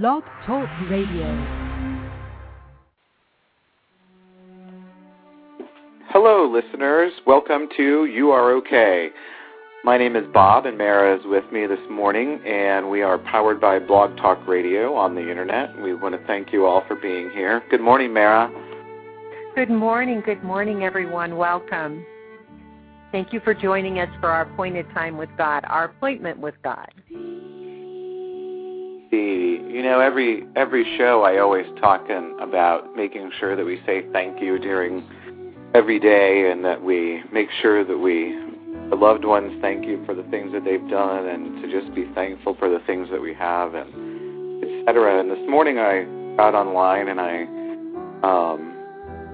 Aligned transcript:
Blog 0.00 0.22
Talk 0.46 0.70
Radio. 0.88 1.26
Hello, 6.08 6.50
listeners. 6.50 7.12
Welcome 7.26 7.68
to 7.76 8.06
You 8.06 8.30
Are 8.30 8.52
Okay. 8.52 9.10
My 9.84 9.98
name 9.98 10.16
is 10.16 10.24
Bob, 10.32 10.64
and 10.64 10.78
Mara 10.78 11.18
is 11.18 11.26
with 11.26 11.44
me 11.52 11.66
this 11.66 11.78
morning, 11.90 12.40
and 12.46 12.88
we 12.88 13.02
are 13.02 13.18
powered 13.18 13.60
by 13.60 13.80
Blog 13.80 14.16
Talk 14.16 14.38
Radio 14.48 14.94
on 14.94 15.14
the 15.14 15.28
internet. 15.28 15.78
We 15.82 15.92
want 15.92 16.18
to 16.18 16.26
thank 16.26 16.54
you 16.54 16.64
all 16.64 16.82
for 16.88 16.96
being 16.96 17.28
here. 17.28 17.62
Good 17.70 17.82
morning, 17.82 18.14
Mara. 18.14 18.50
Good 19.54 19.68
morning. 19.68 20.22
Good 20.24 20.42
morning, 20.42 20.84
everyone. 20.84 21.36
Welcome. 21.36 22.02
Thank 23.10 23.34
you 23.34 23.40
for 23.40 23.52
joining 23.52 23.98
us 23.98 24.08
for 24.22 24.30
our 24.30 24.50
appointed 24.50 24.86
time 24.94 25.18
with 25.18 25.28
God, 25.36 25.66
our 25.68 25.84
appointment 25.84 26.38
with 26.38 26.54
God. 26.64 26.88
The 29.12 29.18
you 29.68 29.82
know 29.82 30.00
every 30.00 30.46
every 30.56 30.96
show 30.96 31.22
I 31.22 31.38
always 31.38 31.66
talking 31.78 32.34
about 32.40 32.96
making 32.96 33.30
sure 33.38 33.54
that 33.54 33.62
we 33.62 33.78
say 33.84 34.06
thank 34.10 34.40
you 34.40 34.58
during 34.58 35.04
every 35.74 36.00
day, 36.00 36.50
and 36.50 36.64
that 36.64 36.82
we 36.82 37.22
make 37.30 37.48
sure 37.60 37.84
that 37.84 37.98
we 37.98 38.34
the 38.88 38.96
loved 38.96 39.26
ones 39.26 39.52
thank 39.60 39.84
you 39.84 40.02
for 40.06 40.14
the 40.14 40.22
things 40.30 40.52
that 40.52 40.64
they've 40.64 40.88
done, 40.88 41.26
and 41.26 41.60
to 41.60 41.70
just 41.70 41.94
be 41.94 42.06
thankful 42.14 42.56
for 42.58 42.70
the 42.70 42.78
things 42.86 43.10
that 43.10 43.20
we 43.20 43.34
have, 43.34 43.74
and 43.74 44.64
etc. 44.64 45.20
And 45.20 45.30
this 45.30 45.46
morning 45.46 45.78
I 45.78 46.04
got 46.38 46.54
online 46.54 47.08
and 47.08 47.20
I 47.20 47.42
um, 48.26 48.70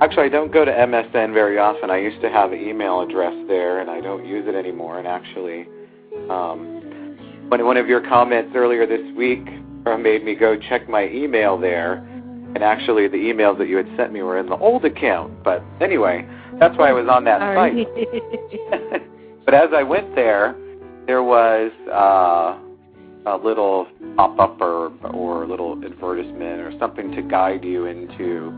Actually, 0.01 0.27
I 0.27 0.29
don't 0.29 0.53
go 0.53 0.65
to 0.65 0.73
MSN 0.73 1.33
very 1.33 1.59
often. 1.59 1.89
I 1.91 1.99
used 1.99 2.21
to 2.23 2.31
have 2.31 2.51
an 2.53 2.61
email 2.61 3.01
address 3.01 3.35
there, 3.47 3.81
and 3.81 3.89
I 3.91 4.01
don't 4.01 4.27
use 4.27 4.45
it 4.49 4.57
anymore. 4.57 4.99
And 4.99 5.07
actually, 5.07 5.69
um, 6.31 7.47
one 7.49 7.65
one 7.65 7.77
of 7.77 7.87
your 7.87 8.01
comments 8.01 8.53
earlier 8.57 8.85
this 8.85 9.17
week 9.17 9.47
made 9.85 10.25
me 10.25 10.35
go 10.35 10.57
check 10.57 10.89
my 10.89 11.09
email 11.09 11.59
there, 11.59 11.95
and 12.55 12.63
actually, 12.63 13.09
the 13.09 13.17
emails 13.17 13.59
that 13.59 13.69
you 13.69 13.77
had 13.77 13.89
sent 13.97 14.13
me 14.13 14.23
were 14.23 14.39
in 14.39 14.49
the 14.49 14.57
old 14.57 14.85
account. 14.85 15.43
But 15.45 15.63
anyway, 15.81 16.27
that's 16.59 16.77
why 16.79 16.89
I 16.89 16.93
was 16.93 17.07
on 17.09 17.25
that 17.25 17.41
Sorry. 17.41 17.85
site. 17.85 19.03
but 19.45 19.55
as 19.55 19.71
I 19.75 19.83
went 19.83 20.15
there, 20.15 20.57
there 21.07 21.23
was 21.23 21.71
uh, 21.89 22.59
a 23.31 23.37
little 23.37 23.87
pop-up 24.17 24.61
or 24.61 24.93
or 25.13 25.45
a 25.45 25.47
little 25.47 25.73
advertisement 25.85 26.61
or 26.61 26.73
something 26.79 27.13
to 27.13 27.23
guide 27.23 27.65
you 27.65 27.87
into 27.87 28.53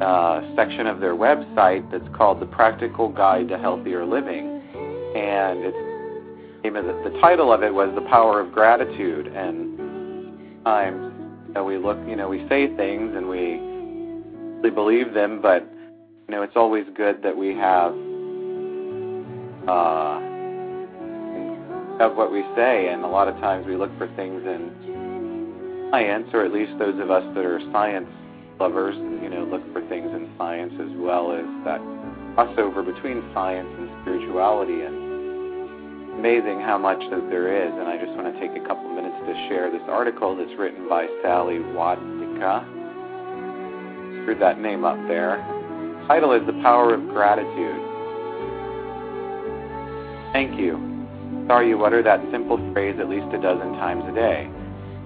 uh, 0.00 0.54
section 0.56 0.86
of 0.86 1.00
their 1.00 1.14
website 1.14 1.88
that's 1.90 2.08
called 2.16 2.40
the 2.40 2.46
Practical 2.46 3.08
Guide 3.08 3.48
to 3.48 3.58
Healthier 3.58 4.06
Living, 4.06 4.62
and 5.16 5.64
it's 5.64 5.92
name 6.64 6.76
of 6.76 6.84
the, 6.84 7.10
the 7.10 7.18
title 7.20 7.52
of 7.52 7.62
it 7.62 7.74
was 7.74 7.92
the 7.94 8.02
Power 8.02 8.40
of 8.40 8.52
Gratitude. 8.52 9.26
And 9.26 9.71
times 10.64 11.12
know, 11.54 11.64
we 11.64 11.76
look, 11.76 11.98
you 12.06 12.16
know, 12.16 12.28
we 12.28 12.46
say 12.48 12.74
things 12.76 13.12
and 13.14 13.28
we 13.28 13.60
we 14.62 14.70
believe 14.70 15.12
them, 15.12 15.40
but 15.42 15.68
you 16.28 16.34
know, 16.34 16.42
it's 16.42 16.56
always 16.56 16.86
good 16.96 17.22
that 17.22 17.36
we 17.36 17.54
have 17.54 17.92
uh, 19.68 20.20
of 22.04 22.16
what 22.16 22.32
we 22.32 22.42
say, 22.56 22.88
and 22.88 23.04
a 23.04 23.08
lot 23.08 23.28
of 23.28 23.34
times 23.36 23.66
we 23.66 23.76
look 23.76 23.90
for 23.98 24.06
things 24.16 24.42
in 24.46 25.88
science, 25.90 26.28
or 26.32 26.44
at 26.44 26.52
least 26.52 26.72
those 26.78 26.98
of 27.00 27.10
us 27.10 27.24
that 27.34 27.44
are 27.44 27.60
science 27.72 28.08
lovers, 28.60 28.94
you 29.22 29.28
know, 29.28 29.44
look 29.44 29.62
for 29.72 29.86
things 29.88 30.10
in 30.14 30.30
science 30.38 30.72
as 30.80 30.96
well 30.96 31.32
as 31.32 31.44
that 31.64 31.80
crossover 32.36 32.84
between 32.84 33.22
science 33.34 33.68
and 33.78 33.90
spirituality. 34.02 34.82
And 34.82 35.01
amazing 36.12 36.60
how 36.60 36.78
much 36.78 37.00
that 37.10 37.28
there 37.30 37.50
is. 37.50 37.72
And 37.72 37.88
I 37.88 37.96
just 37.98 38.12
want 38.12 38.32
to 38.32 38.40
take 38.40 38.56
a 38.56 38.66
couple 38.66 38.88
minutes 38.94 39.16
to 39.26 39.34
share 39.48 39.70
this 39.70 39.82
article 39.88 40.36
that's 40.36 40.52
written 40.58 40.88
by 40.88 41.06
Sally 41.22 41.58
Wadnica. 41.58 42.64
Screwed 44.22 44.40
that 44.40 44.60
name 44.60 44.84
up 44.84 44.96
there. 45.08 45.36
The 46.00 46.06
title 46.06 46.32
is 46.32 46.46
The 46.46 46.54
Power 46.62 46.94
of 46.94 47.08
Gratitude. 47.08 47.80
Thank 50.32 50.58
you. 50.58 50.78
Sorry 51.46 51.68
you 51.68 51.84
utter 51.84 52.02
that 52.02 52.20
simple 52.30 52.56
phrase 52.72 52.96
at 53.00 53.08
least 53.08 53.26
a 53.34 53.40
dozen 53.40 53.72
times 53.74 54.04
a 54.08 54.14
day. 54.14 54.48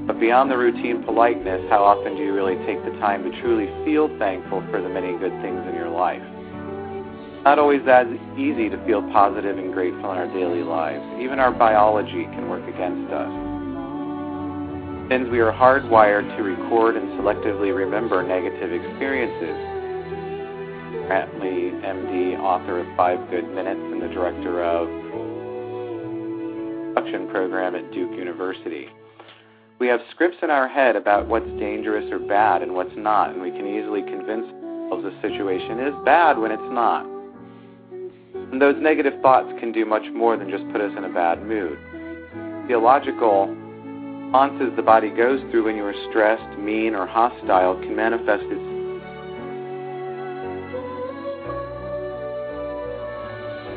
But 0.06 0.20
beyond 0.20 0.50
the 0.50 0.56
routine 0.56 1.02
politeness, 1.02 1.66
how 1.68 1.82
often 1.82 2.14
do 2.14 2.22
you 2.22 2.32
really 2.32 2.54
take 2.66 2.84
the 2.84 2.92
time 3.00 3.24
to 3.24 3.40
truly 3.40 3.66
feel 3.84 4.08
thankful 4.18 4.62
for 4.70 4.80
the 4.80 4.88
many 4.88 5.18
good 5.18 5.32
things 5.42 5.66
in 5.66 5.74
your 5.74 5.88
life? 5.88 6.22
Not 7.46 7.60
always 7.60 7.86
as 7.86 8.08
easy 8.34 8.68
to 8.68 8.86
feel 8.86 9.02
positive 9.14 9.56
and 9.56 9.72
grateful 9.72 10.10
in 10.10 10.18
our 10.18 10.26
daily 10.34 10.64
lives. 10.64 11.04
Even 11.22 11.38
our 11.38 11.52
biology 11.52 12.24
can 12.34 12.50
work 12.50 12.66
against 12.66 13.06
us. 13.14 13.30
Since 15.06 15.30
we 15.30 15.38
are 15.38 15.54
hardwired 15.54 16.26
to 16.36 16.42
record 16.42 16.96
and 16.96 17.06
selectively 17.14 17.70
remember 17.70 18.26
negative 18.26 18.72
experiences. 18.74 19.54
Brantley, 21.06 21.70
MD, 21.86 22.36
author 22.40 22.80
of 22.80 22.96
Five 22.96 23.30
Good 23.30 23.46
Minutes 23.54 23.78
and 23.94 24.02
the 24.02 24.08
director 24.08 24.64
of 24.64 24.88
production 26.96 27.28
program 27.30 27.76
at 27.76 27.92
Duke 27.92 28.10
University. 28.18 28.88
We 29.78 29.86
have 29.86 30.00
scripts 30.10 30.38
in 30.42 30.50
our 30.50 30.66
head 30.66 30.96
about 30.96 31.28
what's 31.28 31.46
dangerous 31.60 32.10
or 32.10 32.18
bad 32.18 32.62
and 32.62 32.74
what's 32.74 32.96
not, 32.96 33.30
and 33.30 33.40
we 33.40 33.52
can 33.52 33.68
easily 33.68 34.02
convince 34.02 34.50
ourselves 34.90 35.06
a 35.06 35.22
situation 35.22 35.78
is 35.78 35.94
bad 36.04 36.38
when 36.38 36.50
it's 36.50 36.72
not. 36.74 37.15
And 38.52 38.60
those 38.60 38.76
negative 38.80 39.20
thoughts 39.22 39.48
can 39.60 39.72
do 39.72 39.84
much 39.84 40.04
more 40.14 40.36
than 40.36 40.50
just 40.50 40.64
put 40.72 40.80
us 40.80 40.92
in 40.96 41.04
a 41.04 41.12
bad 41.12 41.44
mood. 41.46 41.78
Theological 42.68 43.54
responses 44.36 44.74
the 44.76 44.82
body 44.82 45.08
goes 45.10 45.40
through 45.50 45.64
when 45.64 45.76
you 45.76 45.84
are 45.84 45.94
stressed, 46.10 46.58
mean, 46.58 46.94
or 46.94 47.06
hostile 47.06 47.74
can 47.76 47.94
manifest 47.94 48.44
its 48.44 48.60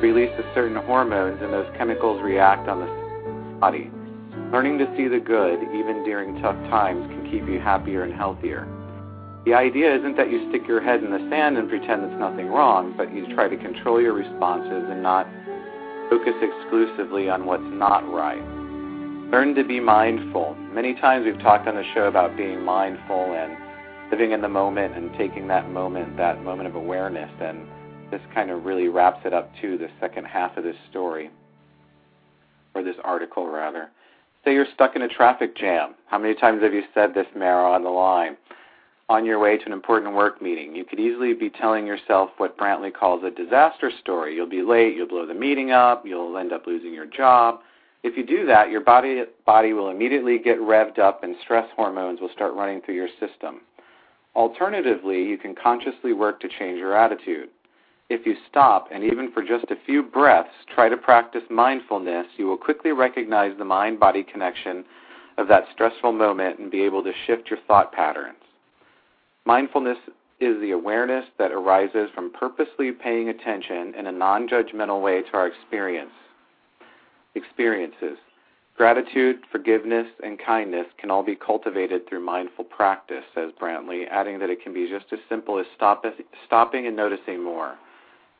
release 0.01 0.31
of 0.39 0.45
certain 0.55 0.77
hormones, 0.85 1.41
and 1.41 1.53
those 1.53 1.69
chemicals 1.77 2.21
react 2.23 2.67
on 2.67 2.79
the 2.79 3.59
body. 3.59 3.91
Learning 4.51 4.77
to 4.79 4.85
see 4.97 5.07
the 5.07 5.19
good, 5.19 5.61
even 5.63 6.03
during 6.03 6.41
tough 6.41 6.55
times, 6.69 7.05
can 7.07 7.29
keep 7.29 7.47
you 7.47 7.59
happier 7.59 8.03
and 8.03 8.13
healthier. 8.13 8.67
The 9.49 9.55
idea 9.55 9.97
isn't 9.97 10.15
that 10.15 10.29
you 10.29 10.47
stick 10.49 10.67
your 10.67 10.79
head 10.79 11.01
in 11.03 11.09
the 11.09 11.27
sand 11.27 11.57
and 11.57 11.67
pretend 11.67 12.03
there's 12.03 12.19
nothing 12.19 12.49
wrong, 12.49 12.93
but 12.95 13.11
you 13.11 13.25
try 13.33 13.47
to 13.47 13.57
control 13.57 13.99
your 13.99 14.13
responses 14.13 14.85
and 14.87 15.01
not 15.01 15.25
focus 16.07 16.35
exclusively 16.39 17.31
on 17.31 17.47
what's 17.47 17.65
not 17.65 18.07
right. 18.13 18.45
Learn 19.31 19.55
to 19.55 19.63
be 19.63 19.79
mindful. 19.79 20.53
Many 20.71 20.93
times 20.93 21.25
we've 21.25 21.41
talked 21.41 21.67
on 21.67 21.73
the 21.73 21.83
show 21.95 22.03
about 22.03 22.37
being 22.37 22.63
mindful 22.63 23.33
and 23.33 23.57
living 24.11 24.33
in 24.33 24.41
the 24.43 24.47
moment 24.47 24.95
and 24.95 25.09
taking 25.17 25.47
that 25.47 25.67
moment, 25.71 26.15
that 26.17 26.43
moment 26.43 26.69
of 26.69 26.75
awareness, 26.75 27.31
and 27.41 27.65
this 28.11 28.21
kind 28.35 28.51
of 28.51 28.65
really 28.65 28.87
wraps 28.87 29.21
it 29.25 29.33
up 29.33 29.49
to 29.61 29.79
the 29.79 29.87
second 29.99 30.25
half 30.25 30.57
of 30.57 30.63
this 30.63 30.77
story, 30.91 31.31
or 32.75 32.83
this 32.83 32.97
article 33.03 33.47
rather. 33.47 33.89
Say 34.45 34.53
you're 34.53 34.67
stuck 34.75 34.95
in 34.95 35.01
a 35.01 35.07
traffic 35.07 35.57
jam. 35.57 35.95
How 36.05 36.19
many 36.19 36.35
times 36.35 36.61
have 36.61 36.71
you 36.75 36.83
said 36.93 37.15
this, 37.15 37.25
Mara, 37.35 37.71
on 37.71 37.83
the 37.83 37.89
line? 37.89 38.37
On 39.09 39.25
your 39.25 39.39
way 39.39 39.57
to 39.57 39.65
an 39.65 39.71
important 39.71 40.13
work 40.13 40.39
meeting, 40.39 40.75
you 40.75 40.85
could 40.85 40.99
easily 40.99 41.33
be 41.33 41.49
telling 41.49 41.87
yourself 41.87 42.29
what 42.37 42.55
Brantley 42.59 42.93
calls 42.93 43.23
a 43.23 43.31
disaster 43.31 43.89
story. 43.99 44.35
You'll 44.35 44.47
be 44.47 44.61
late, 44.61 44.95
you'll 44.95 45.07
blow 45.07 45.25
the 45.25 45.33
meeting 45.33 45.71
up, 45.71 46.05
you'll 46.05 46.37
end 46.37 46.53
up 46.53 46.67
losing 46.67 46.93
your 46.93 47.07
job. 47.07 47.61
If 48.03 48.15
you 48.15 48.23
do 48.23 48.45
that, 48.45 48.69
your 48.69 48.81
body 48.81 49.23
body 49.47 49.73
will 49.73 49.89
immediately 49.89 50.37
get 50.37 50.59
revved 50.59 50.99
up 50.99 51.23
and 51.23 51.35
stress 51.41 51.67
hormones 51.75 52.21
will 52.21 52.29
start 52.29 52.53
running 52.53 52.81
through 52.81 52.93
your 52.93 53.09
system. 53.19 53.61
Alternatively, 54.35 55.23
you 55.23 55.39
can 55.39 55.55
consciously 55.55 56.13
work 56.13 56.39
to 56.41 56.47
change 56.47 56.77
your 56.77 56.95
attitude. 56.95 57.49
If 58.09 58.27
you 58.27 58.35
stop 58.47 58.89
and 58.91 59.03
even 59.03 59.31
for 59.31 59.41
just 59.41 59.71
a 59.71 59.85
few 59.87 60.03
breaths 60.03 60.53
try 60.75 60.87
to 60.87 60.97
practice 60.97 61.43
mindfulness, 61.49 62.27
you 62.37 62.45
will 62.45 62.57
quickly 62.57 62.91
recognize 62.91 63.57
the 63.57 63.65
mind 63.65 63.99
body 63.99 64.23
connection 64.23 64.85
of 65.39 65.47
that 65.47 65.65
stressful 65.73 66.11
moment 66.11 66.59
and 66.59 66.69
be 66.69 66.83
able 66.83 67.03
to 67.03 67.11
shift 67.25 67.49
your 67.49 67.59
thought 67.67 67.91
patterns. 67.91 68.35
Mindfulness 69.49 69.97
is 70.39 70.61
the 70.61 70.69
awareness 70.69 71.25
that 71.39 71.51
arises 71.51 72.07
from 72.13 72.31
purposely 72.31 72.91
paying 72.91 73.29
attention 73.29 73.95
in 73.95 74.05
a 74.05 74.11
non 74.11 74.47
judgmental 74.47 75.01
way 75.01 75.23
to 75.23 75.33
our 75.33 75.47
experience. 75.47 76.11
Experiences. 77.33 78.19
Gratitude, 78.77 79.37
forgiveness, 79.51 80.05
and 80.23 80.37
kindness 80.37 80.85
can 80.99 81.09
all 81.09 81.23
be 81.23 81.35
cultivated 81.35 82.07
through 82.07 82.23
mindful 82.23 82.63
practice, 82.63 83.23
says 83.33 83.49
Brantley, 83.59 84.07
adding 84.11 84.37
that 84.37 84.51
it 84.51 84.61
can 84.61 84.71
be 84.71 84.87
just 84.87 85.11
as 85.11 85.17
simple 85.27 85.57
as 85.57 85.65
stop, 85.75 86.05
stopping 86.45 86.85
and 86.85 86.95
noticing 86.95 87.41
more. 87.41 87.75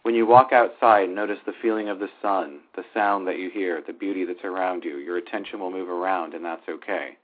When 0.03 0.13
you 0.13 0.27
walk 0.27 0.53
outside, 0.53 1.09
notice 1.09 1.39
the 1.43 1.53
feeling 1.59 1.89
of 1.89 1.97
the 1.97 2.09
sun, 2.21 2.59
the 2.75 2.85
sound 2.93 3.27
that 3.27 3.39
you 3.39 3.49
hear, 3.49 3.81
the 3.81 3.93
beauty 3.93 4.25
that's 4.25 4.43
around 4.43 4.83
you. 4.83 4.97
Your 4.97 5.17
attention 5.17 5.59
will 5.59 5.71
move 5.71 5.89
around, 5.89 6.35
and 6.35 6.45
that's 6.45 6.69
okay. 6.69 7.17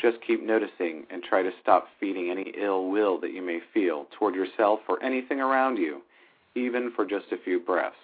Just 0.00 0.18
keep 0.26 0.42
noticing 0.44 1.06
and 1.10 1.22
try 1.22 1.42
to 1.42 1.50
stop 1.60 1.88
feeding 1.98 2.30
any 2.30 2.52
ill 2.60 2.88
will 2.88 3.20
that 3.20 3.32
you 3.32 3.42
may 3.42 3.60
feel 3.74 4.06
toward 4.16 4.34
yourself 4.34 4.80
or 4.88 5.02
anything 5.02 5.40
around 5.40 5.76
you, 5.76 6.02
even 6.54 6.92
for 6.94 7.04
just 7.04 7.26
a 7.32 7.36
few 7.44 7.58
breaths. 7.58 7.96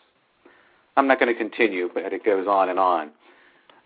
I'm 0.96 1.06
not 1.06 1.20
going 1.20 1.32
to 1.32 1.38
continue, 1.38 1.88
but 1.92 2.12
it 2.12 2.24
goes 2.24 2.46
on 2.46 2.68
and 2.68 2.78
on. 2.78 3.10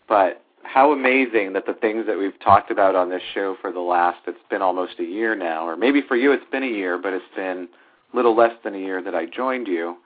But 0.08 0.42
how 0.62 0.92
amazing 0.92 1.52
that 1.52 1.66
the 1.66 1.74
things 1.74 2.06
that 2.06 2.18
we've 2.18 2.38
talked 2.40 2.70
about 2.70 2.94
on 2.94 3.10
this 3.10 3.22
show 3.34 3.56
for 3.60 3.72
the 3.72 3.80
last 3.80 4.18
it's 4.26 4.38
been 4.50 4.62
almost 4.62 4.98
a 4.98 5.04
year 5.04 5.34
now, 5.34 5.66
or 5.66 5.76
maybe 5.76 6.02
for 6.06 6.16
you 6.16 6.32
it's 6.32 6.44
been 6.50 6.62
a 6.62 6.66
year, 6.66 6.98
but 6.98 7.12
it's 7.12 7.24
been 7.36 7.68
a 8.12 8.16
little 8.16 8.36
less 8.36 8.52
than 8.64 8.74
a 8.74 8.78
year 8.78 9.02
that 9.02 9.14
I 9.14 9.26
joined 9.26 9.66
you. 9.66 9.96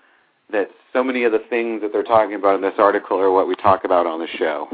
That 0.50 0.69
so 0.93 1.02
many 1.02 1.25
of 1.25 1.32
the 1.32 1.43
things 1.49 1.81
that 1.81 1.93
they're 1.93 2.02
talking 2.02 2.34
about 2.34 2.56
in 2.56 2.60
this 2.60 2.75
article 2.78 3.19
are 3.19 3.31
what 3.31 3.49
we 3.49 3.54
talk 3.56 3.84
about 3.84 4.06
on 4.06 4.20
the 4.20 4.26
show. 4.38 4.69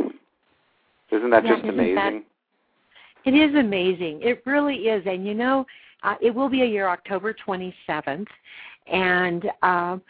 Isn't 1.13 1.31
that 1.31 1.45
Yeah, 1.45 1.51
just 1.53 1.65
isn't 1.65 1.79
amazing? 1.79 2.25
It 3.29 3.35
is 3.35 3.55
amazing. 3.57 4.23
It 4.23 4.43
really 4.47 4.89
is. 4.89 5.03
And 5.05 5.27
you 5.27 5.35
know, 5.35 5.67
uh, 6.03 6.15
it 6.23 6.35
will 6.35 6.49
be 6.49 6.63
a 6.63 6.65
year 6.65 6.89
October 6.89 7.37
27th. 7.47 8.27
And 8.91 9.45
um, 9.63 10.01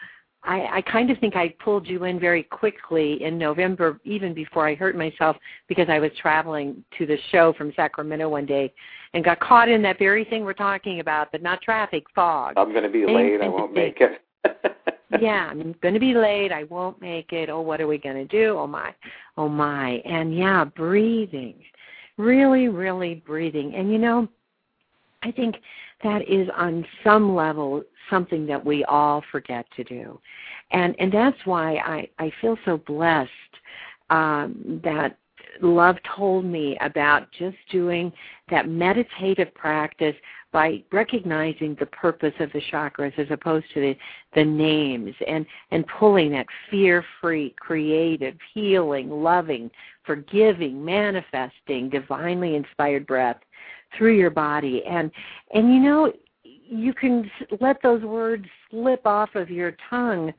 I, 0.43 0.77
I 0.77 0.83
kind 0.89 1.11
of 1.11 1.17
think 1.19 1.35
I 1.35 1.53
pulled 1.61 1.85
you 1.85 2.05
in 2.05 2.17
very 2.17 2.43
quickly 2.43 3.21
in 3.21 3.37
November, 3.37 3.99
even 4.05 4.33
before 4.33 4.65
I 4.65 4.73
hurt 4.73 4.95
myself, 4.95 5.35
because 5.67 5.89
I 5.89 5.99
was 5.99 6.11
traveling 6.21 6.81
to 6.97 7.05
the 7.05 7.17
show 7.29 7.51
from 7.57 7.73
Sacramento 7.75 8.29
one 8.29 8.45
day 8.45 8.71
and 9.13 9.21
got 9.21 9.41
caught 9.41 9.67
in 9.67 9.81
that 9.81 9.99
very 9.99 10.23
thing 10.23 10.45
we're 10.45 10.53
talking 10.53 11.01
about, 11.01 11.29
but 11.33 11.41
not 11.41 11.61
traffic, 11.61 12.05
fog. 12.15 12.53
I'm 12.55 12.71
going 12.71 12.83
to 12.83 12.89
be 12.89 13.05
late. 13.05 13.41
I 13.41 13.49
won't 13.49 13.73
make 13.73 13.99
it. 13.99 14.21
yeah, 15.19 15.49
I'm 15.51 15.75
going 15.81 15.93
to 15.93 15.99
be 15.99 16.13
late. 16.13 16.53
I 16.53 16.63
won't 16.63 17.01
make 17.01 17.33
it. 17.33 17.49
Oh, 17.49 17.59
what 17.59 17.81
are 17.81 17.87
we 17.87 17.97
going 17.97 18.15
to 18.15 18.25
do? 18.25 18.57
Oh 18.57 18.67
my, 18.67 18.95
oh 19.35 19.49
my. 19.49 19.95
And 20.05 20.33
yeah, 20.33 20.63
breathing, 20.63 21.55
really, 22.19 22.67
really 22.67 23.23
breathing. 23.25 23.73
And 23.73 23.91
you 23.91 23.97
know, 23.97 24.27
I 25.23 25.31
think 25.31 25.55
that 26.03 26.21
is 26.29 26.47
on 26.55 26.85
some 27.03 27.33
level 27.33 27.81
something 28.09 28.45
that 28.45 28.63
we 28.63 28.83
all 28.85 29.23
forget 29.31 29.65
to 29.77 29.83
do, 29.83 30.19
and 30.71 30.95
and 30.99 31.11
that's 31.11 31.37
why 31.45 31.77
I 31.77 32.07
I 32.19 32.31
feel 32.41 32.57
so 32.65 32.77
blessed 32.77 33.31
um, 34.11 34.81
that 34.83 35.17
love 35.61 35.97
told 36.15 36.45
me 36.45 36.77
about 36.81 37.27
just 37.37 37.57
doing 37.71 38.11
that 38.49 38.67
meditative 38.67 39.53
practice 39.55 40.15
by 40.51 40.83
recognizing 40.91 41.75
the 41.79 41.85
purpose 41.87 42.33
of 42.39 42.51
the 42.53 42.61
chakras 42.71 43.17
as 43.19 43.27
opposed 43.29 43.65
to 43.73 43.81
the, 43.81 43.97
the 44.35 44.43
names 44.43 45.13
and, 45.27 45.45
and 45.71 45.85
pulling 45.99 46.31
that 46.31 46.47
fear 46.71 47.05
free, 47.21 47.53
creative, 47.59 48.35
healing, 48.53 49.09
loving, 49.09 49.69
forgiving, 50.05 50.83
manifesting, 50.83 51.89
divinely 51.89 52.55
inspired 52.55 53.05
breath 53.05 53.37
through 53.97 54.17
your 54.17 54.31
body. 54.31 54.83
And 54.89 55.11
and 55.53 55.73
you 55.73 55.79
know, 55.79 56.11
you 56.43 56.93
can 56.93 57.29
let 57.59 57.81
those 57.81 58.01
words 58.03 58.45
slip 58.69 59.05
off 59.05 59.35
of 59.35 59.49
your 59.49 59.75
tongue 59.89 60.33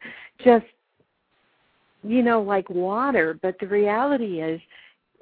just 0.45 0.67
you 2.03 2.23
know, 2.23 2.41
like 2.41 2.69
water, 2.71 3.39
but 3.43 3.59
the 3.61 3.67
reality 3.67 4.41
is 4.41 4.61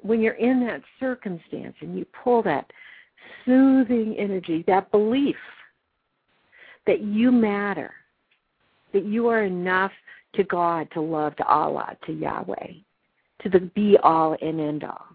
when 0.01 0.21
you're 0.21 0.33
in 0.35 0.65
that 0.65 0.81
circumstance 0.99 1.75
and 1.81 1.97
you 1.97 2.05
pull 2.23 2.41
that 2.43 2.71
soothing 3.45 4.15
energy, 4.17 4.63
that 4.67 4.91
belief 4.91 5.35
that 6.87 7.01
you 7.01 7.31
matter, 7.31 7.91
that 8.93 9.05
you 9.05 9.27
are 9.27 9.43
enough 9.43 9.91
to 10.33 10.43
God, 10.43 10.87
to 10.93 11.01
love, 11.01 11.35
to 11.37 11.45
Allah, 11.45 11.95
to 12.05 12.13
Yahweh, 12.13 12.73
to 13.43 13.49
the 13.49 13.59
be 13.75 13.97
all 14.03 14.35
and 14.41 14.59
end 14.59 14.83
all, 14.83 15.05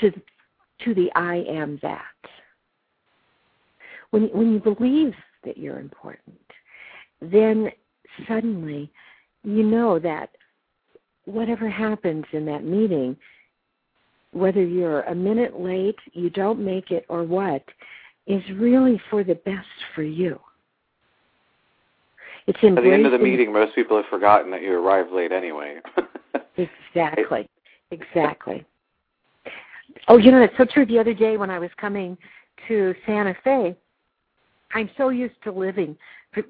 to 0.00 0.10
to 0.84 0.94
the 0.94 1.10
I 1.14 1.44
am 1.48 1.78
that. 1.82 2.02
When 4.10 4.24
when 4.28 4.52
you 4.52 4.60
believe 4.60 5.14
that 5.44 5.56
you're 5.56 5.78
important, 5.78 6.40
then 7.20 7.70
suddenly 8.28 8.90
you 9.42 9.62
know 9.62 9.98
that 9.98 10.30
whatever 11.24 11.68
happens 11.68 12.24
in 12.32 12.44
that 12.46 12.64
meeting, 12.64 13.16
whether 14.36 14.62
you're 14.62 15.02
a 15.02 15.14
minute 15.14 15.58
late, 15.58 15.98
you 16.12 16.30
don't 16.30 16.60
make 16.60 16.90
it, 16.90 17.06
or 17.08 17.24
what, 17.24 17.64
is 18.26 18.42
really 18.56 19.00
for 19.10 19.24
the 19.24 19.34
best 19.34 19.66
for 19.94 20.02
you. 20.02 20.38
It's 22.46 22.58
At 22.62 22.76
the 22.76 22.92
end 22.92 23.06
of 23.06 23.12
the 23.12 23.18
meeting, 23.18 23.52
most 23.52 23.74
people 23.74 23.96
have 23.96 24.06
forgotten 24.06 24.50
that 24.52 24.62
you 24.62 24.72
arrived 24.72 25.12
late 25.12 25.32
anyway. 25.32 25.80
Exactly. 26.58 27.46
Exactly. 27.90 28.64
Oh, 30.08 30.16
you 30.16 30.32
know, 30.32 30.40
that's 30.40 30.56
so 30.56 30.64
true. 30.64 30.86
The 30.86 30.98
other 30.98 31.12
day 31.12 31.36
when 31.36 31.50
I 31.50 31.58
was 31.58 31.68
coming 31.76 32.16
to 32.66 32.94
Santa 33.04 33.36
Fe, 33.44 33.76
I'm 34.72 34.88
so 34.96 35.10
used 35.10 35.34
to 35.44 35.52
living, 35.52 35.98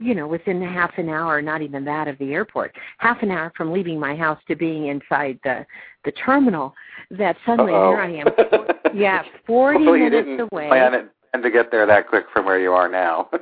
you 0.00 0.14
know, 0.14 0.26
within 0.26 0.60
half 0.62 0.92
an 0.98 1.08
hour, 1.08 1.40
not 1.42 1.62
even 1.62 1.84
that 1.84 2.08
of 2.08 2.18
the 2.18 2.32
airport, 2.32 2.74
half 2.98 3.22
an 3.22 3.30
hour 3.30 3.52
from 3.56 3.72
leaving 3.72 3.98
my 3.98 4.14
house 4.16 4.38
to 4.48 4.56
being 4.56 4.88
inside 4.88 5.38
the 5.44 5.66
the 6.04 6.12
terminal, 6.12 6.74
that 7.10 7.36
suddenly 7.44 7.72
Uh-oh. 7.72 7.90
here 7.90 8.00
I 8.00 8.10
am. 8.16 8.26
Yeah, 8.94 9.22
40 9.46 9.78
Hopefully 9.78 9.98
you 9.98 10.04
minutes 10.04 10.26
didn't 10.26 10.48
away. 10.52 10.68
plan 10.68 10.94
it 10.94 11.10
and 11.34 11.42
to 11.42 11.50
get 11.50 11.70
there 11.70 11.84
that 11.84 12.08
quick 12.08 12.24
from 12.32 12.46
where 12.46 12.58
you 12.58 12.72
are 12.72 12.88
now. 12.88 13.28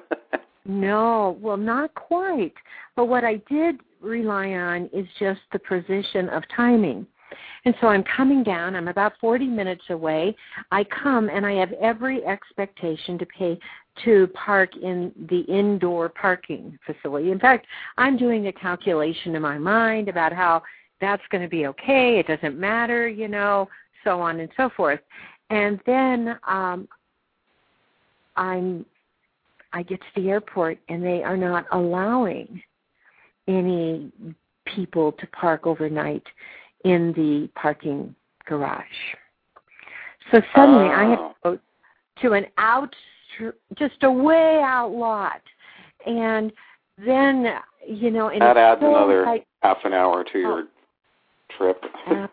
No, 0.67 1.37
well, 1.41 1.57
not 1.59 1.95
quite. 1.95 2.55
But 2.97 3.05
what 3.07 3.25
I 3.25 3.35
did 3.51 3.81
rely 4.01 4.53
on 4.55 4.89
is 4.93 5.07
just 5.19 5.41
the 5.53 5.59
precision 5.59 6.29
of 6.31 6.43
timing. 6.57 7.07
And 7.65 7.75
so 7.81 7.89
I'm 7.89 8.05
coming 8.05 8.43
down. 8.43 8.75
I'm 8.77 8.89
about 8.89 9.13
40 9.21 9.47
minutes 9.47 9.85
away. 9.91 10.35
I 10.71 10.85
come 10.85 11.29
and 11.29 11.45
I 11.45 11.53
have 11.55 11.73
every 11.75 12.25
expectation 12.25 13.19
to 13.19 13.27
pay 13.27 13.59
to 14.05 14.27
park 14.29 14.71
in 14.77 15.13
the 15.29 15.41
indoor 15.41 16.09
parking 16.09 16.79
facility. 16.85 17.31
In 17.31 17.39
fact, 17.39 17.67
I'm 17.97 18.17
doing 18.17 18.49
a 18.49 18.53
calculation 18.53 19.37
in 19.37 19.43
my 19.43 19.59
mind 19.59 20.09
about 20.09 20.33
how 20.33 20.63
that's 21.01 21.23
going 21.31 21.43
to 21.43 21.49
be 21.49 21.67
okay. 21.67 22.19
It 22.19 22.27
doesn't 22.27 22.59
matter, 22.59 23.09
you 23.09 23.29
know, 23.29 23.69
so 24.03 24.21
on 24.21 24.41
and 24.41 24.49
so 24.57 24.71
forth. 24.77 25.01
And 25.51 25.81
then 25.87 26.39
um, 26.47 26.89
I'm 28.37 28.85
I 29.73 29.83
get 29.83 30.01
to 30.01 30.23
the 30.23 30.31
airport 30.31 30.79
and 30.89 31.05
they 31.05 31.23
are 31.25 31.37
not 31.37 31.67
allowing 31.73 32.63
any 33.49 34.13
people 34.65 35.13
to 35.13 35.27
park 35.29 35.67
overnight 35.67 36.23
in 36.85 37.13
the 37.15 37.49
parking 37.61 38.15
garage. 38.47 38.85
So 40.31 40.41
suddenly 40.55 40.89
I 40.89 41.11
have 41.11 41.19
to 41.19 41.35
go 41.43 41.59
to 42.23 42.33
an 42.33 42.47
out, 42.57 42.95
just 43.77 44.03
a 44.03 44.11
way 44.11 44.61
out 44.65 44.93
lot, 44.93 45.41
and 46.07 46.53
then 46.99 47.47
you 47.87 48.11
know, 48.11 48.29
and 48.29 48.41
that 48.41 48.57
adds 48.57 48.81
so 48.81 48.95
another 48.95 49.25
like, 49.25 49.47
half 49.63 49.79
an 49.85 49.93
hour 49.93 50.25
to 50.25 50.39
your 50.39 50.61
oh. 50.61 50.67
trip. 51.57 51.83
Ab- 52.07 52.31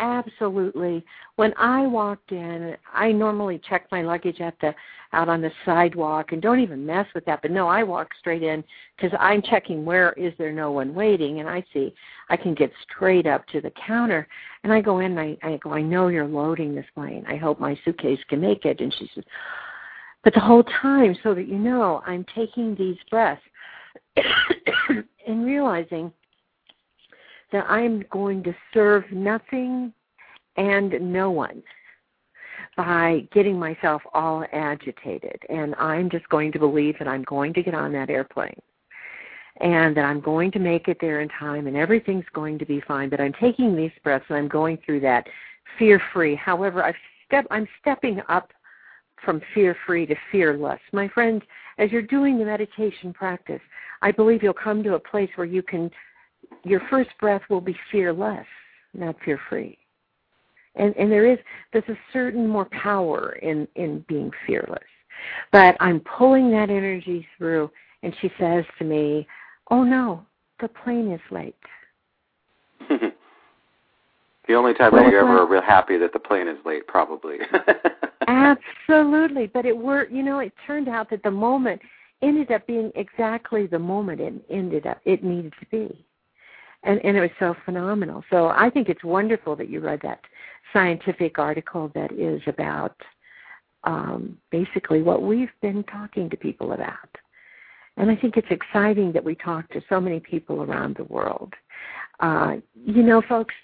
Absolutely. 0.00 1.04
When 1.36 1.52
I 1.58 1.86
walked 1.86 2.30
in, 2.30 2.76
I 2.94 3.10
normally 3.10 3.60
check 3.68 3.86
my 3.90 4.02
luggage 4.02 4.40
at 4.40 4.54
the 4.60 4.72
out 5.12 5.28
on 5.28 5.40
the 5.40 5.50
sidewalk 5.64 6.32
and 6.32 6.42
don't 6.42 6.60
even 6.60 6.84
mess 6.84 7.06
with 7.14 7.24
that. 7.24 7.42
But 7.42 7.50
no, 7.50 7.66
I 7.66 7.82
walk 7.82 8.08
straight 8.20 8.42
in 8.42 8.62
because 8.96 9.16
I'm 9.18 9.42
checking 9.42 9.84
where 9.84 10.12
is 10.12 10.32
there 10.38 10.52
no 10.52 10.70
one 10.70 10.94
waiting, 10.94 11.40
and 11.40 11.48
I 11.48 11.64
see 11.72 11.94
I 12.28 12.36
can 12.36 12.54
get 12.54 12.70
straight 12.82 13.26
up 13.26 13.46
to 13.48 13.60
the 13.60 13.72
counter. 13.86 14.28
And 14.62 14.72
I 14.72 14.80
go 14.80 15.00
in 15.00 15.18
and 15.18 15.20
I, 15.20 15.36
I 15.42 15.56
go, 15.56 15.72
I 15.72 15.82
know 15.82 16.08
you're 16.08 16.26
loading 16.26 16.74
this 16.74 16.86
plane. 16.94 17.24
I 17.26 17.36
hope 17.36 17.58
my 17.58 17.76
suitcase 17.84 18.20
can 18.28 18.40
make 18.40 18.66
it. 18.66 18.80
And 18.80 18.94
she 18.98 19.10
says, 19.14 19.24
but 20.24 20.34
the 20.34 20.40
whole 20.40 20.64
time, 20.64 21.16
so 21.22 21.34
that 21.34 21.48
you 21.48 21.58
know, 21.58 22.02
I'm 22.06 22.24
taking 22.34 22.74
these 22.74 22.96
breaths 23.10 23.42
and 25.26 25.44
realizing 25.44 26.12
that 27.52 27.64
I'm 27.68 28.04
going 28.10 28.42
to 28.42 28.54
serve 28.74 29.04
nothing 29.10 29.92
and 30.56 30.92
no 31.00 31.30
one 31.30 31.62
by 32.76 33.26
getting 33.32 33.58
myself 33.58 34.02
all 34.12 34.44
agitated. 34.52 35.40
And 35.48 35.74
I'm 35.76 36.10
just 36.10 36.28
going 36.28 36.52
to 36.52 36.58
believe 36.58 36.96
that 36.98 37.08
I'm 37.08 37.24
going 37.24 37.54
to 37.54 37.62
get 37.62 37.74
on 37.74 37.92
that 37.92 38.10
airplane 38.10 38.60
and 39.60 39.96
that 39.96 40.04
I'm 40.04 40.20
going 40.20 40.50
to 40.52 40.58
make 40.58 40.88
it 40.88 40.98
there 41.00 41.20
in 41.20 41.28
time 41.28 41.66
and 41.66 41.76
everything's 41.76 42.24
going 42.32 42.58
to 42.58 42.66
be 42.66 42.80
fine. 42.86 43.08
But 43.08 43.20
I'm 43.20 43.32
taking 43.40 43.74
these 43.74 43.90
breaths 44.04 44.26
and 44.28 44.38
I'm 44.38 44.48
going 44.48 44.78
through 44.84 45.00
that 45.00 45.26
fear 45.78 46.00
free. 46.12 46.34
However, 46.34 46.84
I've 46.84 46.94
step, 47.26 47.46
I'm 47.50 47.68
stepping 47.80 48.20
up 48.28 48.52
from 49.24 49.40
fear 49.54 49.76
free 49.86 50.06
to 50.06 50.14
fearless. 50.30 50.80
My 50.92 51.08
friends, 51.08 51.42
as 51.78 51.90
you're 51.92 52.02
doing 52.02 52.38
the 52.38 52.44
meditation 52.44 53.12
practice, 53.12 53.60
I 54.02 54.12
believe 54.12 54.42
you'll 54.42 54.54
come 54.54 54.82
to 54.84 54.94
a 54.94 55.00
place 55.00 55.30
where 55.36 55.46
you 55.46 55.62
can 55.62 55.90
your 56.64 56.80
first 56.88 57.10
breath 57.20 57.42
will 57.50 57.60
be 57.60 57.76
fearless, 57.90 58.46
not 58.94 59.16
fear 59.24 59.38
free. 59.48 59.76
And 60.76 60.94
and 60.96 61.10
there 61.10 61.30
is 61.30 61.38
there's 61.72 61.88
a 61.88 61.98
certain 62.12 62.46
more 62.46 62.66
power 62.66 63.32
in 63.42 63.66
in 63.74 64.04
being 64.08 64.30
fearless. 64.46 64.78
But 65.52 65.76
I'm 65.80 66.00
pulling 66.00 66.50
that 66.52 66.70
energy 66.70 67.26
through 67.36 67.70
and 68.02 68.14
she 68.20 68.30
says 68.38 68.64
to 68.78 68.84
me, 68.84 69.26
"Oh 69.70 69.82
no, 69.82 70.24
the 70.60 70.68
plane 70.68 71.10
is 71.10 71.20
late." 71.30 71.56
the 72.88 74.54
only 74.54 74.74
time 74.74 74.92
Well, 74.92 75.02
that 75.02 75.10
you're 75.10 75.20
ever 75.28 75.40
like- 75.40 75.50
real 75.50 75.62
happy 75.62 75.96
that 75.98 76.12
the 76.12 76.18
plane 76.20 76.46
is 76.48 76.58
late, 76.64 76.86
probably. 76.86 77.38
Absolutely, 78.28 79.46
but 79.46 79.64
it 79.64 79.76
were 79.76 80.06
you 80.10 80.22
know 80.22 80.40
it 80.40 80.52
turned 80.66 80.86
out 80.86 81.08
that 81.08 81.22
the 81.22 81.30
moment 81.30 81.80
ended 82.20 82.50
up 82.52 82.66
being 82.66 82.92
exactly 82.94 83.66
the 83.66 83.78
moment 83.78 84.20
it 84.20 84.34
ended 84.50 84.86
up 84.86 85.00
it 85.06 85.24
needed 85.24 85.54
to 85.58 85.66
be, 85.70 86.04
and 86.82 87.02
and 87.04 87.16
it 87.16 87.20
was 87.22 87.30
so 87.38 87.56
phenomenal. 87.64 88.22
So 88.28 88.48
I 88.48 88.68
think 88.68 88.90
it's 88.90 89.02
wonderful 89.02 89.56
that 89.56 89.70
you 89.70 89.80
read 89.80 90.00
that 90.02 90.20
scientific 90.74 91.38
article 91.38 91.90
that 91.94 92.12
is 92.12 92.42
about 92.46 92.94
um, 93.84 94.36
basically 94.50 95.00
what 95.00 95.22
we've 95.22 95.48
been 95.62 95.82
talking 95.84 96.28
to 96.28 96.36
people 96.36 96.72
about. 96.72 97.08
And 97.96 98.10
I 98.10 98.16
think 98.16 98.36
it's 98.36 98.50
exciting 98.50 99.10
that 99.12 99.24
we 99.24 99.36
talk 99.36 99.70
to 99.70 99.80
so 99.88 100.02
many 100.02 100.20
people 100.20 100.62
around 100.62 100.96
the 100.96 101.04
world. 101.04 101.54
Uh, 102.20 102.56
you 102.74 103.02
know, 103.02 103.22
folks, 103.22 103.54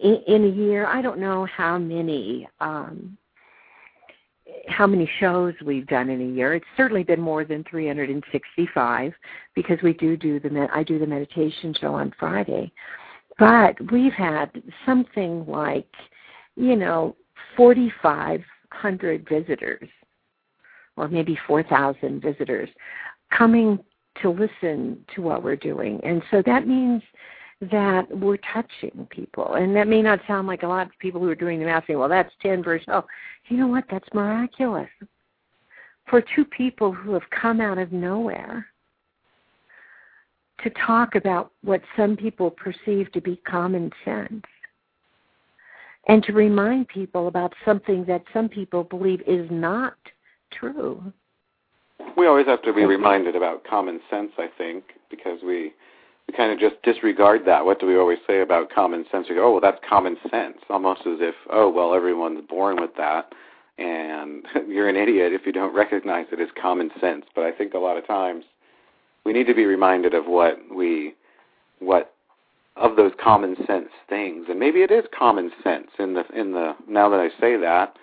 in, 0.00 0.16
in, 0.26 0.44
a 0.44 0.48
year, 0.48 0.86
I 0.86 1.00
don't 1.00 1.18
know 1.18 1.46
how 1.46 1.78
many 1.78 2.46
um, 2.60 3.16
how 4.68 4.86
many 4.86 5.08
shows 5.20 5.54
we've 5.64 5.86
done 5.86 6.10
in 6.10 6.20
a 6.20 6.34
year. 6.34 6.54
It's 6.54 6.66
certainly 6.76 7.02
been 7.02 7.20
more 7.20 7.44
than 7.44 7.64
365 7.64 9.12
because 9.54 9.78
we 9.82 9.92
do 9.94 10.16
do 10.16 10.40
the 10.40 10.68
I 10.72 10.82
do 10.82 10.98
the 10.98 11.06
meditation 11.06 11.74
show 11.78 11.94
on 11.94 12.12
Friday. 12.18 12.72
But 13.38 13.74
we've 13.90 14.12
had 14.12 14.50
something 14.86 15.44
like, 15.46 15.88
you 16.56 16.76
know, 16.76 17.16
4,500 17.56 19.28
visitors 19.28 19.88
or 20.96 21.08
maybe 21.08 21.36
4,000 21.46 22.22
visitors 22.22 22.68
coming 23.36 23.78
to 24.22 24.30
listen 24.30 25.04
to 25.14 25.22
what 25.22 25.42
we're 25.42 25.56
doing. 25.56 26.00
And 26.04 26.22
so 26.30 26.42
that 26.46 26.68
means 26.68 27.02
that 27.70 28.06
we're 28.10 28.38
touching 28.52 29.06
people. 29.10 29.54
And 29.54 29.74
that 29.76 29.88
may 29.88 30.02
not 30.02 30.20
sound 30.26 30.46
like 30.46 30.62
a 30.62 30.68
lot 30.68 30.86
of 30.86 30.98
people 30.98 31.20
who 31.20 31.28
are 31.28 31.34
doing 31.34 31.58
the 31.58 31.66
math 31.66 31.84
saying, 31.86 31.98
well, 31.98 32.08
that's 32.08 32.32
10 32.42 32.62
versus, 32.62 32.86
oh, 32.88 33.04
you 33.48 33.56
know 33.56 33.66
what? 33.66 33.84
That's 33.90 34.08
miraculous. 34.14 34.88
For 36.08 36.22
two 36.34 36.44
people 36.44 36.92
who 36.92 37.12
have 37.12 37.28
come 37.30 37.60
out 37.60 37.78
of 37.78 37.92
nowhere 37.92 38.66
to 40.62 40.70
talk 40.86 41.14
about 41.14 41.52
what 41.62 41.82
some 41.96 42.16
people 42.16 42.50
perceive 42.50 43.10
to 43.12 43.20
be 43.20 43.36
common 43.46 43.90
sense 44.04 44.42
and 46.06 46.22
to 46.24 46.32
remind 46.32 46.88
people 46.88 47.28
about 47.28 47.52
something 47.64 48.04
that 48.06 48.22
some 48.32 48.48
people 48.48 48.84
believe 48.84 49.22
is 49.26 49.46
not 49.50 49.94
true. 50.52 51.02
We 52.16 52.26
always 52.26 52.46
have 52.46 52.62
to 52.62 52.72
be 52.72 52.84
reminded 52.84 53.36
about 53.36 53.64
common 53.64 54.00
sense, 54.10 54.32
I 54.38 54.48
think, 54.58 54.84
because 55.10 55.38
we 55.44 55.72
we 56.28 56.34
kind 56.34 56.52
of 56.52 56.58
just 56.58 56.82
disregard 56.82 57.42
that. 57.46 57.64
What 57.64 57.80
do 57.80 57.86
we 57.86 57.96
always 57.96 58.18
say 58.26 58.40
about 58.40 58.70
common 58.70 59.04
sense? 59.10 59.26
We 59.28 59.36
go, 59.36 59.46
oh, 59.46 59.52
well, 59.52 59.60
that's 59.60 59.80
common 59.88 60.16
sense, 60.30 60.58
almost 60.70 61.00
as 61.00 61.18
if, 61.20 61.34
oh, 61.50 61.68
well, 61.68 61.94
everyone's 61.94 62.46
born 62.48 62.80
with 62.80 62.94
that, 62.96 63.32
and 63.78 64.44
you're 64.68 64.88
an 64.88 64.96
idiot 64.96 65.32
if 65.32 65.42
you 65.46 65.52
don't 65.52 65.74
recognize 65.74 66.26
it 66.32 66.40
as 66.40 66.48
common 66.60 66.90
sense. 67.00 67.24
But 67.34 67.44
I 67.44 67.52
think 67.52 67.74
a 67.74 67.78
lot 67.78 67.96
of 67.96 68.06
times 68.06 68.44
we 69.24 69.32
need 69.32 69.46
to 69.46 69.54
be 69.54 69.66
reminded 69.66 70.14
of 70.14 70.26
what 70.26 70.58
we, 70.74 71.14
what 71.80 72.14
of 72.76 72.96
those 72.96 73.12
common 73.22 73.56
sense 73.66 73.88
things, 74.08 74.46
and 74.48 74.58
maybe 74.58 74.80
it 74.82 74.90
is 74.90 75.04
common 75.16 75.52
sense 75.62 75.88
in 75.98 76.14
the 76.14 76.24
in 76.34 76.52
the. 76.52 76.74
Now 76.88 77.08
that 77.08 77.20
I 77.20 77.28
say 77.40 77.56
that, 77.56 77.96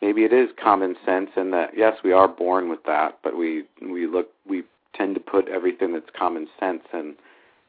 maybe 0.00 0.24
it 0.24 0.32
is 0.32 0.50
common 0.62 0.94
sense 1.04 1.30
in 1.36 1.50
that 1.50 1.70
yes, 1.76 1.94
we 2.04 2.12
are 2.12 2.28
born 2.28 2.68
with 2.68 2.84
that, 2.86 3.18
but 3.24 3.36
we 3.36 3.64
we 3.82 4.06
look 4.06 4.28
we 4.48 4.62
tend 4.94 5.14
to 5.14 5.20
put 5.20 5.48
everything 5.48 5.92
that's 5.92 6.10
common 6.16 6.46
sense 6.60 6.82
and 6.92 7.16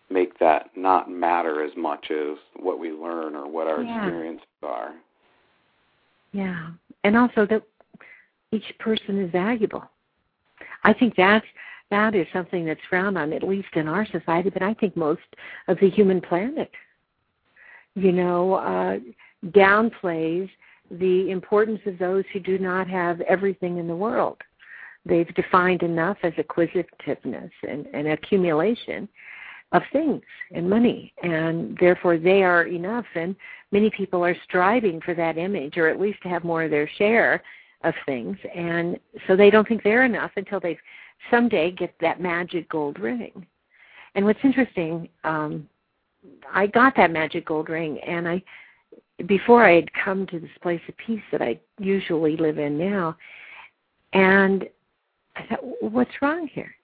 make 0.10 0.38
that 0.40 0.70
not 0.76 1.10
matter 1.10 1.64
as 1.64 1.72
much 1.76 2.12
as 2.12 2.38
what 2.58 2.80
we 2.80 2.92
learn 2.92 3.36
or 3.36 3.48
what 3.48 3.68
our 3.68 3.82
yeah. 3.82 3.98
experiences 3.98 4.48
are. 4.64 4.94
Yeah. 6.32 6.70
And 7.04 7.18
also 7.18 7.46
that 7.48 7.64
each 8.52 8.78
person 8.80 9.22
is 9.22 9.32
valuable. 9.32 9.84
I 10.84 10.94
think 10.94 11.16
that's 11.16 11.46
that 11.92 12.16
is 12.16 12.26
something 12.34 12.66
that's 12.66 12.80
frowned 12.90 13.18
on, 13.18 13.32
at 13.34 13.44
least 13.44 13.68
in 13.76 13.88
our 13.88 14.08
society, 14.08 14.50
but 14.50 14.64
I 14.64 14.74
think 14.74 14.98
most 14.98 15.22
of 15.68 15.78
the 15.80 15.90
human 15.90 16.20
planet, 16.20 16.72
you 17.94 18.12
know, 18.12 18.56
uh, 18.56 18.98
downplays 19.50 20.50
the 20.90 21.30
importance 21.30 21.80
of 21.86 21.98
those 22.00 22.24
who 22.34 22.40
do 22.40 22.58
not 22.58 22.88
have 22.88 23.22
everything 23.22 23.78
in 23.78 23.88
the 23.88 23.96
world. 23.96 24.38
They've 25.06 25.32
defined 25.36 25.84
enough 25.84 26.18
as 26.24 26.34
acquisitiveness 26.38 27.52
and, 27.68 27.86
and 27.94 28.08
accumulation 28.08 29.08
of 29.72 29.82
things 29.92 30.22
and 30.54 30.70
money 30.70 31.14
and 31.24 31.78
therefore 31.80 32.18
they 32.18 32.44
are 32.44 32.64
enough 32.64 33.06
and 33.16 33.36
many 33.72 33.90
people 33.90 34.24
are 34.24 34.36
striving 34.44 35.02
for 35.02 35.14
that 35.14 35.38
image 35.38 35.78
or 35.78 35.88
at 35.88 36.00
least 36.00 36.22
to 36.22 36.30
have 36.30 36.44
more 36.44 36.64
of 36.64 36.72
their 36.72 36.90
share 36.98 37.42
of 37.84 37.94
things 38.06 38.38
and 38.56 39.00
so 39.28 39.36
they 39.36 39.50
don't 39.50 39.68
think 39.68 39.84
they're 39.84 40.06
enough 40.06 40.32
until 40.38 40.60
they 40.60 40.78
someday 41.32 41.72
get 41.72 41.94
that 42.00 42.22
magic 42.22 42.70
gold 42.70 43.00
ring. 43.00 43.46
And 44.14 44.26
what's 44.26 44.40
interesting 44.44 45.10
um 45.24 45.68
i 46.54 46.68
got 46.68 46.96
that 46.96 47.12
magic 47.12 47.46
gold 47.46 47.70
ring 47.70 48.00
and 48.00 48.28
i 48.28 48.42
before 49.28 49.66
i 49.66 49.74
had 49.74 49.92
come 49.94 50.26
to 50.28 50.40
this 50.40 50.50
place 50.62 50.82
of 50.88 50.98
peace 50.98 51.22
that 51.32 51.42
i 51.42 51.60
usually 51.80 52.38
live 52.38 52.58
in 52.58 52.78
now 52.78 53.16
and 54.14 54.68
i 55.36 55.46
thought 55.46 55.64
what's 55.82 56.22
wrong 56.22 56.48
here 56.48 56.75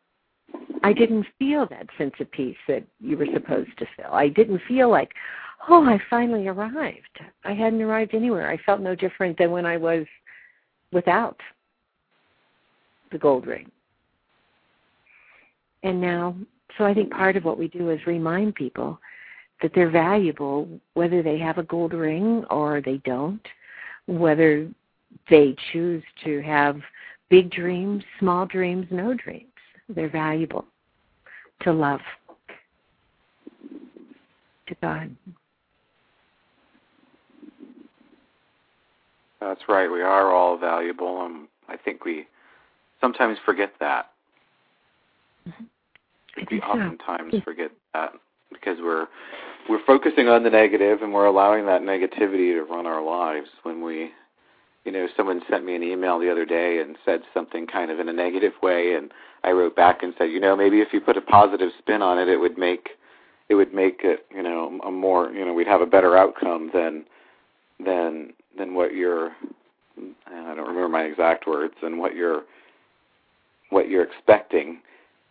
I 0.83 0.93
didn't 0.93 1.25
feel 1.37 1.67
that 1.67 1.87
sense 1.97 2.13
of 2.19 2.31
peace 2.31 2.57
that 2.67 2.83
you 2.99 3.17
were 3.17 3.27
supposed 3.33 3.77
to 3.77 3.85
feel. 3.95 4.09
I 4.11 4.29
didn't 4.29 4.61
feel 4.67 4.89
like, 4.89 5.11
oh, 5.69 5.83
I 5.85 5.99
finally 6.09 6.47
arrived. 6.47 7.19
I 7.43 7.53
hadn't 7.53 7.81
arrived 7.81 8.15
anywhere. 8.15 8.49
I 8.49 8.57
felt 8.65 8.81
no 8.81 8.95
different 8.95 9.37
than 9.37 9.51
when 9.51 9.65
I 9.65 9.77
was 9.77 10.05
without 10.91 11.39
the 13.11 13.17
gold 13.17 13.45
ring. 13.45 13.69
And 15.83 16.01
now, 16.01 16.35
so 16.77 16.85
I 16.85 16.93
think 16.93 17.11
part 17.11 17.37
of 17.37 17.43
what 17.43 17.57
we 17.57 17.67
do 17.67 17.89
is 17.89 17.99
remind 18.07 18.55
people 18.55 18.99
that 19.61 19.71
they're 19.75 19.91
valuable 19.91 20.67
whether 20.93 21.21
they 21.21 21.37
have 21.37 21.57
a 21.57 21.63
gold 21.63 21.93
ring 21.93 22.43
or 22.49 22.81
they 22.81 22.97
don't, 23.05 23.45
whether 24.07 24.67
they 25.29 25.55
choose 25.71 26.03
to 26.23 26.41
have 26.41 26.79
big 27.29 27.51
dreams, 27.51 28.03
small 28.19 28.45
dreams, 28.45 28.87
no 28.89 29.13
dreams. 29.13 29.50
They're 29.95 30.09
valuable 30.09 30.65
to 31.61 31.73
love, 31.73 31.99
to 34.67 34.75
God. 34.81 35.15
That's 39.39 39.61
right. 39.67 39.91
We 39.91 40.01
are 40.01 40.31
all 40.31 40.57
valuable, 40.57 41.25
and 41.25 41.47
I 41.67 41.75
think 41.75 42.05
we 42.05 42.27
sometimes 43.01 43.37
forget 43.45 43.73
that. 43.79 44.11
Mm-hmm. 45.47 46.43
we 46.51 46.61
oftentimes 46.61 47.33
so. 47.33 47.41
forget 47.41 47.71
that 47.93 48.13
because 48.51 48.77
we're 48.79 49.07
we're 49.67 49.83
focusing 49.85 50.27
on 50.27 50.43
the 50.43 50.49
negative 50.49 51.01
and 51.01 51.11
we're 51.11 51.25
allowing 51.25 51.65
that 51.65 51.81
negativity 51.81 52.53
to 52.53 52.63
run 52.63 52.85
our 52.85 53.03
lives 53.03 53.47
when 53.63 53.83
we 53.83 54.11
you 54.85 54.91
know 54.91 55.07
someone 55.15 55.41
sent 55.49 55.65
me 55.65 55.75
an 55.75 55.83
email 55.83 56.19
the 56.19 56.31
other 56.31 56.45
day 56.45 56.79
and 56.79 56.97
said 57.05 57.21
something 57.33 57.67
kind 57.67 57.91
of 57.91 57.99
in 57.99 58.09
a 58.09 58.13
negative 58.13 58.53
way 58.61 58.95
and 58.95 59.11
I 59.43 59.51
wrote 59.51 59.75
back 59.75 60.03
and 60.03 60.13
said, 60.17 60.25
you 60.25 60.39
know, 60.39 60.55
maybe 60.55 60.81
if 60.81 60.89
you 60.93 61.01
put 61.01 61.17
a 61.17 61.21
positive 61.21 61.69
spin 61.79 62.01
on 62.01 62.19
it, 62.19 62.27
it 62.27 62.37
would 62.37 62.57
make 62.57 62.89
it 63.49 63.55
would 63.55 63.73
make 63.73 64.01
it, 64.03 64.25
you 64.33 64.43
know, 64.43 64.79
a 64.85 64.91
more, 64.91 65.29
you 65.31 65.43
know, 65.43 65.53
we'd 65.53 65.67
have 65.67 65.81
a 65.81 65.85
better 65.85 66.15
outcome 66.15 66.69
than 66.73 67.03
than 67.83 68.33
than 68.57 68.73
what 68.75 68.93
you're. 68.93 69.31
I 70.27 70.55
don't 70.55 70.67
remember 70.67 70.89
my 70.89 71.03
exact 71.03 71.47
words 71.47 71.73
than 71.81 71.97
what 71.97 72.15
you're 72.15 72.43
what 73.69 73.89
you're 73.89 74.03
expecting. 74.03 74.79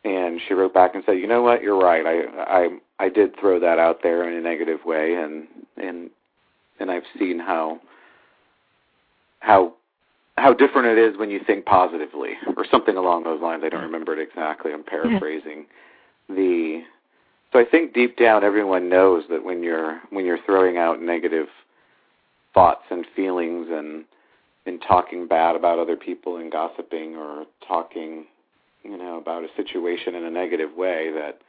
And 0.04 0.40
she 0.46 0.54
wrote 0.54 0.74
back 0.74 0.94
and 0.94 1.04
said, 1.04 1.18
you 1.18 1.26
know 1.26 1.42
what, 1.42 1.62
you're 1.62 1.78
right. 1.78 2.04
I 2.06 2.42
I 2.42 2.78
I 2.98 3.08
did 3.08 3.38
throw 3.38 3.60
that 3.60 3.78
out 3.78 4.02
there 4.02 4.28
in 4.28 4.36
a 4.36 4.40
negative 4.40 4.80
way, 4.84 5.14
and 5.14 5.46
and 5.76 6.10
and 6.80 6.90
I've 6.90 7.04
seen 7.18 7.38
how 7.38 7.80
how 9.40 9.74
how 10.36 10.54
different 10.54 10.86
it 10.88 10.98
is 10.98 11.18
when 11.18 11.30
you 11.30 11.40
think 11.46 11.66
positively 11.66 12.30
or 12.56 12.64
something 12.70 12.96
along 12.96 13.24
those 13.24 13.42
lines. 13.42 13.62
I 13.64 13.68
don't 13.68 13.82
remember 13.82 14.18
it 14.18 14.26
exactly. 14.26 14.72
I'm 14.72 14.84
paraphrasing. 14.84 15.66
Yeah. 16.28 16.34
The 16.34 16.82
so 17.52 17.58
I 17.58 17.64
think 17.64 17.92
deep 17.92 18.16
down 18.16 18.44
everyone 18.44 18.88
knows 18.88 19.24
that 19.28 19.44
when 19.44 19.62
you're 19.62 20.00
when 20.10 20.24
you're 20.24 20.42
throwing 20.46 20.78
out 20.78 21.02
negative 21.02 21.48
thoughts 22.54 22.84
and 22.90 23.04
feelings 23.14 23.66
and 23.70 24.04
and 24.66 24.80
talking 24.86 25.26
bad 25.26 25.56
about 25.56 25.78
other 25.78 25.96
people 25.96 26.36
and 26.36 26.52
gossiping 26.52 27.16
or 27.16 27.46
talking, 27.66 28.26
you 28.82 28.96
know, 28.96 29.18
about 29.18 29.42
a 29.42 29.48
situation 29.56 30.14
in 30.14 30.24
a 30.24 30.30
negative 30.30 30.70
way 30.76 31.10
that 31.12 31.40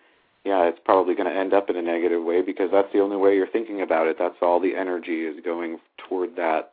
yeah, 0.44 0.68
it's 0.68 0.80
probably 0.84 1.14
going 1.14 1.32
to 1.32 1.40
end 1.40 1.54
up 1.54 1.70
in 1.70 1.76
a 1.76 1.82
negative 1.82 2.24
way 2.24 2.42
because 2.42 2.70
that's 2.72 2.92
the 2.94 3.00
only 3.00 3.18
way 3.18 3.36
you're 3.36 3.48
thinking 3.48 3.82
about 3.82 4.08
it. 4.08 4.16
That's 4.18 4.38
all 4.42 4.60
the 4.60 4.76
energy 4.76 5.22
is 5.22 5.36
going 5.46 5.78
toward 6.10 6.36
that 6.36 6.72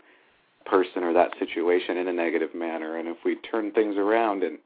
person 0.69 1.03
or 1.03 1.13
that 1.13 1.31
situation 1.39 1.97
in 1.97 2.09
a 2.09 2.13
negative 2.13 2.55
manner. 2.55 2.99
And 2.99 3.09
if 3.09 3.17
we 3.25 3.37
turn 3.37 3.73
things 3.73 3.97
around 3.97 4.43
and 4.43 4.59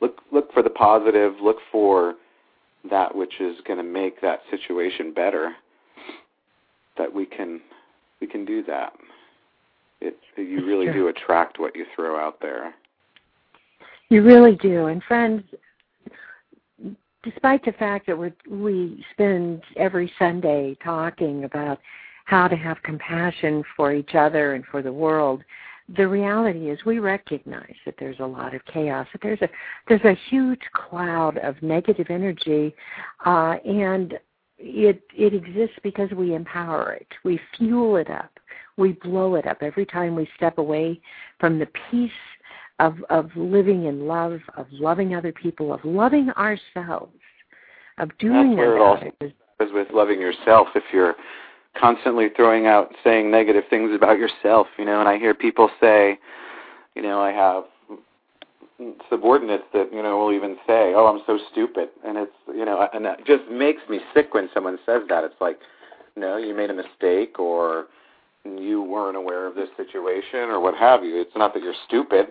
look 0.00 0.20
look 0.32 0.52
for 0.52 0.62
the 0.62 0.70
positive, 0.70 1.34
look 1.42 1.58
for 1.70 2.14
that 2.90 3.14
which 3.14 3.40
is 3.40 3.56
going 3.66 3.78
to 3.78 3.84
make 3.84 4.20
that 4.20 4.40
situation 4.50 5.12
better, 5.12 5.52
that 6.98 7.12
we 7.12 7.26
can 7.26 7.60
we 8.20 8.26
can 8.26 8.44
do 8.44 8.62
that. 8.64 8.92
It 10.00 10.16
you 10.36 10.64
really 10.64 10.92
do 10.92 11.08
attract 11.08 11.58
what 11.58 11.74
you 11.74 11.84
throw 11.94 12.18
out 12.18 12.40
there. 12.40 12.74
You 14.08 14.22
really 14.22 14.54
do. 14.56 14.86
And 14.86 15.02
friends, 15.02 15.42
despite 17.24 17.64
the 17.64 17.72
fact 17.72 18.06
that 18.06 18.16
we 18.16 18.32
we 18.48 19.04
spend 19.12 19.62
every 19.76 20.12
Sunday 20.18 20.76
talking 20.82 21.44
about 21.44 21.80
how 22.26 22.46
to 22.48 22.56
have 22.56 22.82
compassion 22.82 23.64
for 23.76 23.92
each 23.92 24.14
other 24.14 24.54
and 24.54 24.64
for 24.66 24.82
the 24.82 24.92
world, 24.92 25.42
the 25.96 26.06
reality 26.06 26.70
is 26.70 26.78
we 26.84 26.98
recognize 26.98 27.74
that 27.84 27.94
there's 27.98 28.18
a 28.18 28.26
lot 28.26 28.54
of 28.54 28.64
chaos 28.64 29.06
that 29.12 29.22
there's 29.22 29.40
a 29.42 29.48
there's 29.88 30.04
a 30.04 30.18
huge 30.28 30.62
cloud 30.72 31.38
of 31.38 31.54
negative 31.62 32.08
energy 32.10 32.74
uh, 33.24 33.54
and 33.64 34.18
it 34.58 35.02
it 35.16 35.32
exists 35.34 35.76
because 35.82 36.10
we 36.10 36.34
empower 36.34 36.92
it. 36.92 37.06
We 37.24 37.38
fuel 37.56 37.96
it 37.96 38.10
up. 38.10 38.30
We 38.76 38.92
blow 38.92 39.36
it 39.36 39.46
up 39.46 39.58
every 39.60 39.86
time 39.86 40.16
we 40.16 40.28
step 40.36 40.58
away 40.58 41.00
from 41.38 41.60
the 41.60 41.68
peace 41.90 42.10
of 42.80 42.96
of 43.08 43.30
living 43.36 43.84
in 43.84 44.06
love 44.06 44.40
of 44.56 44.66
loving 44.72 45.14
other 45.14 45.32
people 45.32 45.72
of 45.72 45.84
loving 45.84 46.30
ourselves 46.30 47.14
of 47.98 48.10
doing 48.18 48.50
That's 48.50 48.58
where 48.58 48.76
it 48.76 48.80
also 48.80 49.12
is 49.20 49.32
with 49.72 49.88
loving 49.94 50.20
yourself 50.20 50.68
if 50.74 50.82
you're 50.92 51.14
constantly 51.78 52.28
throwing 52.34 52.66
out 52.66 52.94
saying 53.04 53.30
negative 53.30 53.64
things 53.68 53.92
about 53.94 54.18
yourself, 54.18 54.66
you 54.78 54.84
know, 54.84 55.00
and 55.00 55.08
I 55.08 55.18
hear 55.18 55.34
people 55.34 55.70
say, 55.80 56.18
you 56.94 57.02
know, 57.02 57.20
I 57.20 57.32
have 57.32 57.64
subordinates 59.08 59.64
that, 59.72 59.92
you 59.92 60.02
know, 60.02 60.18
will 60.18 60.32
even 60.32 60.56
say, 60.66 60.92
"Oh, 60.94 61.06
I'm 61.06 61.22
so 61.26 61.38
stupid." 61.50 61.88
And 62.04 62.18
it's, 62.18 62.32
you 62.48 62.64
know, 62.64 62.88
and 62.92 63.04
that 63.04 63.26
just 63.26 63.44
makes 63.50 63.82
me 63.88 64.00
sick 64.12 64.34
when 64.34 64.48
someone 64.52 64.78
says 64.84 65.02
that. 65.08 65.24
It's 65.24 65.40
like, 65.40 65.58
no, 66.16 66.36
you 66.36 66.54
made 66.54 66.70
a 66.70 66.74
mistake 66.74 67.38
or 67.38 67.86
you 68.44 68.82
weren't 68.82 69.16
aware 69.16 69.46
of 69.46 69.54
this 69.54 69.68
situation 69.76 70.50
or 70.50 70.60
what 70.60 70.74
have 70.74 71.04
you. 71.04 71.20
It's 71.20 71.34
not 71.36 71.54
that 71.54 71.62
you're 71.62 71.74
stupid. 71.86 72.28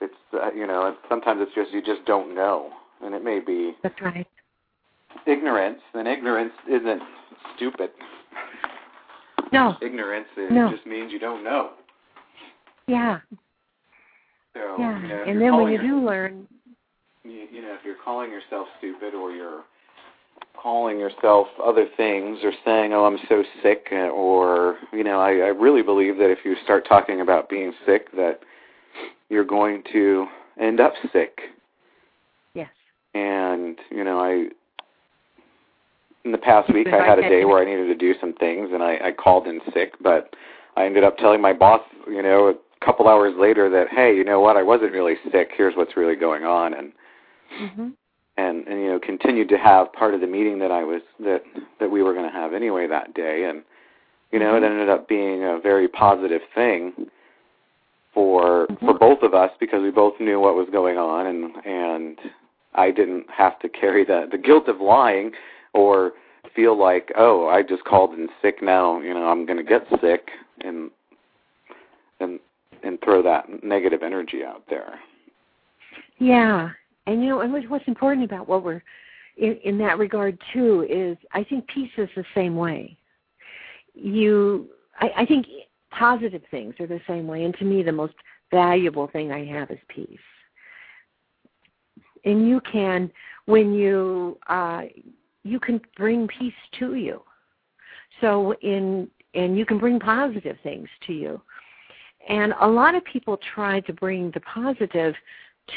It's 0.00 0.14
uh, 0.34 0.52
you 0.52 0.66
know, 0.66 0.94
sometimes 1.08 1.40
it's 1.42 1.54
just 1.54 1.72
you 1.72 1.82
just 1.82 2.04
don't 2.06 2.34
know. 2.34 2.70
And 3.02 3.14
it 3.14 3.24
may 3.24 3.40
be 3.40 3.74
That's 3.82 4.00
right. 4.00 4.26
ignorance, 5.26 5.80
and 5.94 6.06
ignorance 6.06 6.52
isn't 6.68 7.02
stupid. 7.56 7.90
No. 9.52 9.76
Ignorance 9.82 10.28
is, 10.36 10.50
no. 10.50 10.70
just 10.70 10.86
means 10.86 11.12
you 11.12 11.18
don't 11.18 11.44
know. 11.44 11.72
Yeah. 12.86 13.20
So, 14.54 14.76
yeah. 14.78 15.00
You 15.00 15.08
know, 15.08 15.24
and 15.26 15.40
then 15.40 15.56
when 15.56 15.72
you 15.72 15.80
do 15.80 16.04
learn. 16.04 16.46
You, 17.24 17.46
you 17.52 17.62
know, 17.62 17.74
if 17.74 17.84
you're 17.84 17.96
calling 18.02 18.30
yourself 18.30 18.66
stupid 18.78 19.14
or 19.14 19.30
you're 19.30 19.62
calling 20.60 20.98
yourself 20.98 21.48
other 21.62 21.86
things 21.96 22.38
or 22.42 22.52
saying, 22.64 22.92
oh, 22.92 23.04
I'm 23.04 23.18
so 23.28 23.42
sick, 23.62 23.88
or, 23.92 24.78
you 24.92 25.04
know, 25.04 25.20
I, 25.20 25.30
I 25.30 25.48
really 25.48 25.82
believe 25.82 26.16
that 26.18 26.30
if 26.30 26.38
you 26.44 26.56
start 26.64 26.86
talking 26.88 27.20
about 27.20 27.48
being 27.48 27.72
sick, 27.84 28.10
that 28.12 28.40
you're 29.28 29.44
going 29.44 29.82
to 29.92 30.26
end 30.60 30.80
up 30.80 30.92
sick. 31.12 31.40
Yes. 32.54 32.68
And, 33.14 33.78
you 33.90 34.04
know, 34.04 34.20
I 34.20 34.48
in 36.24 36.32
the 36.32 36.38
past 36.38 36.72
week 36.72 36.88
I 36.88 37.04
had 37.04 37.18
a 37.18 37.28
day 37.28 37.44
where 37.44 37.60
I 37.60 37.64
needed 37.70 37.86
to 37.86 37.94
do 37.94 38.14
some 38.20 38.32
things 38.34 38.70
and 38.72 38.82
I, 38.82 38.98
I 39.08 39.12
called 39.12 39.46
in 39.46 39.60
sick, 39.72 39.94
but 40.00 40.34
I 40.76 40.86
ended 40.86 41.04
up 41.04 41.18
telling 41.18 41.40
my 41.40 41.52
boss, 41.52 41.82
you 42.06 42.22
know, 42.22 42.48
a 42.48 42.84
couple 42.84 43.08
hours 43.08 43.34
later 43.38 43.68
that, 43.70 43.88
hey, 43.88 44.14
you 44.14 44.24
know 44.24 44.40
what, 44.40 44.56
I 44.56 44.62
wasn't 44.62 44.92
really 44.92 45.14
sick. 45.30 45.50
Here's 45.56 45.76
what's 45.76 45.96
really 45.96 46.16
going 46.16 46.44
on, 46.44 46.74
and 46.74 46.92
mm-hmm. 47.60 47.88
and 48.36 48.66
and 48.66 48.80
you 48.80 48.88
know 48.88 48.98
continued 48.98 49.48
to 49.50 49.58
have 49.58 49.92
part 49.92 50.14
of 50.14 50.20
the 50.20 50.26
meeting 50.26 50.58
that 50.60 50.70
I 50.70 50.82
was 50.82 51.02
that 51.20 51.42
that 51.80 51.90
we 51.90 52.02
were 52.02 52.14
going 52.14 52.30
to 52.30 52.36
have 52.36 52.54
anyway 52.54 52.86
that 52.86 53.14
day, 53.14 53.44
and 53.48 53.62
you 54.32 54.38
know 54.38 54.54
mm-hmm. 54.54 54.64
it 54.64 54.68
ended 54.68 54.88
up 54.88 55.08
being 55.08 55.44
a 55.44 55.60
very 55.60 55.88
positive 55.88 56.42
thing 56.54 56.92
for 58.14 58.66
mm-hmm. 58.66 58.86
for 58.86 58.98
both 58.98 59.22
of 59.22 59.34
us 59.34 59.50
because 59.60 59.82
we 59.82 59.90
both 59.90 60.14
knew 60.20 60.40
what 60.40 60.54
was 60.54 60.68
going 60.72 60.98
on 60.98 61.26
and 61.26 61.66
and 61.66 62.18
I 62.74 62.90
didn't 62.90 63.26
have 63.30 63.58
to 63.60 63.68
carry 63.68 64.04
the 64.04 64.26
the 64.30 64.38
guilt 64.38 64.68
of 64.68 64.80
lying 64.80 65.32
or 65.74 66.12
feel 66.54 66.78
like, 66.78 67.12
oh, 67.16 67.48
I 67.48 67.62
just 67.62 67.84
called 67.84 68.14
in 68.14 68.28
sick 68.40 68.62
now, 68.62 69.00
you 69.00 69.14
know, 69.14 69.26
I'm 69.26 69.46
going 69.46 69.58
to 69.58 69.64
get 69.64 69.86
sick 70.00 70.28
and 70.60 70.90
and 72.20 72.38
and 72.82 72.98
throw 73.02 73.22
that 73.22 73.62
negative 73.62 74.02
energy 74.02 74.42
out 74.44 74.64
there. 74.68 74.98
Yeah. 76.18 76.70
And 77.06 77.22
you 77.22 77.30
know, 77.30 77.40
and 77.40 77.52
what's 77.68 77.88
important 77.88 78.24
about 78.24 78.48
what 78.48 78.62
we're 78.62 78.82
in, 79.36 79.58
in 79.64 79.78
that 79.78 79.98
regard 79.98 80.38
too 80.52 80.86
is 80.88 81.16
I 81.32 81.44
think 81.44 81.66
peace 81.68 81.90
is 81.96 82.08
the 82.14 82.24
same 82.34 82.56
way. 82.56 82.96
You 83.94 84.68
I, 85.00 85.10
I 85.18 85.26
think 85.26 85.46
positive 85.90 86.42
things 86.50 86.74
are 86.80 86.86
the 86.86 87.00
same 87.06 87.26
way 87.26 87.44
and 87.44 87.54
to 87.58 87.64
me 87.64 87.82
the 87.82 87.92
most 87.92 88.14
valuable 88.50 89.08
thing 89.08 89.32
I 89.32 89.44
have 89.46 89.70
is 89.70 89.78
peace. 89.88 90.18
And 92.24 92.48
you 92.48 92.60
can 92.60 93.10
when 93.46 93.74
you 93.74 94.38
uh 94.48 94.82
you 95.44 95.58
can 95.60 95.80
bring 95.96 96.28
peace 96.28 96.52
to 96.78 96.94
you. 96.94 97.22
So 98.20 98.54
in 98.62 99.08
and 99.34 99.56
you 99.56 99.64
can 99.64 99.78
bring 99.78 99.98
positive 99.98 100.56
things 100.62 100.88
to 101.06 101.12
you. 101.12 101.40
And 102.28 102.54
a 102.60 102.68
lot 102.68 102.94
of 102.94 103.04
people 103.04 103.38
try 103.54 103.80
to 103.80 103.92
bring 103.92 104.30
the 104.32 104.40
positive 104.40 105.14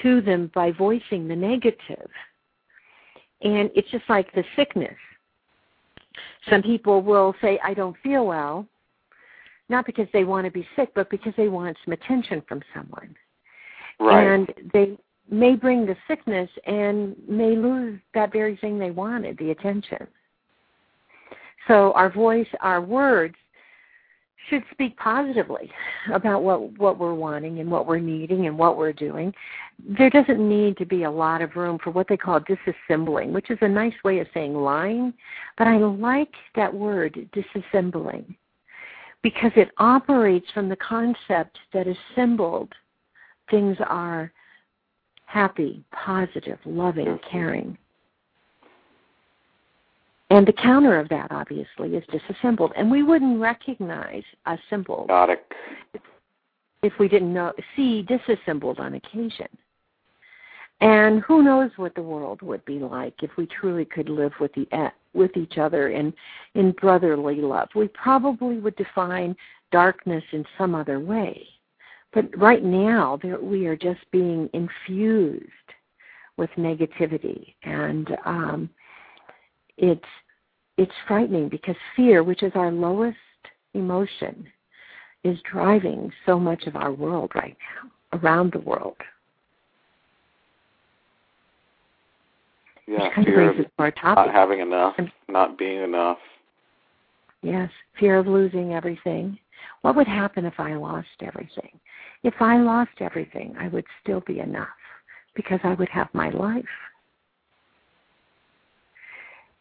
to 0.03 0.21
them 0.21 0.51
by 0.53 0.71
voicing 0.71 1.27
the 1.27 1.35
negative. 1.35 2.09
And 3.41 3.71
it's 3.75 3.89
just 3.91 4.03
like 4.09 4.31
the 4.33 4.43
sickness. 4.55 4.95
Some 6.49 6.61
people 6.61 7.01
will 7.01 7.33
say, 7.41 7.59
I 7.63 7.73
don't 7.73 7.95
feel 8.03 8.25
well, 8.27 8.67
not 9.69 9.85
because 9.85 10.07
they 10.13 10.23
want 10.23 10.45
to 10.45 10.51
be 10.51 10.67
sick, 10.75 10.89
but 10.93 11.09
because 11.09 11.33
they 11.37 11.47
want 11.47 11.77
some 11.83 11.93
attention 11.93 12.43
from 12.47 12.61
someone. 12.73 13.15
Right. 13.99 14.27
And 14.27 14.53
they 14.73 14.97
may 15.29 15.55
bring 15.55 15.85
the 15.85 15.95
sickness 16.07 16.49
and 16.65 17.15
may 17.27 17.55
lose 17.55 17.99
that 18.13 18.31
very 18.31 18.57
thing 18.57 18.77
they 18.77 18.91
wanted, 18.91 19.37
the 19.37 19.51
attention. 19.51 20.07
So 21.67 21.93
our 21.93 22.11
voice, 22.11 22.47
our 22.61 22.81
words 22.81 23.35
should 24.49 24.63
speak 24.71 24.95
positively 24.97 25.71
about 26.13 26.43
what 26.43 26.77
what 26.77 26.99
we're 26.99 27.13
wanting 27.13 27.59
and 27.59 27.71
what 27.71 27.87
we're 27.87 27.99
needing 27.99 28.45
and 28.45 28.57
what 28.57 28.77
we're 28.77 28.93
doing. 28.93 29.33
There 29.97 30.09
doesn't 30.09 30.37
need 30.37 30.77
to 30.77 30.85
be 30.85 31.03
a 31.03 31.11
lot 31.11 31.41
of 31.41 31.55
room 31.55 31.79
for 31.83 31.89
what 31.89 32.07
they 32.07 32.17
call 32.17 32.39
disassembling, 32.41 33.31
which 33.31 33.49
is 33.49 33.57
a 33.61 33.67
nice 33.67 33.95
way 34.03 34.19
of 34.19 34.27
saying 34.33 34.53
lying, 34.53 35.13
but 35.57 35.67
I 35.67 35.77
like 35.77 36.31
that 36.55 36.73
word 36.73 37.27
disassembling 37.33 38.35
because 39.23 39.51
it 39.55 39.71
operates 39.79 40.45
from 40.53 40.69
the 40.69 40.75
concept 40.75 41.57
that 41.73 41.87
assembled 41.87 42.71
things 43.49 43.77
are 43.87 44.31
happy, 45.35 45.83
positive, 45.91 46.57
loving, 46.65 47.19
caring. 47.29 47.77
And 50.29 50.47
the 50.47 50.53
counter 50.53 50.97
of 50.97 51.09
that, 51.09 51.29
obviously, 51.29 51.95
is 51.95 52.03
disassembled. 52.09 52.71
And 52.77 52.89
we 52.89 53.03
wouldn't 53.03 53.41
recognize 53.41 54.23
a 54.45 54.57
assembled 54.57 55.11
if 56.83 56.93
we 56.99 57.09
didn't 57.09 57.33
know, 57.33 57.51
see 57.75 58.03
disassembled 58.03 58.79
on 58.79 58.93
occasion. 58.93 59.47
And 60.79 61.21
who 61.21 61.43
knows 61.43 61.71
what 61.75 61.95
the 61.95 62.01
world 62.01 62.41
would 62.41 62.63
be 62.63 62.79
like 62.79 63.15
if 63.21 63.31
we 63.37 63.45
truly 63.45 63.83
could 63.83 64.07
live 64.07 64.31
with 64.39 64.53
the 64.53 64.67
with 65.13 65.35
each 65.35 65.57
other 65.57 65.89
in 65.89 66.13
in 66.53 66.71
brotherly 66.71 67.41
love. 67.41 67.69
We 67.75 67.89
probably 67.89 68.59
would 68.59 68.75
define 68.77 69.35
darkness 69.71 70.23
in 70.31 70.45
some 70.57 70.75
other 70.75 70.99
way. 70.99 71.45
But 72.15 72.35
right 72.37 72.63
now, 72.63 73.19
we 73.41 73.67
are 73.67 73.75
just 73.75 73.99
being 74.09 74.49
infused 74.53 75.43
with 76.37 76.49
negativity, 76.57 77.53
and 77.63 78.07
um, 78.25 78.69
it's 79.77 80.01
it's 80.77 80.91
frightening 81.07 81.49
because 81.49 81.75
fear, 81.95 82.23
which 82.23 82.41
is 82.41 82.53
our 82.55 82.71
lowest 82.71 83.17
emotion, 83.73 84.47
is 85.25 85.37
driving 85.51 86.11
so 86.25 86.39
much 86.39 86.67
of 86.67 86.77
our 86.77 86.93
world 86.93 87.31
right 87.35 87.57
now, 87.73 88.19
around 88.19 88.53
the 88.53 88.59
world. 88.59 88.97
Yeah, 92.87 93.09
fear 93.23 93.49
of 93.49 93.57
not 93.77 94.31
having 94.31 94.61
enough, 94.61 94.95
not 95.27 95.57
being 95.57 95.83
enough. 95.83 96.19
Yes, 97.41 97.69
fear 97.99 98.19
of 98.19 98.27
losing 98.27 98.73
everything. 98.73 99.37
What 99.81 99.97
would 99.97 100.07
happen 100.07 100.45
if 100.45 100.59
I 100.59 100.75
lost 100.75 101.07
everything? 101.21 101.77
If 102.25 102.41
I 102.41 102.57
lost 102.57 103.01
everything, 103.01 103.55
I 103.59 103.67
would 103.67 103.85
still 104.01 104.21
be 104.21 104.39
enough 104.39 104.67
because 105.35 105.59
I 105.63 105.75
would 105.75 105.89
have 105.89 106.07
my 106.13 106.31
life. 106.31 106.65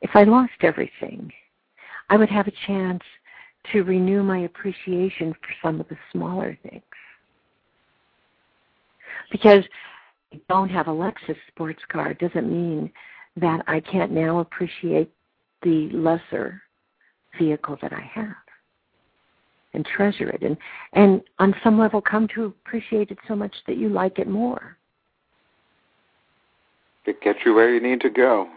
If 0.00 0.08
I 0.14 0.24
lost 0.24 0.52
everything, 0.62 1.30
I 2.08 2.16
would 2.16 2.30
have 2.30 2.46
a 2.46 2.52
chance 2.66 3.02
to 3.70 3.82
renew 3.82 4.22
my 4.22 4.38
appreciation 4.44 5.34
for 5.34 5.54
some 5.62 5.78
of 5.78 5.86
the 5.88 5.98
smaller 6.10 6.58
things. 6.62 6.82
Because 9.30 9.64
I 10.32 10.40
don't 10.48 10.70
have 10.70 10.88
a 10.88 10.90
Lexus 10.90 11.36
sports 11.48 11.82
car 11.92 12.14
doesn't 12.14 12.50
mean 12.50 12.90
that 13.36 13.62
I 13.66 13.80
can't 13.80 14.10
now 14.10 14.38
appreciate 14.38 15.12
the 15.62 15.90
lesser 15.92 16.62
vehicle 17.38 17.76
that 17.82 17.92
I 17.92 18.10
have 18.14 18.43
and 19.74 19.84
treasure 19.84 20.28
it 20.28 20.42
and 20.42 20.56
and 20.92 21.22
on 21.38 21.54
some 21.62 21.78
level 21.78 22.00
come 22.00 22.28
to 22.34 22.44
appreciate 22.44 23.10
it 23.10 23.18
so 23.28 23.34
much 23.34 23.54
that 23.66 23.76
you 23.76 23.88
like 23.88 24.18
it 24.18 24.28
more. 24.28 24.76
It 27.06 27.20
gets 27.20 27.40
you 27.44 27.54
where 27.54 27.74
you 27.74 27.82
need 27.82 28.00
to 28.00 28.10
go. 28.10 28.48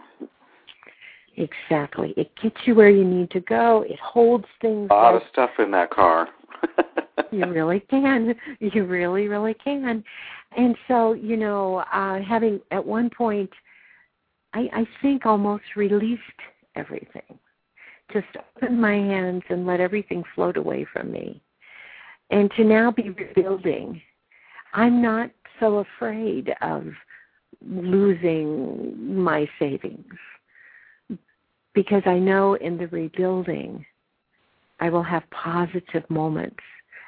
Exactly. 1.36 2.14
It 2.16 2.30
gets 2.42 2.56
you 2.64 2.74
where 2.74 2.90
you 2.90 3.04
need 3.04 3.30
to 3.30 3.40
go. 3.40 3.84
It 3.86 4.00
holds 4.00 4.46
things. 4.60 4.88
A 4.90 4.94
lot 4.94 5.14
of 5.14 5.22
stuff 5.30 5.50
in 5.58 5.70
that 5.72 5.90
car. 5.90 6.28
you 7.32 7.46
really 7.46 7.80
can. 7.80 8.34
You 8.60 8.84
really, 8.84 9.28
really 9.28 9.54
can. 9.54 10.04
And 10.56 10.76
so, 10.86 11.12
you 11.12 11.36
know, 11.36 11.84
uh, 11.92 12.20
having 12.20 12.60
at 12.70 12.84
one 12.84 13.10
point, 13.10 13.50
I, 14.54 14.68
I 14.72 14.86
think 15.02 15.26
almost 15.26 15.64
released 15.76 16.22
everything. 16.74 17.38
Just 18.12 18.26
open 18.56 18.80
my 18.80 18.94
hands 18.94 19.42
and 19.48 19.66
let 19.66 19.80
everything 19.80 20.24
float 20.34 20.56
away 20.56 20.86
from 20.92 21.12
me. 21.12 21.42
And 22.30 22.50
to 22.52 22.64
now 22.64 22.90
be 22.90 23.10
rebuilding, 23.10 24.00
I'm 24.72 25.02
not 25.02 25.30
so 25.60 25.78
afraid 25.78 26.54
of 26.62 26.86
losing 27.66 29.22
my 29.22 29.48
savings 29.58 30.14
because 31.74 32.02
I 32.06 32.18
know 32.18 32.54
in 32.54 32.76
the 32.76 32.86
rebuilding 32.88 33.84
I 34.80 34.90
will 34.90 35.02
have 35.02 35.28
positive 35.30 36.08
moments 36.08 36.62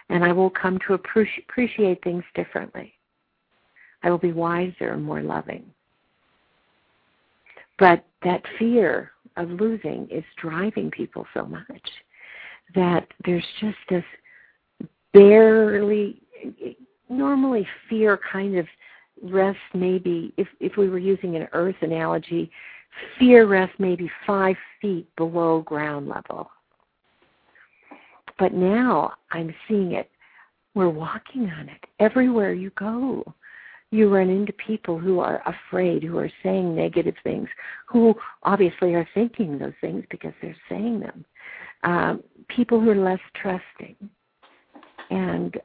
and 0.09 0.25
I 0.25 0.33
will 0.33 0.51
come 0.51 0.79
to 0.87 0.95
appreciate 0.95 2.03
things 2.03 2.25
differently. 2.35 2.93
I 4.03 4.11
will 4.11 4.19
be 4.19 4.33
wiser 4.33 4.93
and 4.93 5.05
more 5.05 5.23
loving. 5.23 5.65
But 7.79 8.05
that 8.25 8.43
fear 8.59 9.13
of 9.37 9.51
losing 9.51 10.09
is 10.11 10.25
driving 10.41 10.91
people 10.91 11.27
so 11.35 11.45
much 11.45 11.91
that 12.75 13.07
there's 13.25 13.47
just 13.61 13.77
this 13.89 14.05
barely 15.13 16.23
normally 17.09 17.67
fear 17.89 18.19
kind 18.33 18.57
of 18.57 18.67
rests 19.23 19.61
maybe 19.75 20.33
if 20.37 20.49
if 20.61 20.77
we 20.77 20.89
were 20.89 20.99
using 20.99 21.37
an 21.37 21.49
earth 21.53 21.77
analogy 21.83 22.51
fear 23.19 23.47
rests 23.47 23.75
maybe 23.79 24.11
five 24.27 24.57
feet 24.81 25.07
below 25.17 25.63
ground 25.63 26.09
level. 26.09 26.51
But 28.39 28.55
now 28.55 29.13
i'm 29.33 29.55
seeing 29.69 29.93
it. 29.93 30.11
We're 30.75 30.89
walking 30.89 31.51
on 31.51 31.69
it 31.69 31.85
everywhere 31.99 32.53
you 32.55 32.71
go 32.79 33.35
you 33.91 34.09
run 34.09 34.31
into 34.31 34.53
people 34.53 34.99
who 34.99 35.19
are 35.19 35.43
afraid 35.47 36.03
who 36.03 36.19
are 36.19 36.31
saying 36.43 36.75
negative 36.75 37.15
things 37.25 37.49
who 37.87 38.15
obviously 38.45 38.95
are 38.95 39.09
thinking 39.15 39.59
those 39.59 39.73
things 39.81 40.05
because 40.11 40.33
they're 40.41 40.57
saying 40.69 41.01
them 41.01 41.25
um, 41.83 42.23
people 42.49 42.81
who 42.81 42.91
are 42.91 42.95
less 42.95 43.21
trusting 43.35 43.97
and 45.11 45.57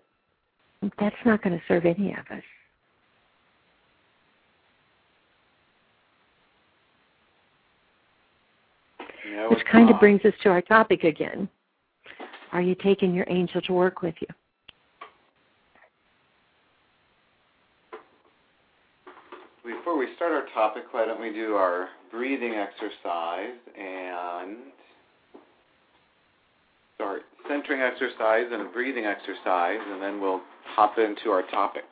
that's 1.00 1.16
not 1.26 1.42
going 1.42 1.58
to 1.58 1.64
serve 1.68 1.86
any 1.86 2.12
of 2.12 2.26
us. 2.32 2.44
Which 9.50 9.66
kind 9.72 9.90
of 9.90 10.00
brings 10.00 10.24
us 10.26 10.34
to 10.44 10.50
our 10.50 10.62
topic 10.62 11.04
again. 11.04 11.50
Are 12.52 12.62
you 12.62 12.76
taking 12.76 13.14
your 13.14 13.26
angel 13.28 13.62
to 13.62 13.74
work 13.74 14.02
with 14.02 14.16
you? 14.22 14.28
Before 19.64 19.95
we 20.06 20.16
start 20.16 20.32
our 20.34 20.46
topic, 20.54 20.84
why 20.92 21.06
don't 21.06 21.22
we 21.22 21.32
do 21.32 21.56
our 21.56 21.90
breathing 22.12 22.54
exercise 22.54 23.56
and 23.78 24.58
start 26.96 27.24
centering 27.48 27.82
exercise 27.82 28.46
and 28.52 28.62
a 28.62 28.66
breathing 28.66 29.06
exercise, 29.06 29.80
and 29.90 30.02
then 30.02 30.22
we'll 30.22 30.42
hop 30.66 30.98
into 30.98 31.30
our 31.30 31.44
topic. 31.50 31.84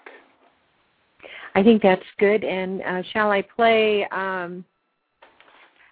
I 1.56 1.64
think 1.64 1.82
that's 1.82 2.04
good. 2.20 2.44
And 2.44 2.82
uh, 2.84 3.04
shall 3.12 3.32
I 3.32 3.42
play? 3.42 4.08
Um, 4.12 4.66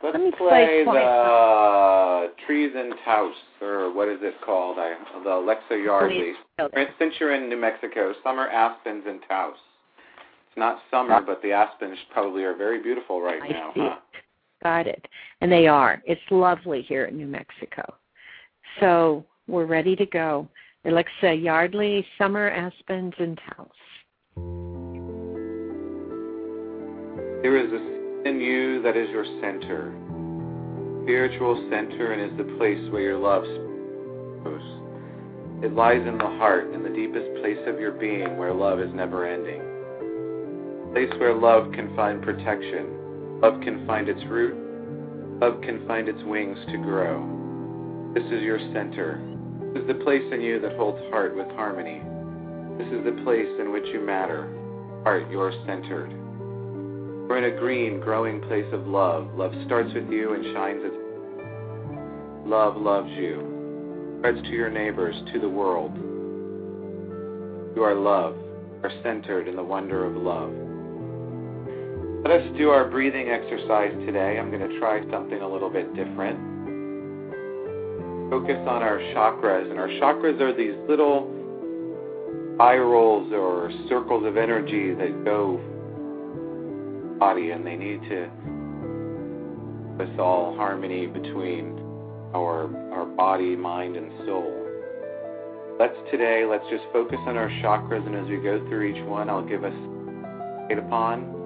Let's 0.03 0.15
let 0.15 0.23
me 0.23 0.31
play, 0.31 0.81
play 0.83 0.99
the 0.99 2.31
Trees 2.47 2.71
in 2.75 2.91
Taos, 3.05 3.35
or 3.61 3.93
what 3.93 4.07
is 4.07 4.17
it 4.21 4.33
called? 4.43 4.77
I, 4.79 4.95
the 5.23 5.35
Alexa 5.35 5.77
Yardley. 5.77 6.33
Please. 6.57 6.87
Since 6.97 7.13
you're 7.19 7.35
in 7.35 7.49
New 7.49 7.57
Mexico, 7.57 8.13
summer 8.23 8.47
aspens 8.47 9.03
in 9.07 9.19
Taos. 9.27 9.57
It's 10.51 10.57
not 10.57 10.79
summer, 10.91 11.21
but 11.21 11.41
the 11.41 11.53
aspens 11.53 11.97
probably 12.11 12.43
are 12.43 12.53
very 12.53 12.83
beautiful 12.83 13.21
right 13.21 13.41
I 13.41 13.47
now. 13.47 13.71
See 13.73 13.79
huh? 13.79 13.95
it. 13.95 14.21
Got 14.61 14.85
it. 14.85 15.07
And 15.39 15.49
they 15.49 15.67
are. 15.67 16.03
It's 16.05 16.19
lovely 16.29 16.81
here 16.81 17.05
in 17.05 17.15
New 17.15 17.25
Mexico. 17.25 17.95
So 18.81 19.23
we're 19.47 19.65
ready 19.65 19.95
to 19.95 20.05
go. 20.05 20.49
Alexa 20.83 21.35
Yardley, 21.35 22.05
Summer 22.17 22.49
Aspens 22.49 23.13
and 23.17 23.39
Taos. 23.47 23.69
There 27.41 27.55
is 27.55 27.71
a 27.71 28.27
in 28.27 28.41
you 28.41 28.81
that 28.81 28.97
is 28.97 29.09
your 29.09 29.25
center, 29.39 29.93
spiritual 31.03 31.55
center, 31.71 32.11
and 32.11 32.29
is 32.29 32.37
the 32.37 32.57
place 32.57 32.91
where 32.91 33.01
your 33.01 33.17
love 33.17 33.43
goes. 34.43 35.63
It 35.63 35.73
lies 35.73 36.05
in 36.05 36.17
the 36.17 36.25
heart, 36.25 36.73
in 36.73 36.83
the 36.83 36.89
deepest 36.89 37.41
place 37.41 37.57
of 37.67 37.79
your 37.79 37.93
being, 37.93 38.35
where 38.37 38.53
love 38.53 38.81
is 38.81 38.93
never 38.93 39.25
ending. 39.25 39.80
Place 40.93 41.09
where 41.19 41.33
love 41.33 41.71
can 41.71 41.95
find 41.95 42.21
protection, 42.21 43.39
love 43.41 43.61
can 43.61 43.87
find 43.87 44.09
its 44.09 44.19
root, 44.27 45.39
love 45.39 45.61
can 45.61 45.87
find 45.87 46.09
its 46.09 46.21
wings 46.23 46.57
to 46.67 46.77
grow. 46.77 48.11
This 48.13 48.25
is 48.25 48.41
your 48.41 48.59
center. 48.73 49.23
This 49.73 49.83
is 49.83 49.87
the 49.87 50.03
place 50.03 50.23
in 50.33 50.41
you 50.41 50.59
that 50.59 50.75
holds 50.75 50.99
heart 51.09 51.33
with 51.33 51.47
harmony. 51.55 52.01
This 52.77 52.91
is 52.91 53.05
the 53.05 53.23
place 53.23 53.47
in 53.59 53.71
which 53.71 53.85
you 53.93 54.01
matter. 54.01 54.51
Heart, 55.03 55.31
you're 55.31 55.53
centered. 55.65 56.11
We're 57.29 57.37
in 57.37 57.53
a 57.53 57.57
green, 57.57 58.01
growing 58.01 58.41
place 58.41 58.67
of 58.73 58.85
love. 58.85 59.33
Love 59.35 59.53
starts 59.65 59.93
with 59.93 60.09
you 60.11 60.33
and 60.33 60.53
shines 60.53 60.81
its 60.83 60.95
love 62.45 62.75
loves 62.75 63.09
you. 63.11 64.17
Spreads 64.19 64.41
to 64.41 64.49
your 64.49 64.69
neighbors, 64.69 65.15
to 65.31 65.39
the 65.39 65.47
world. 65.47 65.95
You 67.77 67.83
are 67.83 67.95
love, 67.95 68.35
are 68.83 68.91
centered 69.03 69.47
in 69.47 69.55
the 69.55 69.63
wonder 69.63 70.05
of 70.05 70.17
love. 70.21 70.60
Let 72.23 72.39
us 72.39 72.55
do 72.55 72.69
our 72.69 72.87
breathing 72.87 73.29
exercise 73.29 73.93
today. 74.05 74.37
I'm 74.37 74.51
going 74.51 74.61
to 74.69 74.79
try 74.79 75.01
something 75.09 75.41
a 75.41 75.47
little 75.47 75.71
bit 75.71 75.95
different. 75.95 76.37
Focus 78.29 78.57
on 78.69 78.83
our 78.83 78.99
chakras, 79.15 79.67
and 79.71 79.79
our 79.79 79.87
chakras 79.87 80.39
are 80.39 80.55
these 80.55 80.75
little 80.87 81.25
spirals 82.53 83.33
or 83.33 83.71
circles 83.89 84.23
of 84.27 84.37
energy 84.37 84.93
that 84.93 85.25
go 85.25 85.59
body 87.17 87.49
and 87.49 87.65
they 87.65 87.75
need 87.75 88.01
to 88.03 88.25
us 89.99 90.19
all 90.19 90.55
harmony 90.55 91.07
between 91.07 91.79
our 92.35 92.69
our 92.93 93.05
body, 93.05 93.55
mind 93.55 93.95
and 93.95 94.11
soul. 94.27 94.53
Let's 95.79 95.97
today 96.11 96.45
let's 96.47 96.65
just 96.69 96.83
focus 96.93 97.17
on 97.25 97.35
our 97.35 97.49
chakras 97.63 98.05
and 98.05 98.15
as 98.15 98.27
we 98.29 98.37
go 98.37 98.59
through 98.69 98.93
each 98.93 99.03
one 99.07 99.27
I'll 99.27 99.43
give 99.43 99.63
us 99.63 99.73
upon 100.77 101.40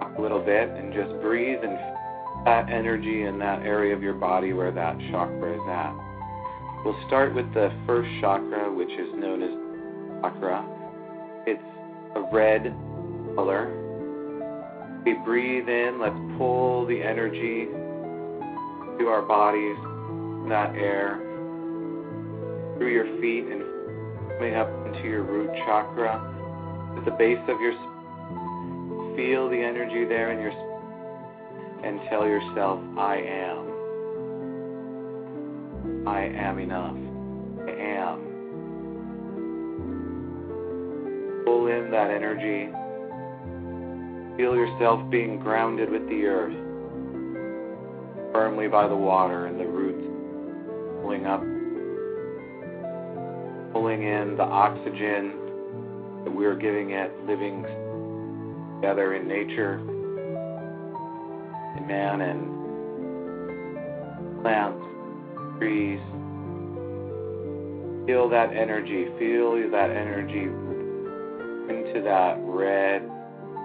a 0.00 0.20
little 0.20 0.40
bit 0.40 0.68
and 0.70 0.92
just 0.92 1.10
breathe 1.20 1.60
and 1.62 1.78
that 2.46 2.68
energy 2.70 3.22
in 3.24 3.38
that 3.38 3.60
area 3.62 3.94
of 3.94 4.02
your 4.02 4.14
body 4.14 4.52
where 4.52 4.72
that 4.72 4.98
chakra 5.10 5.54
is 5.54 5.68
at. 5.68 6.84
We'll 6.84 7.00
start 7.06 7.34
with 7.34 7.52
the 7.54 7.70
first 7.86 8.10
chakra, 8.20 8.72
which 8.72 8.90
is 8.90 9.08
known 9.14 9.42
as 9.42 10.22
chakra. 10.22 10.64
It's 11.46 11.62
a 12.16 12.22
red 12.32 12.74
color 13.34 13.84
we 15.04 15.12
breathe 15.12 15.68
in, 15.68 16.00
let's 16.00 16.16
pull 16.38 16.86
the 16.86 17.02
energy 17.02 17.66
to 17.66 19.04
our 19.06 19.20
bodies, 19.20 19.76
that 20.48 20.74
air, 20.74 21.18
through 22.78 22.90
your 22.90 23.04
feet 23.20 23.44
and 23.44 23.62
up 24.56 24.68
into 24.86 25.08
your 25.08 25.22
root 25.22 25.50
chakra. 25.66 26.16
At 26.98 27.04
the 27.04 27.10
base 27.12 27.38
of 27.48 27.60
your 27.60 27.74
feel 29.16 29.48
the 29.48 29.60
energy 29.60 30.04
there 30.04 30.30
in 30.32 30.40
your 30.40 30.52
and 31.84 32.00
tell 32.08 32.26
yourself, 32.26 32.80
I 32.98 33.16
am. 33.16 33.72
I 36.06 36.24
am 36.24 36.58
enough. 36.58 36.96
I 37.66 37.70
am. 37.70 38.20
Pull 41.44 41.66
in 41.68 41.90
that 41.90 42.10
energy 42.10 42.70
Feel 44.36 44.56
yourself 44.56 45.08
being 45.12 45.38
grounded 45.38 45.88
with 45.88 46.08
the 46.08 46.24
earth, 46.24 46.56
firmly 48.32 48.66
by 48.66 48.88
the 48.88 48.96
water 48.96 49.46
and 49.46 49.60
the 49.60 49.64
roots 49.64 50.02
pulling 51.00 51.24
up, 51.24 51.40
pulling 53.72 54.02
in 54.02 54.36
the 54.36 54.42
oxygen 54.42 55.38
that 56.24 56.34
we're 56.34 56.56
giving 56.56 56.90
it, 56.90 57.12
living 57.28 57.64
together 58.84 59.14
in 59.14 59.26
nature, 59.26 59.78
in 61.78 61.86
man 61.86 62.20
and 62.20 62.52
plants, 64.42 64.84
trees. 65.56 65.98
Feel 68.06 68.28
that 68.28 68.54
energy, 68.54 69.06
feel 69.18 69.52
that 69.70 69.90
energy 69.90 70.50
into 71.72 72.02
that 72.02 72.36
red 72.42 73.10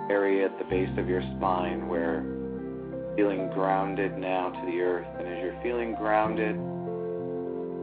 area 0.10 0.46
at 0.46 0.58
the 0.58 0.64
base 0.70 0.98
of 0.98 1.10
your 1.10 1.22
spine 1.36 1.90
where 1.90 2.24
feeling 3.18 3.50
grounded 3.54 4.18
now 4.18 4.52
to 4.52 4.66
the 4.72 4.80
earth. 4.80 5.06
And 5.20 5.28
as 5.28 5.38
you're 5.44 5.60
feeling 5.62 5.96
grounded, 5.96 6.56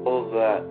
pull 0.05 0.31
that 0.31 0.65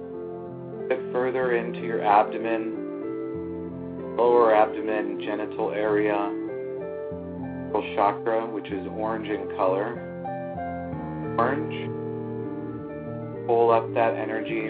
bit 0.90 1.00
further 1.12 1.56
into 1.56 1.82
your 1.82 2.04
abdomen, 2.04 4.16
lower 4.18 4.56
abdomen, 4.56 5.22
genital 5.24 5.70
area, 5.70 6.42
chakra, 7.96 8.46
which 8.46 8.68
is 8.68 8.88
orange 8.98 9.28
in 9.28 9.48
color. 9.56 9.96
Orange. 11.38 11.92
Pull 13.48 13.72
up 13.72 13.94
that 13.94 14.16
energy 14.16 14.70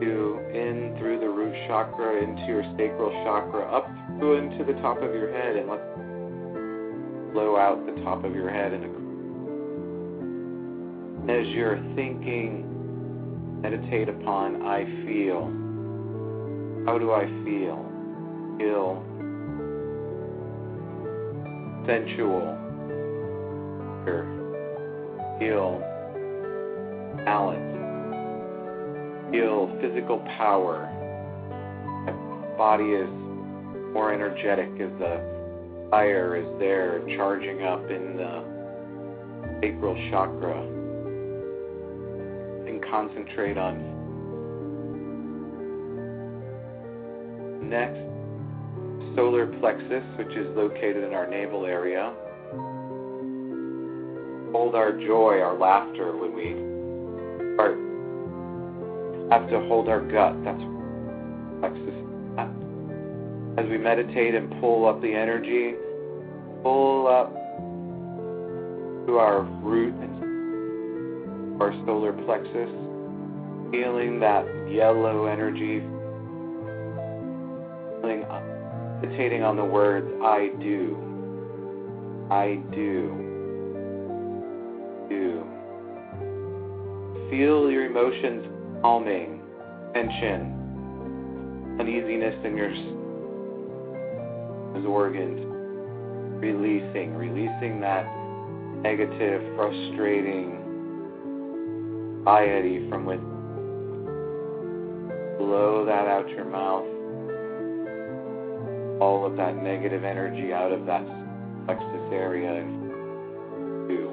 to 0.00 0.38
in 0.54 0.96
through 0.98 1.20
the 1.20 1.28
root 1.28 1.54
chakra 1.66 2.22
into 2.22 2.46
your 2.46 2.62
sacral 2.76 3.10
chakra, 3.24 3.62
up 3.64 3.86
through 4.18 4.38
into 4.38 4.64
the 4.64 4.74
top 4.80 5.02
of 5.02 5.14
your 5.14 5.30
head, 5.32 5.56
and 5.56 5.68
let 5.68 5.80
blow 7.32 7.56
out 7.56 7.84
the 7.86 7.92
top 8.02 8.24
of 8.24 8.34
your 8.34 8.50
head. 8.50 8.72
And 8.72 8.84
as 11.30 11.46
you're 11.48 11.78
thinking, 11.94 13.60
meditate 13.62 14.08
upon 14.08 14.62
I 14.62 14.84
feel. 15.06 15.50
How 16.86 16.98
do 16.98 17.12
I 17.12 17.26
feel? 17.44 17.84
Feel 18.58 19.04
sensual. 21.86 22.56
Feel 25.38 25.78
balance. 27.24 27.70
Feel 29.30 29.70
physical 29.80 30.18
power. 30.36 30.88
Body 32.58 32.92
is 32.92 33.08
more 33.94 34.12
energetic 34.12 34.68
as 34.80 34.90
the 34.98 35.20
fire 35.90 36.36
is 36.36 36.46
there 36.58 37.00
charging 37.16 37.62
up 37.62 37.90
in 37.90 38.16
the 38.16 38.44
sacral 39.60 39.94
chakra. 40.10 40.60
And 42.68 42.84
concentrate 42.84 43.56
on 43.56 43.98
next 47.68 48.19
solar 49.16 49.46
plexus, 49.46 50.04
which 50.16 50.36
is 50.36 50.46
located 50.56 51.04
in 51.04 51.14
our 51.14 51.26
navel 51.26 51.66
area. 51.66 52.12
Hold 54.52 54.74
our 54.74 54.92
joy, 54.92 55.40
our 55.40 55.56
laughter 55.56 56.16
when 56.16 56.34
we 56.34 56.54
start. 57.54 57.78
Have 59.30 59.48
to 59.50 59.66
hold 59.68 59.88
our 59.88 60.00
gut. 60.00 60.42
That's 60.44 60.62
plexus. 61.60 61.94
As 63.58 63.66
we 63.68 63.78
meditate 63.78 64.34
and 64.34 64.50
pull 64.60 64.88
up 64.88 65.00
the 65.02 65.12
energy, 65.12 65.74
pull 66.62 67.06
up 67.06 67.32
to 69.06 69.18
our 69.18 69.42
root 69.62 69.94
and 69.94 71.60
our 71.60 71.72
solar 71.84 72.12
plexus, 72.12 72.70
feeling 73.70 74.18
that 74.20 74.46
yellow 74.70 75.26
energy 75.26 75.82
meditating 79.00 79.42
on 79.42 79.56
the 79.56 79.64
words 79.64 80.06
I 80.22 80.50
do, 80.60 80.96
I 82.30 82.60
do, 82.74 83.08
do. 85.08 85.44
Feel 87.30 87.70
your 87.70 87.86
emotions 87.86 88.46
calming, 88.82 89.40
tension, 89.94 91.76
uneasiness 91.80 92.34
in 92.44 92.56
your 92.56 92.70
organs, 94.86 95.40
releasing, 96.40 97.14
releasing 97.14 97.80
that 97.80 98.04
negative, 98.82 99.42
frustrating 99.56 100.56
anxiety 102.18 102.88
from 102.88 103.04
within. 103.04 103.30
Blow 105.38 105.84
that 105.86 106.06
out 106.06 106.28
your 106.28 106.44
mouth 106.44 106.99
all 109.00 109.24
of 109.24 109.36
that 109.36 109.56
negative 109.56 110.04
energy 110.04 110.52
out 110.52 110.72
of 110.72 110.84
that 110.84 111.02
plexus 111.64 112.12
area 112.12 112.60
and 112.60 113.88
do, 113.88 114.10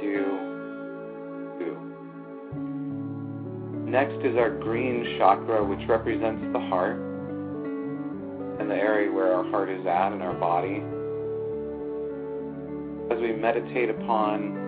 do, 0.00 0.24
do. 1.58 1.76
Next 3.90 4.24
is 4.24 4.36
our 4.36 4.50
green 4.50 5.16
chakra, 5.18 5.62
which 5.62 5.86
represents 5.86 6.42
the 6.52 6.58
heart 6.58 6.96
and 8.58 8.70
the 8.70 8.74
area 8.74 9.12
where 9.12 9.34
our 9.34 9.44
heart 9.50 9.68
is 9.68 9.86
at 9.86 10.12
in 10.12 10.22
our 10.22 10.34
body. 10.34 10.82
As 13.12 13.20
we 13.20 13.32
meditate 13.32 13.90
upon 13.90 14.64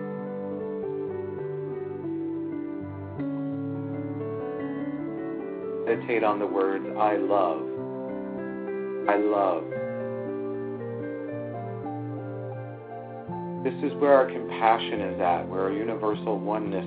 meditate 5.85 6.23
on 6.23 6.37
the 6.37 6.45
words 6.45 6.85
I 6.97 7.17
love 7.17 7.68
I 9.07 9.17
love. 9.17 9.63
This 13.63 13.73
is 13.83 13.93
where 13.99 14.13
our 14.13 14.25
compassion 14.31 15.01
is 15.01 15.19
at, 15.19 15.47
where 15.47 15.63
our 15.63 15.71
universal 15.71 16.39
oneness 16.39 16.85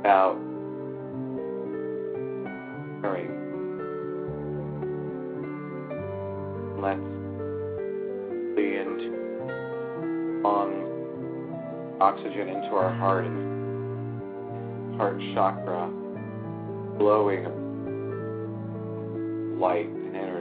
about 0.00 0.36
caring. 3.02 3.30
Let's 6.80 7.00
be 8.56 8.76
into 8.76 10.40
lungs, 10.42 12.00
oxygen 12.00 12.48
into 12.48 12.74
our 12.74 12.92
heart 12.94 13.26
and 13.26 14.96
heart 14.96 15.20
chakra, 15.34 15.90
blowing 16.98 17.44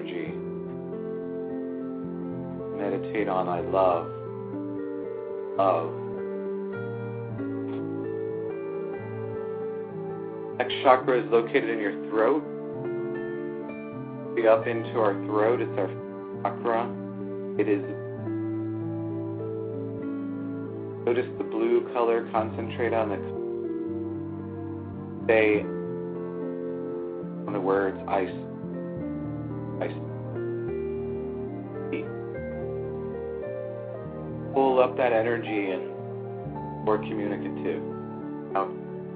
energy. 0.10 0.34
Meditate 2.78 3.28
on 3.28 3.48
I 3.48 3.62
love. 3.62 4.08
Love. 5.58 5.94
Next 10.58 10.74
chakra 10.84 11.24
is 11.24 11.32
located 11.32 11.70
in 11.70 11.80
your 11.80 11.94
throat. 12.10 12.44
Be 14.36 14.48
up 14.48 14.68
into 14.68 15.00
our 15.00 15.14
throat. 15.26 15.62
It's 15.62 15.78
our 15.78 15.90
chakra. 16.44 16.90
It 17.58 17.68
is 17.68 17.84
Notice 21.06 21.30
the 21.40 21.44
blue 21.44 21.90
color, 21.92 22.30
concentrate 22.32 22.94
on 22.94 23.12
it. 23.12 23.22
Say 25.28 25.62
on 27.48 27.54
the 27.54 27.60
words 27.60 27.98
I 28.08 28.28
up 34.90 34.98
that 34.98 35.14
energy 35.14 35.72
and 35.72 36.86
more 36.86 36.98
communicative. 36.98 37.84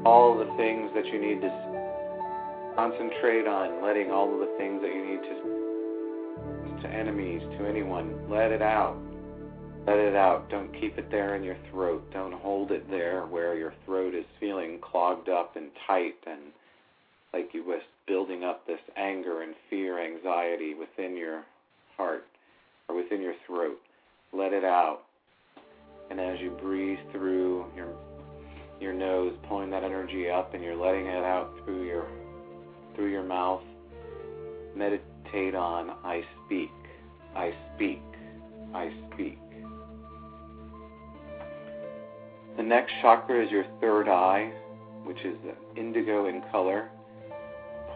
All 0.05 0.37
the 0.37 0.51
things 0.57 0.91
that 0.93 1.05
you 1.07 1.19
need 1.19 1.41
to 1.41 1.49
concentrate 2.75 3.47
on, 3.47 3.81
letting 3.81 4.11
all 4.11 4.31
of 4.31 4.39
the 4.39 4.53
things 4.57 4.81
that 4.81 4.93
you 4.93 5.05
need 5.05 5.21
to 5.21 5.63
to 6.83 6.89
enemies, 6.89 7.41
to 7.57 7.65
anyone, 7.65 8.29
let 8.29 8.51
it 8.51 8.61
out. 8.61 8.97
Let 9.87 9.97
it 9.97 10.15
out. 10.15 10.49
Don't 10.49 10.71
keep 10.79 10.97
it 10.97 11.09
there 11.09 11.35
in 11.35 11.43
your 11.43 11.55
throat. 11.71 12.03
Don't 12.11 12.33
hold 12.33 12.71
it 12.71 12.89
there 12.89 13.25
where 13.25 13.55
your 13.57 13.73
throat 13.85 14.13
is 14.13 14.25
feeling 14.39 14.79
clogged 14.81 15.29
up 15.29 15.55
and 15.55 15.67
tight 15.87 16.15
and 16.27 16.41
like 17.33 17.49
you 17.53 17.63
was 17.63 17.81
building 18.05 18.43
up 18.43 18.67
this 18.67 18.79
anger 18.97 19.41
and 19.41 19.55
fear, 19.69 20.03
anxiety 20.03 20.73
within 20.73 21.17
your 21.17 21.43
heart 21.97 22.25
or 22.89 22.95
within 22.95 23.21
your 23.21 23.35
throat. 23.47 23.79
Let 24.33 24.51
it 24.51 24.65
out. 24.65 24.99
And 26.09 26.19
as 26.19 26.39
you 26.39 26.51
breathe 26.51 26.99
through 27.11 27.65
your 27.75 27.93
your 28.79 28.93
nose, 28.93 29.33
pulling 29.47 29.69
that 29.69 29.83
energy 29.83 30.29
up 30.29 30.53
and 30.53 30.63
you're 30.63 30.75
letting 30.75 31.05
it 31.05 31.23
out 31.23 31.53
through 31.63 31.85
your 31.85 32.07
through 32.95 33.11
your 33.11 33.23
mouth, 33.23 33.61
meditate 34.75 35.55
on 35.55 35.91
I 36.03 36.23
speak. 36.45 36.69
I 37.35 37.53
speak. 37.75 38.01
I 38.73 38.91
speak. 39.13 39.39
The 42.57 42.63
next 42.63 42.93
chakra 43.01 43.43
is 43.43 43.51
your 43.51 43.65
third 43.81 44.07
eye, 44.07 44.51
which 45.05 45.19
is 45.25 45.35
indigo 45.75 46.27
in 46.27 46.43
color 46.51 46.89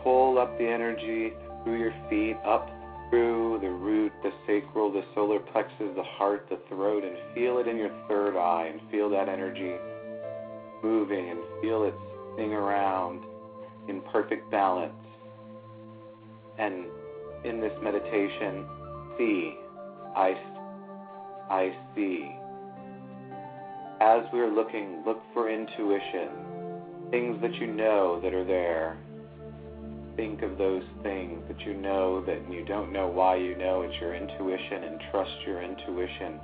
pull 0.07 0.37
up 0.37 0.57
the 0.57 0.65
energy 0.65 1.33
through 1.63 1.79
your 1.79 1.93
feet, 2.09 2.37
up 2.45 2.69
through 3.09 3.59
the 3.61 3.69
root, 3.69 4.11
the 4.23 4.31
sacral, 4.45 4.91
the 4.91 5.03
solar 5.15 5.39
plexus, 5.39 5.95
the 5.95 6.03
heart, 6.03 6.47
the 6.49 6.59
throat, 6.67 7.03
and 7.03 7.15
feel 7.33 7.59
it 7.59 7.67
in 7.67 7.77
your 7.77 7.91
third 8.07 8.37
eye 8.37 8.67
and 8.71 8.81
feel 8.91 9.09
that 9.09 9.29
energy 9.29 9.75
moving 10.83 11.29
and 11.29 11.39
feel 11.61 11.83
it 11.83 11.93
spinning 12.33 12.53
around 12.53 13.23
in 13.87 14.01
perfect 14.11 14.49
balance. 14.51 14.93
And 16.57 16.85
in 17.43 17.61
this 17.61 17.73
meditation, 17.81 18.65
see, 19.17 19.57
I 20.15 20.35
I 21.49 21.75
see. 21.95 22.35
As 24.01 24.21
we're 24.31 24.53
looking, 24.53 25.03
look 25.05 25.21
for 25.33 25.49
intuition, 25.49 26.29
things 27.09 27.41
that 27.41 27.53
you 27.55 27.67
know 27.67 28.19
that 28.21 28.33
are 28.33 28.45
there. 28.45 28.97
Think 30.17 30.41
of 30.41 30.57
those 30.57 30.81
things 31.03 31.43
that 31.47 31.61
you 31.61 31.75
know 31.75 32.25
that 32.25 32.51
you 32.51 32.65
don't 32.65 32.91
know 32.91 33.05
why 33.05 33.35
you 33.35 33.55
know. 33.55 33.83
It's 33.83 33.93
your 34.01 34.15
intuition 34.15 34.83
and 34.83 34.99
trust 35.11 35.31
your 35.45 35.61
intuition. 35.61 36.39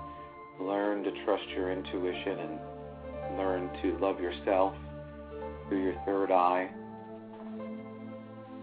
Learn 0.62 1.04
to 1.04 1.12
trust 1.26 1.50
your 1.50 1.72
intuition 1.72 2.38
and 2.40 3.38
learn 3.38 3.72
to 3.82 3.98
love 3.98 4.20
yourself 4.20 4.76
through 5.68 5.84
your 5.84 5.96
third 6.06 6.32
eye. 6.32 6.70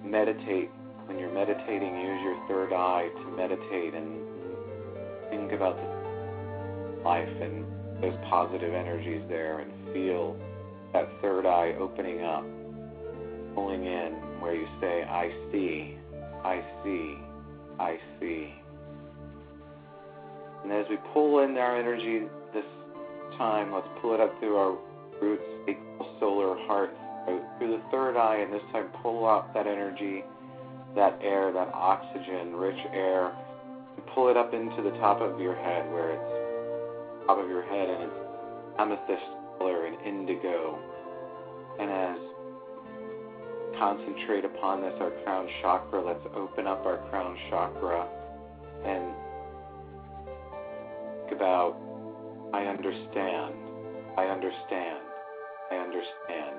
Meditate. 0.04 0.70
When 1.06 1.18
you're 1.18 1.34
meditating, 1.34 2.00
use 2.00 2.20
your 2.22 2.46
third 2.46 2.72
eye 2.72 3.08
to 3.12 3.30
meditate 3.36 3.94
and 3.94 4.20
think 5.28 5.50
about 5.50 5.76
life 7.04 7.28
and 7.42 7.64
those 8.00 8.14
positive 8.30 8.72
energies 8.72 9.22
there 9.28 9.58
and 9.58 9.72
feel 9.92 10.36
that 10.92 11.08
third 11.20 11.46
eye 11.46 11.74
opening 11.80 12.22
up, 12.22 12.44
pulling 13.56 13.86
in 13.86 14.29
where 14.40 14.54
you 14.54 14.66
say, 14.80 15.04
I 15.04 15.30
see, 15.52 15.96
I 16.44 16.64
see, 16.82 17.18
I 17.78 17.98
see. 18.18 18.54
And 20.62 20.72
as 20.72 20.86
we 20.90 20.96
pull 21.12 21.42
in 21.44 21.56
our 21.56 21.78
energy 21.78 22.26
this 22.52 22.64
time, 23.38 23.72
let's 23.72 23.88
pull 24.00 24.14
it 24.14 24.20
up 24.20 24.38
through 24.40 24.56
our 24.56 24.78
roots, 25.20 25.42
solar 26.18 26.56
heart, 26.66 26.90
through 27.58 27.76
the 27.76 27.82
third 27.90 28.16
eye, 28.16 28.36
and 28.36 28.52
this 28.52 28.62
time 28.72 28.88
pull 29.02 29.26
out 29.26 29.52
that 29.54 29.66
energy, 29.66 30.24
that 30.94 31.18
air, 31.22 31.52
that 31.52 31.68
oxygen, 31.72 32.54
rich 32.54 32.78
air, 32.92 33.32
and 33.96 34.06
pull 34.14 34.28
it 34.28 34.36
up 34.36 34.52
into 34.52 34.82
the 34.82 34.90
top 34.98 35.20
of 35.20 35.40
your 35.40 35.54
head 35.54 35.90
where 35.92 36.10
it's 36.10 37.26
top 37.26 37.38
of 37.38 37.48
your 37.48 37.62
head 37.62 37.88
and 37.88 38.02
it's 38.04 38.12
amethyst 38.78 39.22
color 39.58 39.86
and 39.86 39.96
indigo. 40.06 40.78
And 41.78 41.90
as 41.90 42.29
concentrate 43.78 44.44
upon 44.44 44.82
this, 44.82 44.94
our 45.00 45.10
crown 45.24 45.48
chakra, 45.62 46.04
let's 46.04 46.24
open 46.34 46.66
up 46.66 46.84
our 46.86 46.98
crown 47.10 47.36
chakra 47.48 48.06
and 48.84 49.14
think 51.28 51.38
about 51.38 51.76
I 52.52 52.64
understand, 52.64 53.54
I 54.16 54.24
understand, 54.26 54.98
I 55.70 55.76
understand. 55.76 56.56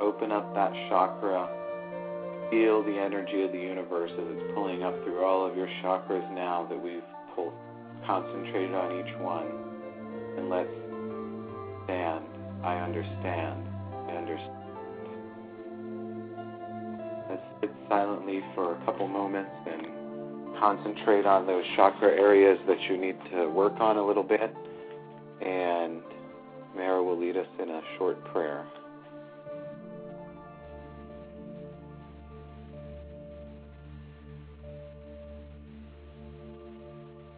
Open 0.00 0.30
up 0.30 0.54
that 0.54 0.72
chakra. 0.88 1.48
Feel 2.50 2.82
the 2.82 2.98
energy 2.98 3.42
of 3.42 3.52
the 3.52 3.58
universe 3.58 4.10
as 4.12 4.24
it's 4.28 4.54
pulling 4.54 4.82
up 4.82 4.94
through 5.04 5.24
all 5.24 5.46
of 5.46 5.56
your 5.56 5.68
chakras 5.82 6.30
now 6.34 6.66
that 6.68 6.80
we've 6.80 7.02
pulled, 7.34 7.52
concentrated 8.06 8.74
on 8.74 9.00
each 9.00 9.14
one. 9.20 9.46
And 10.36 10.50
let's 10.50 10.68
stand. 11.84 12.24
I 12.62 12.76
understand. 12.76 13.64
I 14.08 14.12
understand. 14.16 14.57
Silently 17.88 18.40
for 18.54 18.74
a 18.74 18.84
couple 18.84 19.08
moments 19.08 19.50
and 19.66 19.86
concentrate 20.58 21.26
on 21.26 21.46
those 21.46 21.64
chakra 21.76 22.10
areas 22.10 22.58
that 22.66 22.80
you 22.82 22.96
need 22.96 23.16
to 23.30 23.48
work 23.48 23.74
on 23.80 23.96
a 23.96 24.06
little 24.06 24.22
bit. 24.22 24.54
And 25.40 26.02
Mara 26.76 27.02
will 27.02 27.18
lead 27.18 27.36
us 27.36 27.46
in 27.60 27.70
a 27.70 27.80
short 27.96 28.22
prayer. 28.32 28.66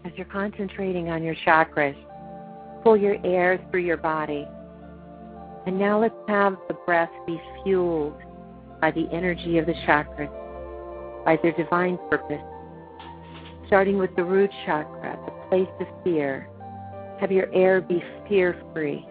As 0.04 0.12
you're 0.16 0.26
concentrating 0.26 1.10
on 1.10 1.22
your 1.22 1.36
chakras, 1.46 1.94
pull 2.82 2.96
your 2.96 3.16
air 3.24 3.64
through 3.70 3.84
your 3.84 3.98
body. 3.98 4.48
And 5.66 5.78
now 5.78 6.00
let's 6.00 6.14
have 6.26 6.56
the 6.68 6.74
breath 6.86 7.10
be 7.26 7.40
fueled 7.62 8.16
by 8.80 8.90
the 8.90 9.06
energy 9.12 9.58
of 9.58 9.66
the 9.66 9.74
chakras, 9.86 10.32
by 11.30 11.38
their 11.44 11.52
divine 11.52 11.96
purpose. 12.10 12.42
Starting 13.68 13.98
with 13.98 14.10
the 14.16 14.24
root 14.24 14.50
chakra, 14.66 15.16
the 15.26 15.48
place 15.48 15.68
of 15.78 15.86
fear, 16.02 16.48
have 17.20 17.30
your 17.30 17.46
air 17.54 17.80
be 17.80 18.02
fear 18.28 18.60
free. 18.72 19.06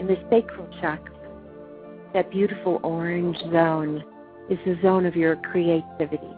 In 0.00 0.08
the 0.08 0.16
sacral 0.28 0.66
chakra, 0.80 1.14
that 2.12 2.28
beautiful 2.32 2.80
orange 2.82 3.36
zone 3.52 4.02
is 4.50 4.58
the 4.66 4.76
zone 4.82 5.06
of 5.06 5.14
your 5.14 5.36
creativity. 5.36 6.34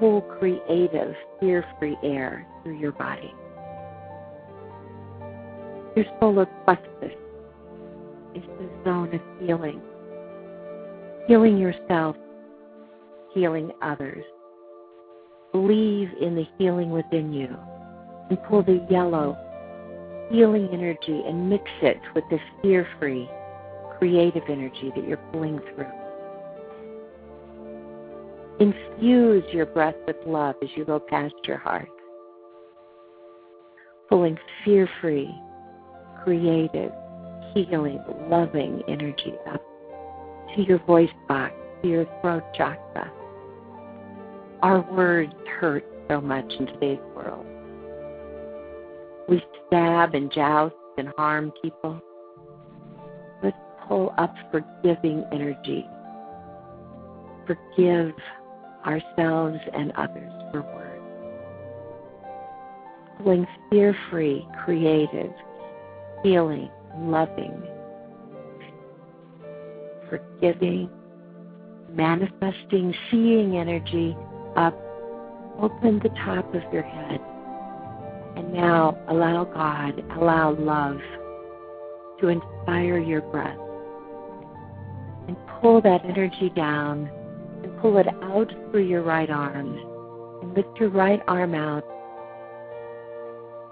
Full 0.00 0.22
creative, 0.38 1.14
fear 1.38 1.66
free 1.78 1.98
air 2.02 2.46
through 2.62 2.78
your 2.78 2.92
body. 2.92 3.30
Your 5.94 6.06
solar 6.18 6.46
plexus 6.64 7.12
is 8.34 8.42
the 8.58 8.70
zone 8.84 9.14
of 9.14 9.20
healing. 9.46 9.82
Healing 11.26 11.58
yourself, 11.58 12.16
healing 13.34 13.72
others. 13.82 14.24
Believe 15.52 16.08
in 16.20 16.34
the 16.34 16.46
healing 16.58 16.90
within 16.90 17.32
you 17.32 17.56
and 18.30 18.42
pull 18.44 18.62
the 18.62 18.86
yellow 18.90 19.36
healing 20.30 20.68
energy 20.72 21.22
and 21.26 21.48
mix 21.48 21.64
it 21.82 21.98
with 22.14 22.24
this 22.30 22.40
fear 22.62 22.86
free, 22.98 23.28
creative 23.98 24.42
energy 24.48 24.92
that 24.94 25.06
you're 25.06 25.20
pulling 25.32 25.60
through. 25.74 25.86
Infuse 28.58 29.44
your 29.52 29.66
breath 29.66 29.94
with 30.06 30.16
love 30.26 30.56
as 30.62 30.68
you 30.76 30.84
go 30.84 30.98
past 30.98 31.34
your 31.44 31.58
heart, 31.58 31.88
pulling 34.08 34.38
fear 34.64 34.88
free, 35.00 35.30
creative, 36.24 36.92
healing, 37.54 38.02
loving 38.28 38.82
energy 38.88 39.34
up 39.52 39.65
to 40.56 40.62
your 40.62 40.78
voice 40.86 41.10
box, 41.28 41.52
to 41.82 41.88
your 41.88 42.06
throat 42.20 42.42
chakra. 42.54 43.12
Our 44.62 44.80
words 44.92 45.34
hurt 45.60 45.84
so 46.08 46.20
much 46.20 46.50
in 46.58 46.66
today's 46.66 46.98
world. 47.14 47.46
We 49.28 49.42
stab 49.66 50.14
and 50.14 50.32
joust 50.32 50.74
and 50.96 51.08
harm 51.16 51.52
people. 51.62 52.00
Let's 53.42 53.56
pull 53.86 54.14
up 54.16 54.34
forgiving 54.50 55.24
energy. 55.30 55.86
Forgive 57.46 58.12
ourselves 58.86 59.58
and 59.74 59.92
others 59.92 60.32
for 60.50 60.62
words. 60.62 61.02
Pulling 63.18 63.46
fear 63.70 63.94
free, 64.10 64.46
creative, 64.64 65.32
healing, 66.22 66.70
loving, 66.98 67.62
forgiving, 70.08 70.90
manifesting, 71.90 72.94
seeing 73.10 73.56
energy 73.56 74.16
up. 74.56 74.74
Open 75.60 76.00
the 76.02 76.10
top 76.24 76.54
of 76.54 76.62
your 76.72 76.82
head. 76.82 77.20
And 78.36 78.52
now 78.52 78.98
allow 79.08 79.44
God, 79.44 80.04
allow 80.18 80.54
love 80.54 81.00
to 82.20 82.28
inspire 82.28 82.98
your 82.98 83.22
breath. 83.22 83.56
And 85.28 85.36
pull 85.60 85.80
that 85.82 86.04
energy 86.04 86.50
down 86.54 87.10
and 87.62 87.78
pull 87.80 87.96
it 87.98 88.06
out 88.22 88.50
through 88.70 88.86
your 88.86 89.02
right 89.02 89.30
arm. 89.30 89.78
And 90.42 90.54
lift 90.54 90.78
your 90.78 90.90
right 90.90 91.22
arm 91.26 91.54
out 91.54 91.84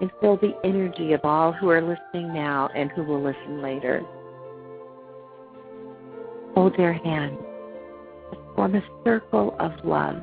and 0.00 0.10
feel 0.20 0.36
the 0.36 0.54
energy 0.64 1.12
of 1.12 1.20
all 1.24 1.52
who 1.52 1.70
are 1.70 1.80
listening 1.80 2.32
now 2.34 2.68
and 2.74 2.90
who 2.92 3.02
will 3.04 3.22
listen 3.22 3.62
later. 3.62 4.02
Hold 6.54 6.76
their 6.76 6.92
hand. 6.92 7.36
Form 8.56 8.74
a 8.76 8.82
circle 9.04 9.56
of 9.58 9.72
love 9.84 10.16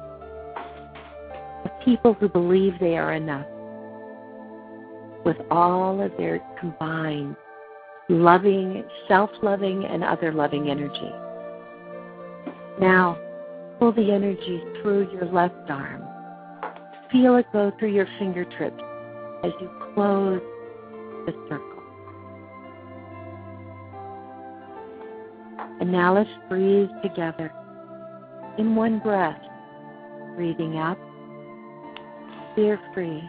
of 1.65 1.71
people 1.85 2.13
who 2.13 2.29
believe 2.29 2.73
they 2.79 2.97
are 2.97 3.13
enough 3.13 3.45
with 5.25 5.37
all 5.51 6.01
of 6.01 6.11
their 6.17 6.39
combined 6.59 7.35
loving, 8.09 8.83
self 9.07 9.29
loving, 9.41 9.85
and 9.85 10.03
other 10.03 10.33
loving 10.33 10.69
energy. 10.69 11.11
Now, 12.79 13.17
pull 13.79 13.91
the 13.93 14.11
energy 14.11 14.61
through 14.81 15.11
your 15.11 15.25
left 15.25 15.69
arm. 15.69 16.03
Feel 17.11 17.35
it 17.35 17.45
go 17.53 17.71
through 17.79 17.93
your 17.93 18.07
fingertips 18.19 18.81
as 19.43 19.51
you 19.59 19.69
close 19.93 20.41
the 21.25 21.33
circle. 21.49 21.70
And 25.81 25.91
now 25.91 26.13
let's 26.13 26.29
breathe 26.47 26.89
together 27.01 27.51
in 28.59 28.75
one 28.75 28.99
breath, 28.99 29.41
breathing 30.35 30.77
up, 30.77 30.97
fear 32.55 32.79
free, 32.93 33.27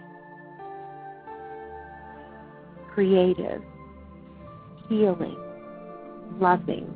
creative, 2.93 3.63
healing, 4.87 5.39
loving, 6.39 6.87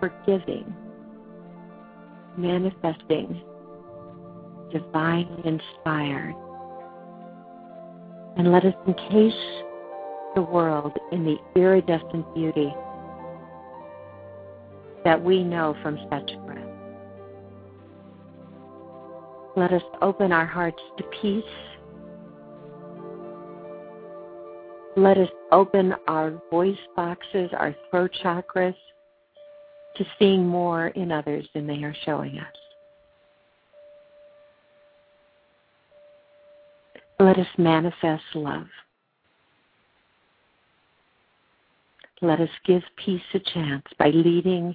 forgiving, 0.00 0.74
manifesting, 2.36 3.40
divinely 4.72 5.42
inspired. 5.44 6.34
And 8.36 8.50
let 8.50 8.64
us 8.64 8.74
encase 8.88 9.32
the 10.34 10.42
world 10.42 10.92
in 11.12 11.24
the 11.24 11.36
iridescent 11.54 12.34
beauty 12.34 12.74
that 15.04 15.22
we 15.22 15.42
know 15.42 15.76
from 15.82 15.98
such 16.10 16.30
breath. 16.46 16.58
Let 19.56 19.72
us 19.72 19.82
open 20.00 20.32
our 20.32 20.46
hearts 20.46 20.80
to 20.98 21.04
peace. 21.20 21.44
Let 24.96 25.18
us 25.18 25.28
open 25.52 25.94
our 26.08 26.40
voice 26.50 26.78
boxes, 26.96 27.50
our 27.52 27.74
throat 27.90 28.10
chakras, 28.22 28.74
to 29.96 30.04
seeing 30.18 30.46
more 30.46 30.88
in 30.88 31.10
others 31.10 31.46
than 31.54 31.66
they 31.66 31.82
are 31.82 31.94
showing 32.04 32.38
us. 32.38 32.54
Let 37.18 37.38
us 37.38 37.46
manifest 37.58 38.22
love. 38.34 38.66
Let 42.22 42.40
us 42.40 42.48
give 42.66 42.82
peace 43.04 43.20
a 43.34 43.38
chance 43.38 43.84
by 43.98 44.08
leading 44.08 44.74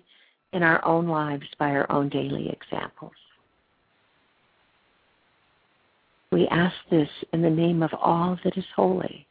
in 0.55 0.63
our 0.63 0.83
own 0.85 1.05
lives 1.07 1.45
by 1.59 1.71
our 1.71 1.91
own 1.91 2.07
daily 2.07 2.49
examples. 2.49 3.11
We 6.31 6.47
ask 6.47 6.75
this 6.89 7.09
in 7.33 7.41
the 7.41 7.49
name 7.49 7.83
of 7.83 7.91
all 7.93 8.39
that 8.45 8.57
is 8.57 8.63
holy, 8.73 9.27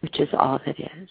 which 0.00 0.20
is 0.20 0.28
all 0.34 0.60
that 0.66 0.78
is. 0.78 1.08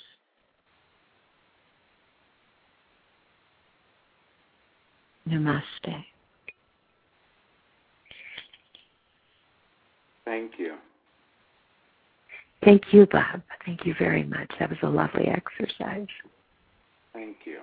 Namaste. 5.27 6.05
Thank 10.23 10.51
you. 10.59 10.75
Thank 12.63 12.83
you, 12.91 13.07
Bob. 13.07 13.41
Thank 13.65 13.85
you 13.85 13.95
very 13.97 14.23
much. 14.23 14.51
That 14.59 14.69
was 14.69 14.79
a 14.83 14.89
lovely 14.89 15.27
exercise. 15.27 16.07
Thank 17.13 17.37
you. 17.45 17.59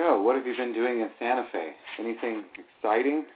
So, 0.00 0.18
what 0.22 0.34
have 0.34 0.46
you 0.46 0.56
been 0.56 0.72
doing 0.72 1.00
in 1.00 1.10
Santa 1.18 1.46
Fe? 1.52 1.72
Anything 1.98 2.44
exciting? 2.56 3.26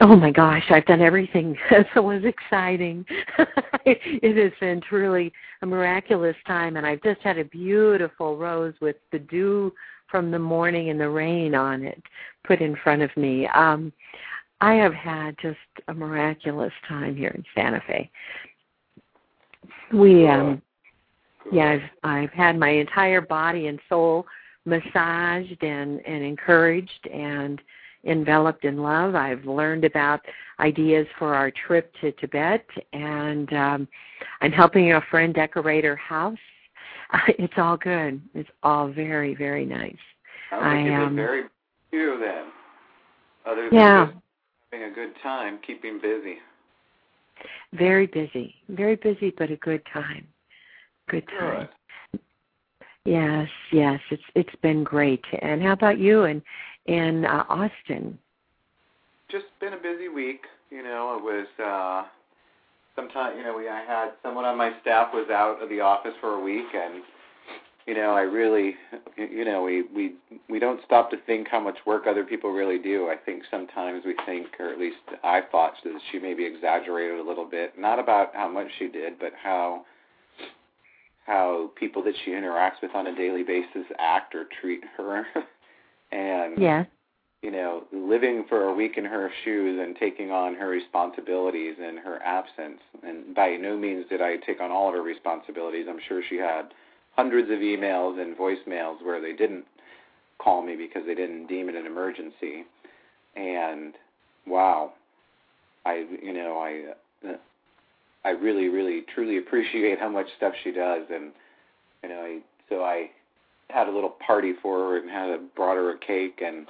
Oh 0.00 0.14
my 0.14 0.30
gosh, 0.30 0.62
I've 0.70 0.86
done 0.86 1.00
everything 1.00 1.56
that 1.70 2.04
was 2.04 2.22
exciting. 2.24 3.04
it 3.84 4.36
has 4.36 4.52
been 4.60 4.80
truly 4.80 5.32
a 5.60 5.66
miraculous 5.66 6.36
time, 6.46 6.76
and 6.76 6.86
I've 6.86 7.02
just 7.02 7.20
had 7.22 7.36
a 7.36 7.44
beautiful 7.44 8.36
rose 8.36 8.74
with 8.80 8.94
the 9.10 9.18
dew 9.18 9.72
from 10.08 10.30
the 10.30 10.38
morning 10.38 10.90
and 10.90 11.00
the 11.00 11.08
rain 11.08 11.56
on 11.56 11.82
it 11.82 12.00
put 12.44 12.60
in 12.60 12.76
front 12.84 13.02
of 13.02 13.10
me. 13.16 13.48
Um, 13.48 13.92
I 14.60 14.74
have 14.74 14.94
had 14.94 15.34
just 15.42 15.58
a 15.88 15.94
miraculous 15.94 16.72
time 16.88 17.16
here 17.16 17.30
in 17.30 17.44
Santa 17.56 17.82
Fe. 17.88 18.08
We, 19.92 20.28
um, 20.28 20.62
yeah, 21.50 21.70
I've 21.70 21.90
I've 22.04 22.30
had 22.30 22.56
my 22.56 22.68
entire 22.68 23.20
body 23.20 23.66
and 23.66 23.80
soul 23.88 24.26
massaged 24.64 25.62
and 25.62 26.00
and 26.06 26.22
encouraged 26.22 27.08
and 27.12 27.60
enveloped 28.04 28.64
in 28.64 28.78
love. 28.78 29.14
I've 29.14 29.44
learned 29.44 29.84
about 29.84 30.20
ideas 30.60 31.06
for 31.18 31.34
our 31.34 31.50
trip 31.66 31.92
to 32.00 32.12
Tibet, 32.12 32.66
and 32.92 33.52
um, 33.52 33.88
I'm 34.40 34.52
helping 34.52 34.92
a 34.92 35.00
friend 35.10 35.34
decorate 35.34 35.84
her 35.84 35.96
house. 35.96 36.38
it's 37.38 37.54
all 37.56 37.76
good. 37.76 38.20
It's 38.34 38.48
all 38.62 38.90
very, 38.90 39.34
very 39.34 39.64
nice. 39.64 39.94
I 40.50 40.88
um, 40.90 41.16
very 41.16 41.44
few 41.90 42.18
then. 42.20 42.46
Other 43.46 43.68
than 43.70 43.78
yeah. 43.78 44.08
having 44.70 44.90
a 44.90 44.94
good 44.94 45.12
time, 45.22 45.58
keeping 45.66 45.98
busy. 46.00 46.36
Very 47.72 48.06
busy, 48.06 48.54
very 48.68 48.96
busy, 48.96 49.34
but 49.36 49.50
a 49.50 49.56
good 49.56 49.82
time. 49.92 50.26
Good 51.08 51.26
time. 51.38 51.60
Good. 51.60 51.68
Yes, 53.04 53.48
yes, 53.72 54.00
it's 54.10 54.22
it's 54.34 54.54
been 54.62 54.84
great. 54.84 55.24
And 55.40 55.60
how 55.62 55.72
about 55.72 55.98
you 55.98 56.24
and 56.24 56.40
in 56.86 57.24
uh, 57.24 57.44
Austin? 57.48 58.18
Just 59.30 59.46
been 59.60 59.72
a 59.72 59.78
busy 59.78 60.08
week. 60.08 60.42
You 60.70 60.82
know, 60.82 61.18
it 61.18 61.22
was 61.22 61.46
uh 61.58 62.08
sometime 62.94 63.36
you 63.36 63.42
know, 63.42 63.56
we 63.56 63.68
I 63.68 63.82
had 63.84 64.10
someone 64.22 64.44
on 64.44 64.56
my 64.56 64.72
staff 64.82 65.08
was 65.12 65.28
out 65.30 65.60
of 65.62 65.68
the 65.68 65.80
office 65.80 66.14
for 66.20 66.34
a 66.34 66.40
week 66.42 66.66
and 66.74 67.02
you 67.88 67.94
know, 67.94 68.12
I 68.12 68.20
really 68.20 68.76
you 69.16 69.44
know, 69.44 69.64
we 69.64 69.82
we 69.82 70.14
we 70.48 70.60
don't 70.60 70.80
stop 70.86 71.10
to 71.10 71.16
think 71.26 71.48
how 71.48 71.58
much 71.58 71.78
work 71.84 72.06
other 72.06 72.22
people 72.22 72.52
really 72.52 72.78
do. 72.78 73.08
I 73.08 73.16
think 73.16 73.42
sometimes 73.50 74.04
we 74.06 74.14
think 74.26 74.46
or 74.60 74.68
at 74.68 74.78
least 74.78 74.98
I 75.24 75.40
thought 75.50 75.74
that 75.82 75.98
she 76.12 76.20
maybe 76.20 76.44
exaggerated 76.44 77.18
a 77.18 77.24
little 77.24 77.46
bit, 77.46 77.76
not 77.76 77.98
about 77.98 78.32
how 78.32 78.48
much 78.48 78.68
she 78.78 78.86
did, 78.86 79.18
but 79.18 79.32
how 79.42 79.86
how 81.26 81.70
people 81.76 82.02
that 82.04 82.14
she 82.24 82.32
interacts 82.32 82.82
with 82.82 82.94
on 82.94 83.06
a 83.06 83.14
daily 83.14 83.42
basis 83.42 83.86
act 83.98 84.34
or 84.34 84.46
treat 84.60 84.82
her. 84.96 85.26
and 86.12 86.60
yeah. 86.60 86.84
you 87.42 87.50
know, 87.50 87.84
living 87.92 88.44
for 88.48 88.64
a 88.64 88.74
week 88.74 88.96
in 88.96 89.04
her 89.04 89.30
shoes 89.44 89.80
and 89.82 89.96
taking 89.96 90.30
on 90.30 90.54
her 90.54 90.68
responsibilities 90.68 91.76
in 91.78 91.96
her 91.96 92.20
absence. 92.22 92.80
And 93.02 93.34
by 93.34 93.56
no 93.56 93.76
means 93.76 94.06
did 94.08 94.20
I 94.20 94.36
take 94.36 94.60
on 94.60 94.70
all 94.70 94.88
of 94.88 94.94
her 94.94 95.02
responsibilities. 95.02 95.86
I'm 95.88 96.00
sure 96.08 96.22
she 96.28 96.36
had 96.36 96.72
hundreds 97.16 97.50
of 97.50 97.58
emails 97.58 98.20
and 98.20 98.36
voicemails 98.36 99.02
where 99.04 99.20
they 99.20 99.32
didn't 99.32 99.64
call 100.38 100.62
me 100.62 100.76
because 100.76 101.02
they 101.06 101.14
didn't 101.14 101.46
deem 101.46 101.68
it 101.68 101.74
an 101.74 101.86
emergency. 101.86 102.64
And 103.36 103.94
wow, 104.46 104.92
I 105.86 106.04
you 106.22 106.32
know 106.32 106.58
I 106.58 107.28
uh, 107.28 107.36
I 108.24 108.30
really 108.30 108.68
really 108.68 109.04
truly 109.14 109.38
appreciate 109.38 109.98
how 109.98 110.08
much 110.08 110.26
stuff 110.36 110.54
she 110.62 110.72
does, 110.72 111.02
and 111.12 111.32
you 112.02 112.08
know 112.08 112.20
I 112.20 112.38
so 112.68 112.82
I 112.82 113.10
had 113.70 113.88
a 113.88 113.90
little 113.90 114.14
party 114.24 114.52
for 114.62 114.78
her 114.78 114.98
and 114.98 115.10
had 115.10 115.30
a 115.30 115.38
brought 115.56 115.76
her 115.76 115.90
a 115.92 115.98
cake 115.98 116.42
and 116.44 116.66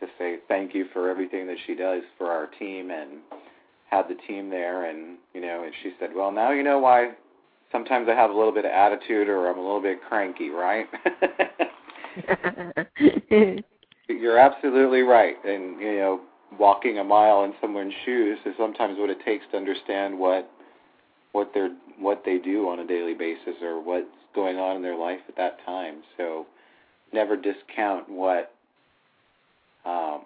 to 0.00 0.06
say 0.18 0.38
thank 0.48 0.74
you 0.74 0.86
for 0.92 1.10
everything 1.10 1.46
that 1.46 1.56
she 1.66 1.74
does 1.74 2.02
for 2.18 2.30
our 2.30 2.46
team 2.58 2.90
and 2.90 3.10
had 3.90 4.08
the 4.08 4.14
team 4.28 4.50
there 4.50 4.88
and 4.88 5.18
you 5.34 5.40
know 5.40 5.64
and 5.64 5.72
she 5.82 5.92
said 5.98 6.10
well 6.14 6.30
now 6.30 6.52
you 6.52 6.62
know 6.62 6.78
why 6.78 7.12
sometimes 7.72 8.08
I 8.08 8.14
have 8.14 8.30
a 8.30 8.34
little 8.34 8.52
bit 8.52 8.64
of 8.64 8.70
attitude 8.70 9.28
or 9.28 9.48
I'm 9.50 9.58
a 9.58 9.62
little 9.62 9.82
bit 9.82 9.98
cranky 10.08 10.50
right? 10.50 10.86
You're 14.08 14.38
absolutely 14.38 15.00
right. 15.00 15.36
And 15.44 15.80
you 15.80 15.96
know 15.96 16.20
walking 16.58 16.98
a 16.98 17.04
mile 17.04 17.44
in 17.44 17.52
someone's 17.60 17.92
shoes 18.04 18.38
is 18.46 18.54
sometimes 18.56 18.98
what 18.98 19.10
it 19.10 19.18
takes 19.24 19.44
to 19.50 19.56
understand 19.56 20.18
what 20.18 20.50
what 21.36 21.50
they're 21.52 21.76
what 21.98 22.22
they 22.24 22.38
do 22.38 22.66
on 22.66 22.80
a 22.80 22.86
daily 22.86 23.12
basis 23.12 23.54
or 23.62 23.78
what's 23.82 24.06
going 24.34 24.56
on 24.56 24.76
in 24.76 24.82
their 24.82 24.96
life 24.96 25.20
at 25.28 25.36
that 25.36 25.58
time. 25.66 26.02
So 26.16 26.46
never 27.12 27.36
discount 27.36 28.08
what 28.08 28.54
um 29.84 30.22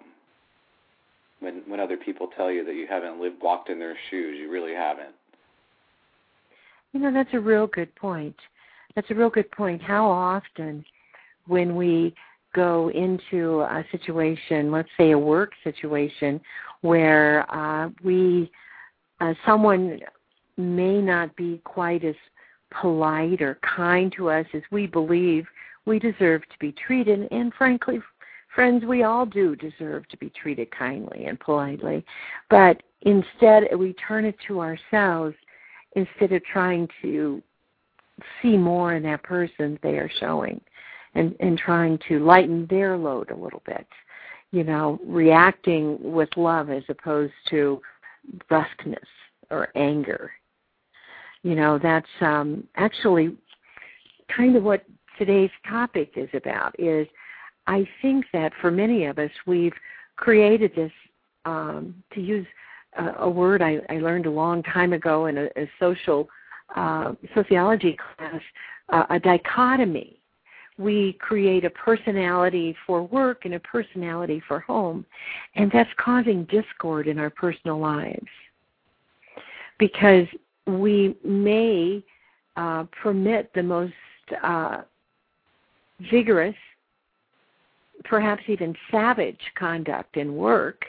when 1.41 1.63
when 1.67 1.81
other 1.81 1.97
people 1.97 2.29
tell 2.37 2.49
you 2.49 2.63
that 2.63 2.75
you 2.75 2.87
haven't 2.89 3.19
lived 3.19 3.41
walked 3.41 3.69
in 3.69 3.77
their 3.77 3.97
shoes, 4.09 4.37
you 4.39 4.49
really 4.49 4.73
haven't. 4.73 5.13
You 6.93 7.01
know, 7.01 7.11
that's 7.13 7.33
a 7.33 7.39
real 7.39 7.67
good 7.67 7.93
point. 7.95 8.35
That's 8.95 9.11
a 9.11 9.15
real 9.15 9.29
good 9.29 9.51
point. 9.51 9.81
How 9.81 10.09
often 10.09 10.85
when 11.47 11.75
we 11.75 12.15
go 12.55 12.89
into 12.89 13.61
a 13.61 13.83
situation, 13.91 14.71
let's 14.71 14.89
say 14.97 15.11
a 15.11 15.19
work 15.19 15.51
situation, 15.65 16.39
where 16.81 17.45
uh, 17.53 17.89
we 18.01 18.49
uh, 19.19 19.33
someone 19.45 19.99
may 20.57 21.01
not 21.01 21.35
be 21.35 21.61
quite 21.63 22.03
as 22.03 22.15
polite 22.81 23.41
or 23.41 23.59
kind 23.61 24.13
to 24.15 24.29
us 24.29 24.45
as 24.53 24.61
we 24.71 24.87
believe 24.87 25.45
we 25.85 25.99
deserve 25.99 26.41
to 26.43 26.59
be 26.59 26.71
treated. 26.71 27.27
And 27.31 27.53
frankly, 27.53 27.99
friends, 28.53 28.85
we 28.85 29.03
all 29.03 29.25
do 29.25 29.55
deserve 29.55 30.07
to 30.09 30.17
be 30.17 30.29
treated 30.29 30.71
kindly 30.71 31.25
and 31.25 31.39
politely. 31.39 32.05
But 32.49 32.81
instead, 33.01 33.63
we 33.77 33.93
turn 33.93 34.25
it 34.25 34.35
to 34.47 34.61
ourselves 34.61 35.35
instead 35.95 36.31
of 36.31 36.43
trying 36.45 36.87
to 37.01 37.41
see 38.41 38.55
more 38.57 38.93
in 38.93 39.03
that 39.03 39.23
person 39.23 39.79
they 39.81 39.97
are 39.97 40.11
showing 40.19 40.61
and, 41.15 41.35
and 41.39 41.57
trying 41.57 41.99
to 42.07 42.19
lighten 42.19 42.67
their 42.69 42.97
load 42.97 43.31
a 43.31 43.35
little 43.35 43.63
bit. 43.65 43.87
You 44.51 44.63
know, 44.63 44.99
reacting 45.05 45.97
with 46.01 46.29
love 46.35 46.69
as 46.69 46.83
opposed 46.89 47.33
to 47.49 47.81
brusqueness 48.49 48.99
or 49.49 49.69
anger 49.75 50.31
you 51.43 51.55
know 51.55 51.79
that's 51.81 52.07
um, 52.21 52.63
actually 52.75 53.35
kind 54.35 54.55
of 54.55 54.63
what 54.63 54.83
today's 55.17 55.51
topic 55.67 56.13
is 56.15 56.29
about 56.33 56.73
is 56.79 57.07
i 57.67 57.87
think 58.01 58.25
that 58.33 58.51
for 58.61 58.71
many 58.71 59.05
of 59.05 59.19
us 59.19 59.31
we've 59.45 59.73
created 60.15 60.71
this 60.75 60.91
um, 61.45 61.95
to 62.13 62.21
use 62.21 62.47
a, 62.97 63.23
a 63.23 63.29
word 63.29 63.61
I, 63.61 63.79
I 63.89 63.97
learned 63.97 64.25
a 64.25 64.31
long 64.31 64.63
time 64.63 64.93
ago 64.93 65.25
in 65.25 65.37
a, 65.37 65.45
a 65.57 65.69
social 65.79 66.29
uh, 66.75 67.13
sociology 67.33 67.97
class 67.97 68.41
uh, 68.91 69.05
a 69.09 69.19
dichotomy. 69.19 70.17
We 70.77 71.13
create 71.13 71.65
a 71.65 71.69
personality 71.69 72.75
for 72.85 73.03
work 73.03 73.45
and 73.45 73.55
a 73.55 73.59
personality 73.59 74.41
for 74.47 74.59
home, 74.59 75.05
and 75.55 75.71
that's 75.71 75.89
causing 75.97 76.45
discord 76.45 77.07
in 77.07 77.19
our 77.19 77.29
personal 77.29 77.79
lives. 77.79 78.27
Because 79.77 80.27
we 80.67 81.15
may 81.23 82.03
uh, 82.55 82.85
permit 83.01 83.51
the 83.53 83.63
most 83.63 83.93
uh, 84.43 84.81
vigorous, 86.09 86.55
perhaps 88.03 88.43
even 88.47 88.75
savage 88.89 89.39
conduct 89.57 90.17
in 90.17 90.35
work, 90.35 90.85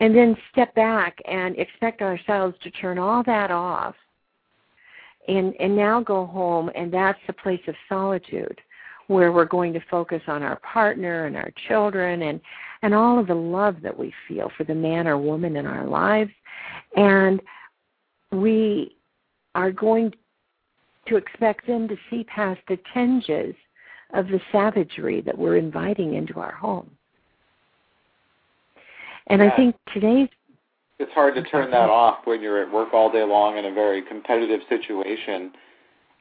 and 0.00 0.14
then 0.14 0.36
step 0.52 0.74
back 0.74 1.18
and 1.26 1.58
expect 1.58 2.02
ourselves 2.02 2.54
to 2.62 2.70
turn 2.70 2.98
all 2.98 3.22
that 3.24 3.50
off 3.50 3.94
and 5.26 5.54
and 5.60 5.76
now 5.76 6.00
go 6.00 6.24
home 6.24 6.70
and 6.74 6.92
that's 6.92 7.18
the 7.26 7.32
place 7.32 7.60
of 7.68 7.74
solitude 7.88 8.60
where 9.08 9.32
we're 9.32 9.44
going 9.44 9.72
to 9.72 9.80
focus 9.90 10.22
on 10.26 10.42
our 10.42 10.56
partner 10.56 11.26
and 11.26 11.36
our 11.36 11.50
children 11.66 12.22
and 12.22 12.40
and 12.82 12.94
all 12.94 13.18
of 13.18 13.26
the 13.26 13.34
love 13.34 13.76
that 13.82 13.96
we 13.96 14.12
feel 14.28 14.50
for 14.56 14.64
the 14.64 14.74
man 14.74 15.08
or 15.08 15.18
woman 15.18 15.56
in 15.56 15.66
our 15.66 15.86
lives. 15.86 16.30
And 16.96 17.40
we 18.30 18.96
are 19.58 19.72
going 19.72 20.14
to 21.08 21.16
expect 21.16 21.66
them 21.66 21.88
to 21.88 21.96
see 22.08 22.22
past 22.24 22.60
the 22.68 22.78
tinges 22.94 23.56
of 24.14 24.28
the 24.28 24.40
savagery 24.52 25.20
that 25.20 25.36
we're 25.36 25.56
inviting 25.56 26.14
into 26.14 26.38
our 26.38 26.52
home. 26.52 26.88
And 29.26 29.42
yeah. 29.42 29.50
I 29.52 29.56
think 29.56 29.74
today's 29.92 30.28
it's 31.00 31.12
hard 31.12 31.34
to 31.34 31.42
turn 31.42 31.70
that 31.72 31.90
off 31.90 32.18
when 32.24 32.40
you're 32.40 32.62
at 32.62 32.72
work 32.72 32.92
all 32.92 33.10
day 33.10 33.24
long 33.24 33.56
in 33.56 33.66
a 33.66 33.72
very 33.72 34.02
competitive 34.02 34.60
situation 34.68 35.52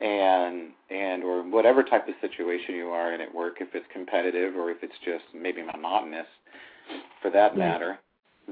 and 0.02 0.70
and 0.90 1.24
or 1.24 1.44
whatever 1.44 1.84
type 1.84 2.08
of 2.08 2.16
situation 2.22 2.76
you 2.76 2.88
are 2.88 3.14
in 3.14 3.22
at 3.22 3.34
work 3.34 3.58
if 3.60 3.70
it's 3.74 3.86
competitive 3.94 4.56
or 4.56 4.72
if 4.72 4.78
it's 4.82 4.94
just 5.06 5.24
maybe 5.34 5.64
monotonous 5.64 6.28
for 7.22 7.32
that 7.32 7.58
matter 7.58 7.98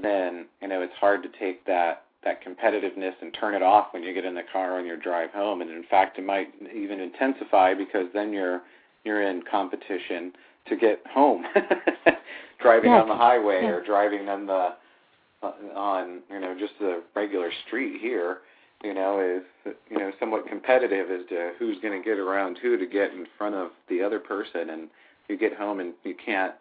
then 0.02 0.46
you 0.60 0.66
know 0.66 0.82
it's 0.82 0.94
hard 0.98 1.22
to 1.22 1.28
take 1.38 1.64
that 1.64 2.05
that 2.26 2.44
competitiveness 2.44 3.12
and 3.22 3.32
turn 3.38 3.54
it 3.54 3.62
off 3.62 3.86
when 3.92 4.02
you 4.02 4.12
get 4.12 4.24
in 4.24 4.34
the 4.34 4.42
car 4.52 4.78
on 4.78 4.84
your 4.84 4.96
drive 4.96 5.30
home 5.30 5.62
and 5.62 5.70
in 5.70 5.84
fact 5.88 6.18
it 6.18 6.24
might 6.24 6.48
even 6.74 6.98
intensify 6.98 7.72
because 7.72 8.06
then 8.12 8.32
you're 8.32 8.62
you're 9.04 9.22
in 9.22 9.42
competition 9.48 10.32
to 10.66 10.76
get 10.76 11.00
home 11.08 11.44
driving 12.60 12.90
yes. 12.90 13.00
on 13.00 13.08
the 13.08 13.14
highway 13.14 13.60
yes. 13.62 13.70
or 13.70 13.84
driving 13.84 14.28
on 14.28 14.44
the 14.44 14.70
on 15.76 16.20
you 16.28 16.40
know 16.40 16.56
just 16.58 16.72
the 16.80 17.00
regular 17.14 17.50
street 17.66 18.00
here 18.00 18.38
you 18.82 18.92
know 18.92 19.20
is 19.20 19.72
you 19.88 19.96
know 19.96 20.10
somewhat 20.18 20.48
competitive 20.48 21.08
as 21.08 21.24
to 21.28 21.52
who's 21.60 21.76
going 21.80 21.96
to 21.96 22.04
get 22.04 22.18
around 22.18 22.58
who 22.60 22.76
to 22.76 22.86
get 22.86 23.12
in 23.12 23.24
front 23.38 23.54
of 23.54 23.68
the 23.88 24.02
other 24.02 24.18
person 24.18 24.70
and 24.70 24.88
you 25.28 25.38
get 25.38 25.56
home 25.56 25.78
and 25.78 25.94
you 26.02 26.14
can't 26.24 26.54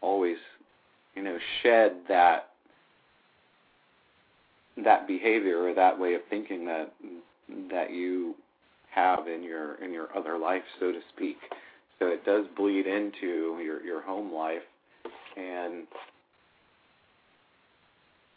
always 0.00 0.36
you 1.16 1.22
know 1.24 1.36
shed 1.60 1.96
that 2.06 2.50
that 4.84 5.06
behavior 5.06 5.62
or 5.62 5.74
that 5.74 5.98
way 5.98 6.14
of 6.14 6.20
thinking 6.30 6.64
that 6.66 6.92
that 7.70 7.92
you 7.92 8.34
have 8.90 9.26
in 9.28 9.42
your 9.42 9.76
in 9.76 9.92
your 9.92 10.08
other 10.16 10.38
life, 10.38 10.62
so 10.80 10.92
to 10.92 11.00
speak. 11.14 11.36
So 11.98 12.08
it 12.08 12.24
does 12.24 12.46
bleed 12.56 12.86
into 12.86 13.58
your 13.62 13.82
your 13.82 14.02
home 14.02 14.32
life, 14.32 14.62
and, 15.36 15.86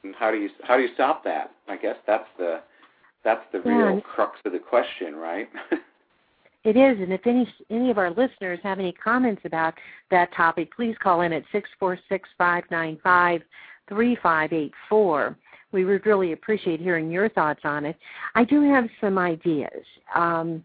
and 0.04 0.16
how 0.16 0.32
do 0.32 0.38
you 0.38 0.50
how 0.64 0.78
do 0.78 0.84
you 0.84 0.90
stop 0.94 1.24
that? 1.24 1.52
I 1.68 1.78
guess 1.78 1.98
that's 2.08 2.28
the 2.38 2.62
that's 3.24 3.44
the 3.52 3.62
yeah. 3.66 3.72
real 3.72 4.02
crux 4.02 4.38
of 4.46 4.52
the 4.52 4.60
question, 4.60 5.16
right? 5.16 5.50
It 6.66 6.78
is, 6.78 7.00
and 7.00 7.14
if 7.14 7.28
any 7.28 7.48
any 7.70 7.92
of 7.92 8.00
our 8.00 8.10
listeners 8.10 8.60
have 8.64 8.80
any 8.80 8.92
comments 8.92 9.44
about 9.46 9.76
that 10.10 10.34
topic, 10.34 10.76
please 10.76 10.96
call 10.98 11.22
in 11.22 11.32
at 11.32 11.44
six 11.52 11.70
four 11.80 11.98
six 12.10 12.28
five 12.40 12.64
nine 12.72 12.98
five 13.04 13.44
three 13.88 14.18
five 14.22 14.52
eight 14.52 14.74
four 14.90 15.38
we 15.76 15.86
would 15.86 16.06
really 16.06 16.32
appreciate 16.32 16.80
hearing 16.80 17.12
your 17.12 17.30
thoughts 17.30 17.60
on 17.64 17.86
it. 17.86 17.98
I 18.34 18.46
do 18.46 18.62
have 18.62 18.86
some 19.02 19.18
ideas. 19.18 19.84
Um, 20.16 20.64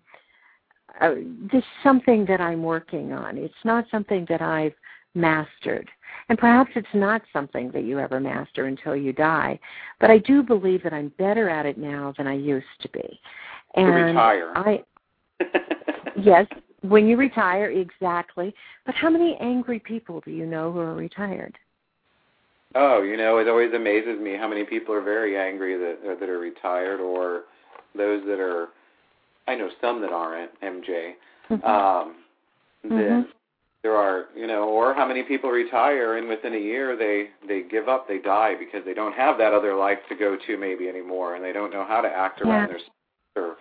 uh, 1.00 1.14
is 1.52 1.64
something 1.82 2.24
that 2.26 2.40
I'm 2.40 2.62
working 2.62 3.12
on. 3.12 3.36
It's 3.38 3.54
not 3.64 3.84
something 3.90 4.26
that 4.28 4.40
I've 4.40 4.74
mastered. 5.14 5.88
And 6.28 6.38
perhaps 6.38 6.70
it's 6.76 6.94
not 6.94 7.22
something 7.32 7.70
that 7.72 7.84
you 7.84 7.98
ever 7.98 8.20
master 8.20 8.66
until 8.66 8.94
you 8.94 9.12
die. 9.12 9.58
But 9.98 10.10
I 10.10 10.18
do 10.18 10.42
believe 10.42 10.82
that 10.84 10.92
I'm 10.92 11.12
better 11.18 11.48
at 11.48 11.66
it 11.66 11.78
now 11.78 12.14
than 12.16 12.26
I 12.26 12.34
used 12.34 12.66
to 12.82 12.88
be. 12.90 13.20
And 13.74 13.86
to 13.86 13.92
retire. 13.92 14.52
I 14.54 14.84
Yes, 16.16 16.46
when 16.82 17.06
you 17.06 17.16
retire, 17.16 17.70
exactly. 17.70 18.54
But 18.84 18.94
how 18.94 19.10
many 19.10 19.36
angry 19.40 19.78
people 19.78 20.20
do 20.24 20.30
you 20.30 20.46
know 20.46 20.72
who 20.72 20.80
are 20.80 20.94
retired? 20.94 21.56
Oh, 22.74 23.02
you 23.02 23.16
know, 23.16 23.38
it 23.38 23.48
always 23.48 23.72
amazes 23.74 24.20
me 24.20 24.36
how 24.36 24.48
many 24.48 24.64
people 24.64 24.94
are 24.94 25.02
very 25.02 25.36
angry 25.36 25.76
that 25.76 26.18
that 26.20 26.28
are 26.28 26.38
retired, 26.38 27.00
or 27.00 27.42
those 27.96 28.22
that 28.26 28.38
are. 28.38 28.68
I 29.48 29.56
know 29.56 29.70
some 29.80 30.00
that 30.02 30.12
aren't 30.12 30.52
MJ. 30.60 31.14
Mm-hmm. 31.50 31.64
Um, 31.64 32.14
mm-hmm. 32.86 33.22
There 33.82 33.96
are, 33.96 34.26
you 34.36 34.46
know, 34.46 34.64
or 34.64 34.92
how 34.92 35.06
many 35.06 35.22
people 35.22 35.50
retire 35.50 36.18
and 36.18 36.28
within 36.28 36.54
a 36.54 36.58
year 36.58 36.96
they 36.96 37.30
they 37.48 37.62
give 37.68 37.88
up, 37.88 38.06
they 38.06 38.18
die 38.18 38.54
because 38.58 38.84
they 38.84 38.94
don't 38.94 39.14
have 39.14 39.38
that 39.38 39.54
other 39.54 39.74
life 39.74 39.98
to 40.10 40.14
go 40.14 40.36
to 40.46 40.56
maybe 40.58 40.88
anymore, 40.88 41.34
and 41.34 41.44
they 41.44 41.52
don't 41.52 41.72
know 41.72 41.84
how 41.88 42.00
to 42.00 42.08
act 42.08 42.42
around 42.42 42.68
yeah. 42.68 42.76
their 43.34 43.44
or 43.44 43.56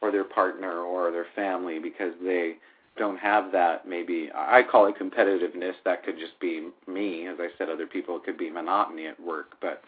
or 0.00 0.12
their 0.12 0.24
partner 0.24 0.80
or 0.80 1.10
their 1.10 1.26
family 1.34 1.78
because 1.78 2.12
they 2.22 2.54
don't 2.96 3.18
have 3.18 3.50
that 3.52 3.88
maybe 3.88 4.30
I 4.34 4.62
call 4.62 4.86
it 4.86 4.94
competitiveness. 5.00 5.74
That 5.84 6.04
could 6.04 6.18
just 6.18 6.38
be 6.40 6.68
me, 6.86 7.26
as 7.26 7.36
I 7.40 7.48
said. 7.58 7.68
Other 7.68 7.86
people 7.86 8.16
it 8.16 8.24
could 8.24 8.38
be 8.38 8.50
monotony 8.50 9.06
at 9.06 9.20
work, 9.20 9.56
but 9.60 9.82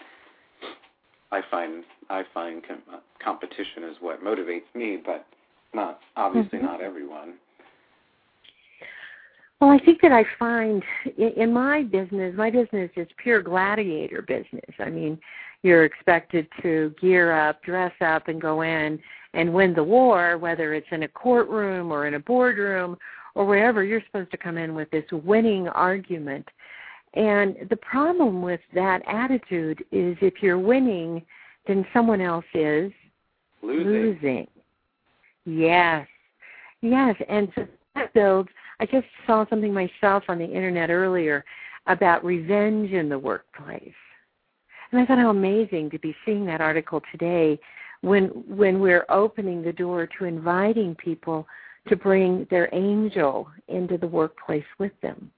I 1.30 1.40
find 1.50 1.84
I 2.10 2.24
find 2.34 2.62
com- 2.66 3.00
competition 3.22 3.84
is 3.84 3.96
what 4.00 4.22
motivates 4.22 4.74
me, 4.74 4.98
but 5.04 5.26
not 5.74 6.00
obviously 6.16 6.58
mm-hmm. 6.58 6.66
not 6.66 6.80
everyone. 6.80 7.34
Well, 9.60 9.70
I 9.70 9.78
think 9.78 10.02
that 10.02 10.12
I 10.12 10.24
find 10.38 10.82
in 11.16 11.52
my 11.52 11.82
business, 11.82 12.34
my 12.36 12.50
business 12.50 12.90
is 12.94 13.08
pure 13.16 13.40
gladiator 13.40 14.20
business. 14.20 14.74
I 14.78 14.90
mean, 14.90 15.18
you're 15.62 15.84
expected 15.84 16.46
to 16.60 16.94
gear 17.00 17.32
up, 17.32 17.62
dress 17.62 17.92
up, 18.02 18.28
and 18.28 18.40
go 18.40 18.60
in 18.60 19.00
and 19.36 19.52
win 19.52 19.74
the 19.74 19.84
war, 19.84 20.38
whether 20.38 20.72
it's 20.72 20.86
in 20.90 21.02
a 21.02 21.08
courtroom 21.08 21.92
or 21.92 22.06
in 22.06 22.14
a 22.14 22.18
boardroom 22.18 22.96
or 23.34 23.44
wherever, 23.44 23.84
you're 23.84 24.02
supposed 24.06 24.30
to 24.30 24.38
come 24.38 24.56
in 24.56 24.74
with 24.74 24.90
this 24.90 25.04
winning 25.12 25.68
argument. 25.68 26.48
And 27.12 27.54
the 27.68 27.76
problem 27.76 28.40
with 28.40 28.60
that 28.74 29.02
attitude 29.06 29.84
is 29.92 30.16
if 30.22 30.42
you're 30.42 30.58
winning, 30.58 31.22
then 31.66 31.86
someone 31.92 32.22
else 32.22 32.46
is 32.54 32.90
losing. 33.62 33.86
losing. 33.92 34.46
Yes. 35.44 36.08
Yes. 36.80 37.14
And 37.28 37.52
so 37.54 37.66
that 37.94 38.14
builds, 38.14 38.48
I 38.80 38.86
just 38.86 39.06
saw 39.26 39.46
something 39.50 39.72
myself 39.72 40.24
on 40.28 40.38
the 40.38 40.44
internet 40.44 40.88
earlier 40.88 41.44
about 41.86 42.24
revenge 42.24 42.90
in 42.90 43.10
the 43.10 43.18
workplace. 43.18 43.92
And 44.90 45.00
I 45.00 45.04
thought 45.04 45.18
how 45.18 45.30
amazing 45.30 45.90
to 45.90 45.98
be 45.98 46.16
seeing 46.24 46.46
that 46.46 46.62
article 46.62 47.02
today 47.12 47.58
when 48.02 48.26
when 48.48 48.80
we're 48.80 49.06
opening 49.08 49.62
the 49.62 49.72
door 49.72 50.08
to 50.18 50.24
inviting 50.24 50.94
people 50.94 51.46
to 51.88 51.96
bring 51.96 52.46
their 52.50 52.68
angel 52.74 53.48
into 53.68 53.96
the 53.96 54.06
workplace 54.06 54.64
with 54.78 54.92
them. 55.02 55.30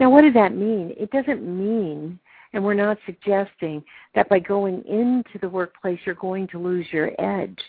Now, 0.00 0.10
what 0.10 0.22
does 0.22 0.34
that 0.34 0.54
mean? 0.54 0.94
It 0.98 1.10
doesn't 1.10 1.42
mean, 1.42 2.18
and 2.52 2.64
we're 2.64 2.74
not 2.74 2.98
suggesting, 3.06 3.84
that 4.14 4.28
by 4.28 4.40
going 4.40 4.82
into 4.84 5.38
the 5.40 5.48
workplace 5.48 6.00
you're 6.04 6.14
going 6.16 6.48
to 6.48 6.58
lose 6.58 6.86
your 6.90 7.10
edge. 7.20 7.60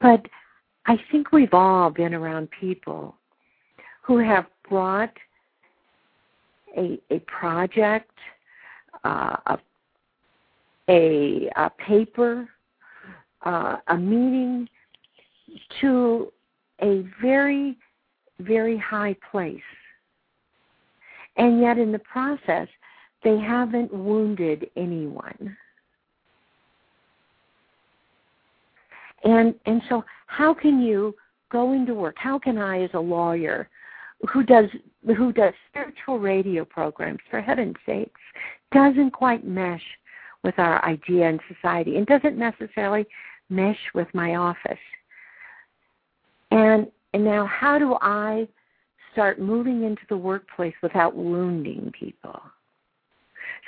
But 0.00 0.26
I 0.86 0.98
think 1.12 1.32
we've 1.32 1.54
all 1.54 1.90
been 1.90 2.14
around 2.14 2.48
people 2.60 3.14
who 4.02 4.18
have 4.18 4.46
brought 4.68 5.12
a, 6.76 6.98
a 7.10 7.18
project, 7.20 8.10
uh, 9.04 9.36
a, 9.46 9.58
a, 10.88 11.50
a 11.56 11.70
paper, 11.86 12.48
uh, 13.44 13.76
a 13.88 13.96
meeting 13.96 14.68
to 15.80 16.32
a 16.82 17.04
very, 17.20 17.76
very 18.40 18.78
high 18.78 19.16
place. 19.30 19.60
And 21.36 21.60
yet, 21.60 21.78
in 21.78 21.92
the 21.92 22.00
process, 22.00 22.68
they 23.22 23.38
haven't 23.38 23.92
wounded 23.92 24.70
anyone. 24.76 25.56
And 29.24 29.54
and 29.66 29.82
so 29.88 30.04
how 30.26 30.54
can 30.54 30.80
you 30.80 31.14
go 31.50 31.72
into 31.72 31.94
work? 31.94 32.16
How 32.18 32.38
can 32.38 32.58
I 32.58 32.82
as 32.82 32.90
a 32.94 33.00
lawyer 33.00 33.68
who 34.32 34.42
does 34.42 34.66
who 35.16 35.32
does 35.32 35.52
spiritual 35.68 36.18
radio 36.18 36.64
programs 36.64 37.20
for 37.30 37.40
heaven's 37.40 37.76
sakes 37.86 38.20
doesn't 38.72 39.10
quite 39.10 39.46
mesh 39.46 39.82
with 40.42 40.58
our 40.58 40.84
idea 40.84 41.28
in 41.28 41.38
society 41.52 41.96
and 41.96 42.06
doesn't 42.06 42.38
necessarily 42.38 43.06
mesh 43.50 43.80
with 43.94 44.08
my 44.14 44.36
office. 44.36 44.78
And 46.50 46.86
and 47.12 47.24
now 47.24 47.44
how 47.46 47.78
do 47.78 47.96
I 48.00 48.46
start 49.12 49.40
moving 49.40 49.84
into 49.84 50.02
the 50.08 50.16
workplace 50.16 50.74
without 50.82 51.14
wounding 51.14 51.92
people. 51.98 52.40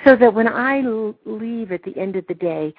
So 0.05 0.15
that 0.15 0.33
when 0.33 0.47
I 0.47 0.81
leave 1.25 1.71
at 1.71 1.83
the 1.83 1.97
end 1.97 2.15
of 2.15 2.25
the 2.27 2.33
day, 2.33 2.73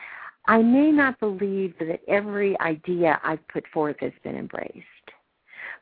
I 0.46 0.62
may 0.62 0.90
not 0.90 1.20
believe 1.20 1.74
that 1.78 2.00
every 2.08 2.58
idea 2.60 3.20
I've 3.22 3.46
put 3.48 3.64
forth 3.72 3.96
has 4.00 4.12
been 4.22 4.36
embraced, 4.36 4.84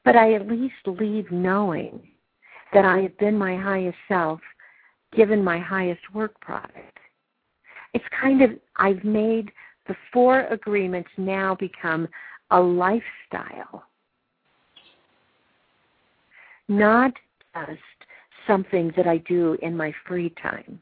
but 0.05 0.15
I 0.15 0.35
at 0.35 0.47
least 0.47 0.75
leave 0.87 1.31
knowing 1.33 2.01
that 2.73 2.85
I 2.85 3.01
have 3.01 3.17
been 3.19 3.37
my 3.37 3.57
highest 3.57 3.99
self, 4.07 4.41
given 5.15 5.43
my 5.43 5.59
highest 5.59 6.03
work 6.15 6.39
product. 6.41 6.99
It's 7.93 8.05
kind 8.19 8.43
of, 8.43 8.51
I've 8.77 9.03
made 9.05 9.51
the 9.87 9.97
four 10.13 10.47
agreements 10.47 11.11
now 11.17 11.55
become 11.55 12.09
a 12.51 12.61
lifestyle, 12.61 13.85
not 16.69 17.13
just 17.55 17.81
something 18.47 18.93
that 18.97 19.07
I 19.07 19.19
do 19.19 19.57
in 19.63 19.77
my 19.77 19.93
free 20.07 20.31
time. 20.43 20.81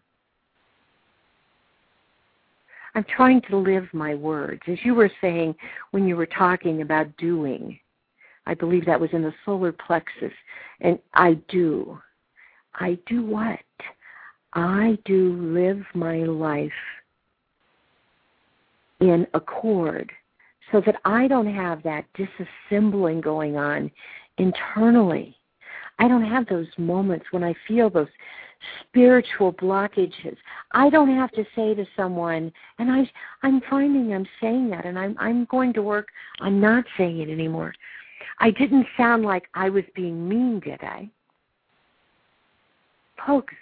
I'm 2.95 3.05
trying 3.05 3.41
to 3.43 3.57
live 3.57 3.87
my 3.93 4.15
words. 4.15 4.63
As 4.67 4.79
you 4.83 4.95
were 4.95 5.11
saying 5.21 5.55
when 5.93 6.07
you 6.07 6.17
were 6.17 6.27
talking 6.27 6.83
about 6.83 7.17
doing, 7.19 7.79
I 8.47 8.55
believe 8.55 8.85
that 8.87 9.01
was 9.01 9.11
in 9.13 9.23
the 9.23 9.33
solar 9.45 9.73
plexus, 9.73 10.33
and 10.81 10.99
I 11.15 11.35
do. 11.49 11.99
I 12.75 12.99
do 13.07 13.25
what? 13.25 13.61
I 14.55 14.99
do 15.05 15.35
live 15.55 15.85
my 15.95 16.19
life 16.25 16.73
in 19.01 19.27
accord 19.35 20.13
so 20.73 20.81
that 20.87 20.97
I 21.05 21.27
don't 21.27 21.53
have 21.53 21.83
that 21.83 22.05
disassembling 22.17 23.23
going 23.23 23.57
on 23.57 23.91
internally. 24.39 25.37
I 25.99 26.09
don't 26.09 26.25
have 26.25 26.47
those 26.47 26.69
moments 26.79 27.27
when 27.31 27.45
I 27.45 27.55
feel 27.67 27.91
those 27.91 28.09
spiritual 28.83 29.53
blockages. 29.53 30.37
I 30.73 30.91
don't 30.91 31.15
have 31.15 31.31
to 31.33 31.45
say 31.57 31.75
to 31.75 31.87
someone, 31.97 32.53
and 32.79 32.91
I, 32.91 33.11
I'm 33.43 33.61
finding 33.69 34.15
I'm 34.15 34.27
saying 34.41 34.71
that, 34.71 34.85
and 34.85 34.99
I'm, 34.99 35.17
I'm 35.19 35.45
going 35.47 35.73
to 35.75 35.83
work 35.83 36.09
on 36.41 36.61
not 36.61 36.85
saying 36.97 37.21
it 37.21 37.31
anymore. 37.31 37.75
I 38.39 38.51
didn't 38.51 38.87
sound 38.97 39.25
like 39.25 39.49
I 39.55 39.69
was 39.69 39.85
being 39.95 40.29
mean, 40.29 40.61
did 40.61 40.83
I? 40.83 41.09
Folks, 43.27 43.55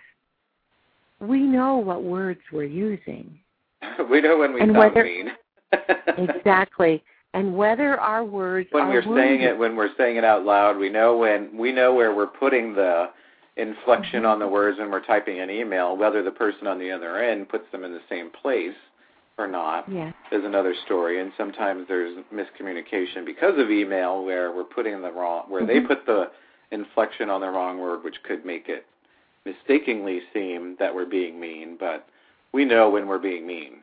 we 1.20 1.40
know 1.40 1.76
what 1.76 2.04
words 2.04 2.40
we're 2.52 2.64
using. 2.64 3.38
we 4.10 4.20
know 4.20 4.38
when 4.38 4.52
we 4.52 4.60
and 4.60 4.72
sound 4.72 4.94
whether, 4.94 5.04
mean. 5.04 5.30
exactly. 6.18 7.02
And 7.34 7.56
whether 7.56 8.00
our 8.00 8.24
words 8.24 8.68
when 8.72 8.88
we're 8.88 9.02
saying 9.02 9.42
it 9.42 9.56
when 9.56 9.76
we're 9.76 9.94
saying 9.96 10.16
it 10.16 10.24
out 10.24 10.44
loud, 10.44 10.78
we 10.78 10.88
know 10.88 11.16
when 11.16 11.56
we 11.56 11.72
know 11.72 11.94
where 11.94 12.14
we're 12.14 12.26
putting 12.26 12.74
the 12.74 13.10
inflection 13.56 14.24
on 14.24 14.38
the 14.38 14.48
words 14.48 14.78
when 14.78 14.90
we're 14.90 15.04
typing 15.04 15.40
an 15.40 15.50
email, 15.50 15.96
whether 15.96 16.22
the 16.22 16.30
person 16.30 16.66
on 16.66 16.78
the 16.78 16.90
other 16.90 17.22
end 17.22 17.48
puts 17.48 17.70
them 17.72 17.84
in 17.84 17.92
the 17.92 18.00
same 18.08 18.30
place 18.30 18.74
or 19.36 19.46
not 19.46 19.88
is 20.32 20.44
another 20.44 20.74
story. 20.84 21.20
And 21.20 21.32
sometimes 21.36 21.86
there's 21.86 22.16
miscommunication 22.32 23.26
because 23.26 23.58
of 23.58 23.70
email 23.70 24.24
where 24.24 24.52
we're 24.52 24.64
putting 24.64 25.00
the 25.02 25.12
wrong 25.12 25.44
where 25.48 25.62
mm-hmm. 25.62 25.86
they 25.86 25.94
put 25.94 26.06
the 26.06 26.30
inflection 26.70 27.30
on 27.30 27.40
the 27.40 27.48
wrong 27.48 27.78
word, 27.78 28.04
which 28.04 28.16
could 28.24 28.44
make 28.44 28.68
it 28.68 28.86
mistakenly 29.44 30.20
seem 30.32 30.76
that 30.78 30.94
we're 30.94 31.06
being 31.06 31.38
mean, 31.38 31.76
but 31.78 32.06
we 32.52 32.64
know 32.64 32.90
when 32.90 33.06
we're 33.06 33.18
being 33.18 33.46
mean. 33.46 33.78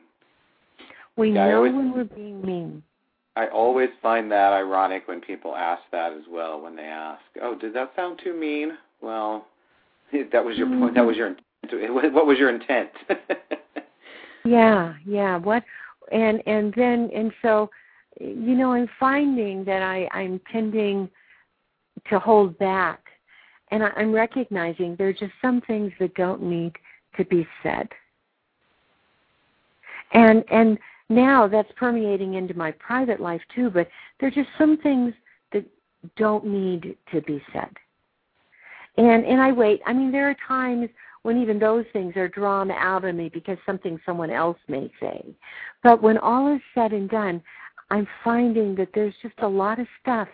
We 1.18 1.32
yeah, 1.32 1.47
know 1.47 1.57
always, 1.57 1.74
when 1.74 1.93
we're 1.93 2.03
being 2.03 2.41
mean. 2.41 2.84
I 3.36 3.47
always 3.47 3.89
find 4.01 4.32
that 4.32 4.53
ironic 4.53 5.07
when 5.07 5.22
people 5.22 5.55
ask 5.55 5.82
that 5.91 6.13
as 6.13 6.24
well. 6.30 6.61
When 6.61 6.76
they 6.76 6.84
ask, 6.84 7.22
"Oh, 7.41 7.55
did 7.55 7.74
that 7.74 7.91
sound 7.95 8.20
too 8.24 8.34
mean?" 8.34 8.78
Well, 9.01 9.45
that 10.32 10.43
was 10.43 10.57
your 10.57 10.68
point. 10.68 10.95
That 10.95 11.05
was 11.05 11.16
your 11.16 11.32
mm-hmm. 11.32 11.76
intent. 11.76 12.13
what 12.13 12.26
was 12.26 12.38
your 12.38 12.49
intent? 12.49 12.89
yeah, 14.45 14.93
yeah. 15.05 15.38
What 15.38 15.63
and 16.11 16.41
and 16.45 16.74
then 16.76 17.09
and 17.13 17.32
so 17.41 17.70
you 18.20 18.55
know 18.55 18.74
I'm 18.74 18.89
finding 18.99 19.63
that 19.66 19.82
I 19.82 20.07
I'm 20.11 20.39
tending 20.51 21.09
to 22.09 22.20
hold 22.20 22.57
back, 22.57 22.99
and 23.72 23.84
I, 23.84 23.89
I'm 23.97 24.11
recognizing 24.11 24.95
there 24.97 25.07
are 25.07 25.13
just 25.13 25.34
some 25.41 25.61
things 25.61 25.91
that 25.99 26.13
don't 26.16 26.43
need 26.43 26.74
to 27.18 27.26
be 27.26 27.47
said. 27.63 27.88
And 30.16 30.43
and 30.49 30.80
now 31.09 31.47
that's 31.47 31.72
permeating 31.76 32.34
into 32.34 32.55
my 32.55 32.72
private 32.72 33.20
life 33.20 33.41
too. 33.53 33.70
But 33.70 33.88
there 34.20 34.28
are 34.30 34.32
just 34.32 34.49
some 34.57 34.78
things 34.78 35.13
that 35.53 35.66
don't 36.18 36.45
need 36.45 36.97
to 37.13 37.22
be 37.22 37.43
said 37.53 37.70
and 38.97 39.26
and 39.26 39.41
I 39.41 39.51
wait. 39.51 39.82
I 39.86 39.93
mean, 39.93 40.11
there 40.11 40.30
are 40.30 40.38
times 40.47 40.89
when 41.24 41.41
even 41.41 41.59
those 41.59 41.86
things 41.91 42.16
are 42.16 42.28
drawn 42.28 42.72
out 42.72 43.03
of 43.03 43.16
me 43.16 43.30
because 43.30 43.57
something 43.66 43.99
someone 44.05 44.30
else 44.30 44.57
may 44.68 44.91
say. 44.99 45.26
But 45.84 46.01
when 46.01 46.18
all 46.18 46.53
is 46.53 46.61
said 46.74 46.93
and 46.93 47.09
done, 47.09 47.41
I'm 47.89 48.07
finding 48.24 48.76
that 48.76 48.89
there's 48.93 49.13
just 49.22 49.36
a 49.39 49.47
lot 49.47 49.80
of 49.80 49.88
stuff 50.01 50.28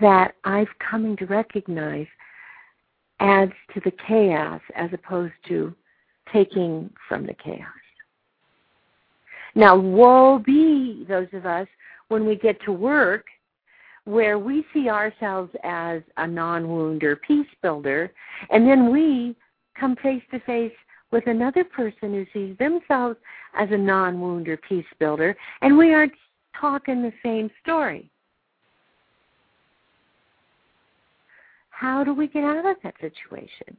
that 0.00 0.34
I've 0.44 0.68
coming 0.78 1.16
to 1.18 1.26
recognize 1.26 2.06
adds 3.20 3.52
to 3.72 3.80
the 3.80 3.92
chaos 4.06 4.60
as 4.74 4.90
opposed 4.92 5.32
to 5.48 5.74
taking 6.32 6.90
from 7.08 7.26
the 7.26 7.34
chaos. 7.34 7.85
Now, 9.56 9.74
woe 9.74 10.38
be 10.38 11.06
those 11.08 11.28
of 11.32 11.46
us 11.46 11.66
when 12.08 12.26
we 12.26 12.36
get 12.36 12.62
to 12.66 12.72
work 12.72 13.24
where 14.04 14.38
we 14.38 14.64
see 14.72 14.88
ourselves 14.88 15.50
as 15.64 16.02
a 16.18 16.26
non 16.26 16.68
wounder 16.68 17.16
peace 17.16 17.48
builder, 17.62 18.12
and 18.50 18.68
then 18.68 18.92
we 18.92 19.34
come 19.74 19.96
face 19.96 20.22
to 20.30 20.38
face 20.40 20.74
with 21.10 21.26
another 21.26 21.64
person 21.64 22.12
who 22.12 22.26
sees 22.32 22.56
themselves 22.58 23.16
as 23.58 23.68
a 23.72 23.76
non 23.76 24.20
wounder 24.20 24.58
peace 24.58 24.84
builder, 25.00 25.34
and 25.62 25.76
we 25.76 25.92
aren't 25.94 26.12
talking 26.60 27.02
the 27.02 27.12
same 27.24 27.50
story. 27.62 28.10
How 31.70 32.04
do 32.04 32.12
we 32.12 32.28
get 32.28 32.44
out 32.44 32.58
of 32.64 32.76
that 32.82 32.94
situation? 33.00 33.76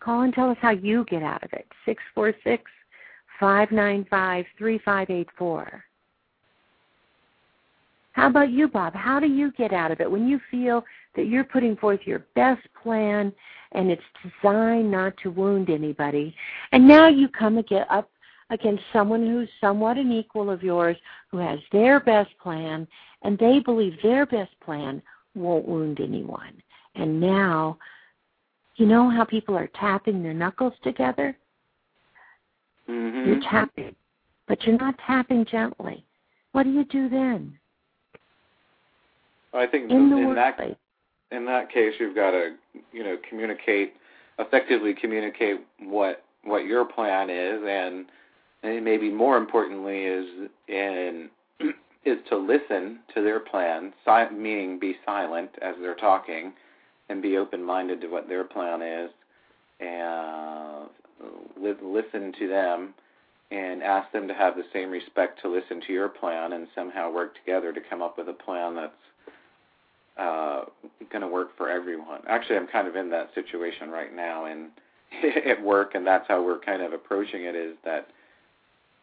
Call 0.00 0.22
and 0.22 0.34
tell 0.34 0.50
us 0.50 0.58
how 0.60 0.70
you 0.70 1.06
get 1.08 1.22
out 1.22 1.42
of 1.42 1.52
it. 1.54 1.66
Six 1.86 2.02
four 2.14 2.34
six 2.44 2.70
five 3.38 3.70
nine 3.70 4.06
five 4.10 4.44
three 4.58 4.78
five 4.84 5.10
eight 5.10 5.28
four. 5.36 5.84
How 8.12 8.28
about 8.28 8.50
you, 8.50 8.68
Bob? 8.68 8.94
How 8.94 9.18
do 9.18 9.26
you 9.26 9.50
get 9.52 9.72
out 9.72 9.90
of 9.90 10.00
it 10.00 10.10
when 10.10 10.28
you 10.28 10.40
feel 10.50 10.84
that 11.16 11.26
you're 11.26 11.44
putting 11.44 11.76
forth 11.76 12.00
your 12.04 12.26
best 12.36 12.62
plan 12.80 13.32
and 13.72 13.90
it's 13.90 14.02
designed 14.22 14.90
not 14.90 15.16
to 15.22 15.30
wound 15.30 15.68
anybody, 15.68 16.34
and 16.72 16.86
now 16.86 17.08
you 17.08 17.28
come 17.28 17.62
up 17.90 18.10
against 18.50 18.82
someone 18.92 19.26
who's 19.26 19.48
somewhat 19.60 19.98
an 19.98 20.12
equal 20.12 20.50
of 20.50 20.62
yours 20.62 20.96
who 21.30 21.38
has 21.38 21.58
their 21.72 21.98
best 21.98 22.30
plan 22.40 22.86
and 23.22 23.38
they 23.38 23.58
believe 23.58 23.94
their 24.02 24.26
best 24.26 24.52
plan 24.60 25.02
won't 25.34 25.66
wound 25.66 25.98
anyone. 26.00 26.62
And 26.94 27.20
now, 27.20 27.78
you 28.76 28.86
know 28.86 29.10
how 29.10 29.24
people 29.24 29.56
are 29.56 29.68
tapping 29.68 30.22
their 30.22 30.34
knuckles 30.34 30.74
together? 30.82 31.36
Mm-hmm. 32.88 33.28
You're 33.28 33.40
tapping, 33.50 33.94
but 34.46 34.62
you're 34.64 34.78
not 34.78 34.94
tapping 35.06 35.46
gently. 35.50 36.04
What 36.52 36.64
do 36.64 36.70
you 36.70 36.84
do 36.84 37.08
then? 37.08 37.58
I 39.52 39.66
think 39.66 39.90
in, 39.90 40.12
in 40.12 40.34
that 40.34 40.58
in 41.30 41.44
that 41.46 41.70
case, 41.72 41.94
you've 41.98 42.14
got 42.14 42.32
to 42.32 42.54
you 42.92 43.04
know 43.04 43.16
communicate 43.28 43.94
effectively 44.38 44.94
communicate 44.94 45.60
what 45.80 46.24
what 46.42 46.66
your 46.66 46.84
plan 46.84 47.30
is, 47.30 47.62
and 47.66 48.06
and 48.62 48.84
maybe 48.84 49.10
more 49.10 49.36
importantly 49.36 50.04
is 50.04 50.50
in 50.68 51.30
is 52.04 52.18
to 52.28 52.36
listen 52.36 52.98
to 53.14 53.22
their 53.22 53.40
plan, 53.40 53.92
si- 54.04 54.34
meaning 54.34 54.78
be 54.78 54.96
silent 55.06 55.50
as 55.62 55.74
they're 55.80 55.94
talking, 55.94 56.52
and 57.08 57.22
be 57.22 57.36
open-minded 57.36 58.00
to 58.00 58.08
what 58.08 58.28
their 58.28 58.44
plan 58.44 58.82
is, 58.82 59.10
and 59.80 60.83
listen 61.60 62.32
to 62.38 62.48
them, 62.48 62.94
and 63.50 63.82
ask 63.82 64.10
them 64.12 64.26
to 64.28 64.34
have 64.34 64.56
the 64.56 64.64
same 64.72 64.90
respect 64.90 65.40
to 65.42 65.48
listen 65.48 65.80
to 65.86 65.92
your 65.92 66.08
plan, 66.08 66.52
and 66.52 66.66
somehow 66.74 67.12
work 67.12 67.34
together 67.36 67.72
to 67.72 67.80
come 67.88 68.02
up 68.02 68.18
with 68.18 68.28
a 68.28 68.32
plan 68.32 68.74
that's 68.74 68.92
uh, 70.16 70.64
going 71.10 71.22
to 71.22 71.28
work 71.28 71.56
for 71.56 71.68
everyone. 71.68 72.20
Actually, 72.28 72.56
I'm 72.56 72.66
kind 72.66 72.88
of 72.88 72.96
in 72.96 73.10
that 73.10 73.30
situation 73.34 73.90
right 73.90 74.14
now, 74.14 74.46
and 74.46 74.70
at 75.46 75.62
work, 75.62 75.94
and 75.94 76.06
that's 76.06 76.26
how 76.28 76.42
we're 76.42 76.58
kind 76.58 76.82
of 76.82 76.92
approaching 76.92 77.44
it. 77.44 77.54
Is 77.54 77.76
that 77.84 78.08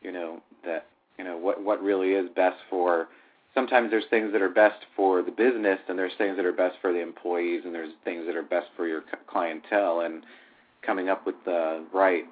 you 0.02 0.12
know 0.12 0.42
that 0.66 0.86
you 1.18 1.24
know 1.24 1.38
what 1.38 1.64
what 1.64 1.82
really 1.82 2.12
is 2.12 2.30
best 2.36 2.58
for. 2.70 3.08
Sometimes 3.54 3.92
there's 3.92 4.06
things 4.10 4.32
that 4.32 4.42
are 4.42 4.50
best 4.50 4.86
for 4.96 5.22
the 5.22 5.32
business, 5.32 5.80
and 5.90 6.00
there's 6.00 6.14
things 6.18 6.38
that 6.38 6.46
are 6.46 6.54
best 6.54 6.78
for 6.80 6.94
the 6.94 7.02
employees, 7.02 7.64
and 7.66 7.76
there's 7.76 7.92
things 8.06 8.26
that 8.26 8.36
are 8.36 8.44
best 8.44 8.68
for 8.78 8.88
your 8.88 9.04
clientele, 9.28 10.02
and 10.02 10.24
coming 10.82 11.10
up 11.10 11.26
with 11.26 11.36
the 11.46 11.86
right 11.94 12.26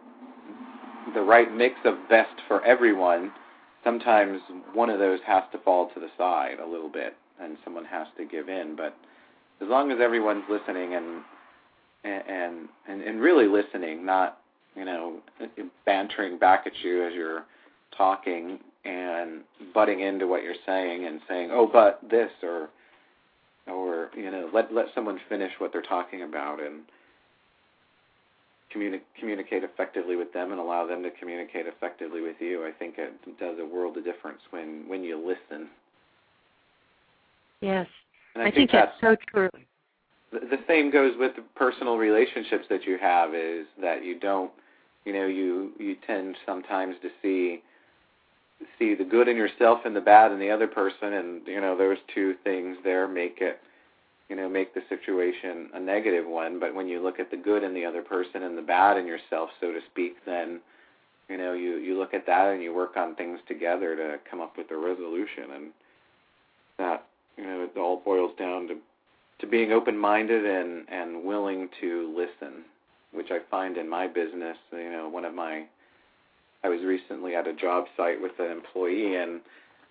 the 1.14 1.22
right 1.22 1.54
mix 1.54 1.76
of 1.86 1.95
best 2.10 2.34
for 2.47 2.64
everyone. 2.66 3.32
Sometimes 3.84 4.41
one 4.74 4.89
of 4.89 5.00
those 5.00 5.20
has 5.26 5.43
to 5.52 5.58
fall 5.60 5.89
to 5.93 6.00
the 6.00 6.10
side 6.18 6.60
a 6.60 6.68
little 6.68 6.89
bit 6.89 7.16
and 7.41 7.58
someone 7.64 7.86
has 7.86 8.08
to 8.18 8.26
give 8.26 8.50
in. 8.50 8.76
But 8.76 8.95
as 9.62 9.68
long 9.68 9.91
as 9.91 10.00
everyone's 10.02 10.43
listening 10.50 10.95
and 10.95 11.22
and 12.04 12.70
and 12.88 13.02
and 13.02 13.22
really 13.22 13.47
listening, 13.47 14.06
not 14.06 14.39
you 14.76 14.86
know 14.86 15.20
bantering 15.86 16.38
back 16.38 16.64
at 16.66 16.74
you 16.84 17.06
as 17.06 17.14
you're 17.14 17.45
talking 17.97 18.60
and 18.86 19.41
butting 19.74 20.00
into 20.00 20.28
what 20.28 20.43
you're 20.43 20.54
saying 20.66 21.06
and 21.06 21.20
saying, 21.28 21.50
"Oh, 21.52 21.68
but 21.72 22.00
this," 22.10 22.32
or 22.43 22.70
or 23.68 24.10
you 24.16 24.32
know, 24.32 24.50
let 24.54 24.74
let 24.74 24.88
someone 24.95 25.20
finish 25.28 25.52
what 25.60 25.72
they're 25.74 25.82
talking 25.82 26.24
about 26.24 26.62
and 26.62 26.82
communi- 28.76 29.02
communicate 29.20 29.64
effectively 29.64 30.16
with 30.16 30.32
them 30.34 30.52
and 30.52 30.60
allow 30.60 30.86
them 30.86 31.04
to 31.04 31.12
communicate 31.12 31.68
effectively 31.68 32.22
with 32.22 32.36
you. 32.40 32.66
I 32.66 32.72
think 32.72 32.96
it 32.98 33.14
does 33.40 33.58
a 33.60 33.66
world 33.66 33.98
of 33.98 34.04
difference 34.04 34.42
when 34.52 34.88
when 34.88 35.04
you 35.04 35.18
listen. 35.18 35.70
Yes, 37.62 37.88
and 38.36 38.44
I, 38.44 38.48
I 38.48 38.52
think, 38.52 38.72
think 38.72 38.72
that's 38.72 39.02
so 39.02 39.16
true. 39.32 39.50
The, 40.32 40.40
the 40.40 40.60
same 40.68 40.92
goes 40.92 41.14
with 41.18 41.36
the 41.36 41.44
personal 41.56 41.98
relationships 41.98 42.66
that 42.70 42.86
you 42.86 42.98
have. 43.00 43.34
Is 43.34 43.66
that 43.82 44.04
you 44.04 44.20
don't, 44.20 44.52
you 45.06 45.14
know, 45.14 45.26
you 45.26 45.72
you 45.80 45.96
tend 46.06 46.36
sometimes 46.46 46.96
to 47.02 47.10
see 47.22 47.62
see 48.78 48.94
the 48.96 49.04
good 49.04 49.28
in 49.28 49.38
yourself 49.38 49.80
and 49.86 49.96
the 49.96 50.02
bad 50.02 50.32
in 50.32 50.40
the 50.40 50.50
other 50.50 50.68
person, 50.68 51.14
and 51.14 51.42
you 51.48 51.60
know 51.60 51.78
those 51.78 51.98
two 52.14 52.36
things 52.44 52.78
there 52.84 53.08
make 53.08 53.38
it 53.42 53.60
you 54.30 54.36
know 54.36 54.48
make 54.48 54.74
the 54.74 54.82
situation 54.90 55.70
a 55.74 55.80
negative 55.80 56.26
one 56.28 56.60
but 56.60 56.74
when 56.74 56.88
you 56.88 57.02
look 57.02 57.20
at 57.20 57.32
the 57.32 57.38
good 57.38 57.64
in 57.64 57.74
the 57.74 57.86
other 57.86 58.02
person 58.02 58.44
and 58.44 58.58
the 58.58 58.62
bad 58.62 58.98
in 58.98 59.06
yourself 59.06 59.50
so 59.60 59.72
to 59.72 59.80
speak 59.92 60.16
then 60.26 60.60
you 61.30 61.38
know 61.38 61.54
you 61.54 61.78
you 61.78 61.98
look 61.98 62.14
at 62.14 62.26
that 62.26 62.50
and 62.50 62.62
you 62.62 62.74
work 62.74 62.98
on 62.98 63.16
things 63.16 63.40
together 63.48 63.96
to 63.96 64.18
come 64.30 64.42
up 64.42 64.58
with 64.58 64.72
a 64.72 64.78
resolution. 64.78 65.52
And 65.54 65.72
that 66.80 67.06
you 67.38 67.44
know 67.44 67.64
it 67.64 67.78
all 67.78 68.02
boils 68.04 68.32
down 68.40 68.68
to 68.68 68.76
to 69.40 69.48
being 69.48 69.72
open 69.72 69.96
minded 69.96 70.46
and 70.46 70.88
and 70.90 71.24
willing 71.24 71.70
to 71.80 72.14
listen 72.18 72.64
which 73.12 73.28
i 73.30 73.40
find 73.52 73.78
in 73.78 73.88
my 73.88 74.08
business 74.08 74.58
you 74.72 74.92
know 74.92 75.08
one 75.08 75.26
of 75.26 75.36
my 75.36 75.66
i 76.64 76.70
was 76.70 76.82
recently 76.82 77.36
at 77.36 77.48
a 77.48 77.54
job 77.54 77.86
site 77.96 78.20
with 78.20 78.32
an 78.40 78.52
employee 78.52 79.16
and 79.16 79.42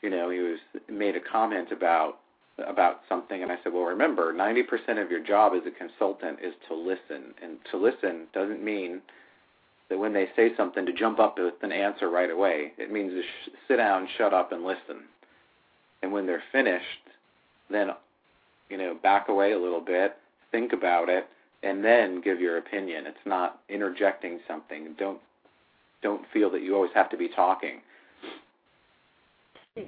you 0.03 0.11
know 0.11 0.31
he 0.31 0.41
was 0.41 0.59
made 0.91 1.15
a 1.15 1.21
comment 1.21 1.71
about 1.71 2.19
about 2.67 3.01
something 3.09 3.43
and 3.43 3.53
I 3.53 3.59
said, 3.63 3.73
"Well, 3.73 3.85
remember, 3.85 4.33
90% 4.33 4.99
of 4.99 5.11
your 5.11 5.21
job 5.21 5.53
as 5.55 5.67
a 5.67 5.71
consultant 5.71 6.41
is 6.43 6.55
to 6.69 6.75
listen. 6.75 7.35
And 7.43 7.59
to 7.71 7.77
listen 7.77 8.27
doesn't 8.33 8.63
mean 8.63 9.03
that 9.89 9.99
when 9.99 10.13
they 10.13 10.31
say 10.37 10.55
something 10.57 10.85
to 10.87 10.93
jump 10.93 11.19
up 11.19 11.39
with 11.39 11.63
an 11.63 11.73
answer 11.73 12.11
right 12.11 12.31
away. 12.31 12.73
It 12.77 12.91
means 12.91 13.13
to 13.13 13.23
sh- 13.23 13.51
sit 13.67 13.77
down, 13.77 14.09
shut 14.19 14.35
up 14.35 14.53
and 14.53 14.65
listen. 14.65 15.05
And 16.03 16.13
when 16.13 16.27
they're 16.27 16.43
finished, 16.53 16.85
then 17.71 17.91
you 18.69 18.77
know, 18.77 18.95
back 19.03 19.29
away 19.29 19.53
a 19.53 19.59
little 19.59 19.81
bit, 19.81 20.17
think 20.51 20.73
about 20.73 21.09
it, 21.09 21.27
and 21.63 21.83
then 21.83 22.21
give 22.21 22.41
your 22.41 22.59
opinion. 22.59 23.07
It's 23.07 23.17
not 23.25 23.61
interjecting 23.69 24.41
something. 24.47 24.95
Don't 24.99 25.21
don't 26.03 26.23
feel 26.33 26.51
that 26.51 26.63
you 26.63 26.75
always 26.75 26.93
have 26.95 27.11
to 27.11 27.17
be 27.17 27.29
talking. 27.29 27.81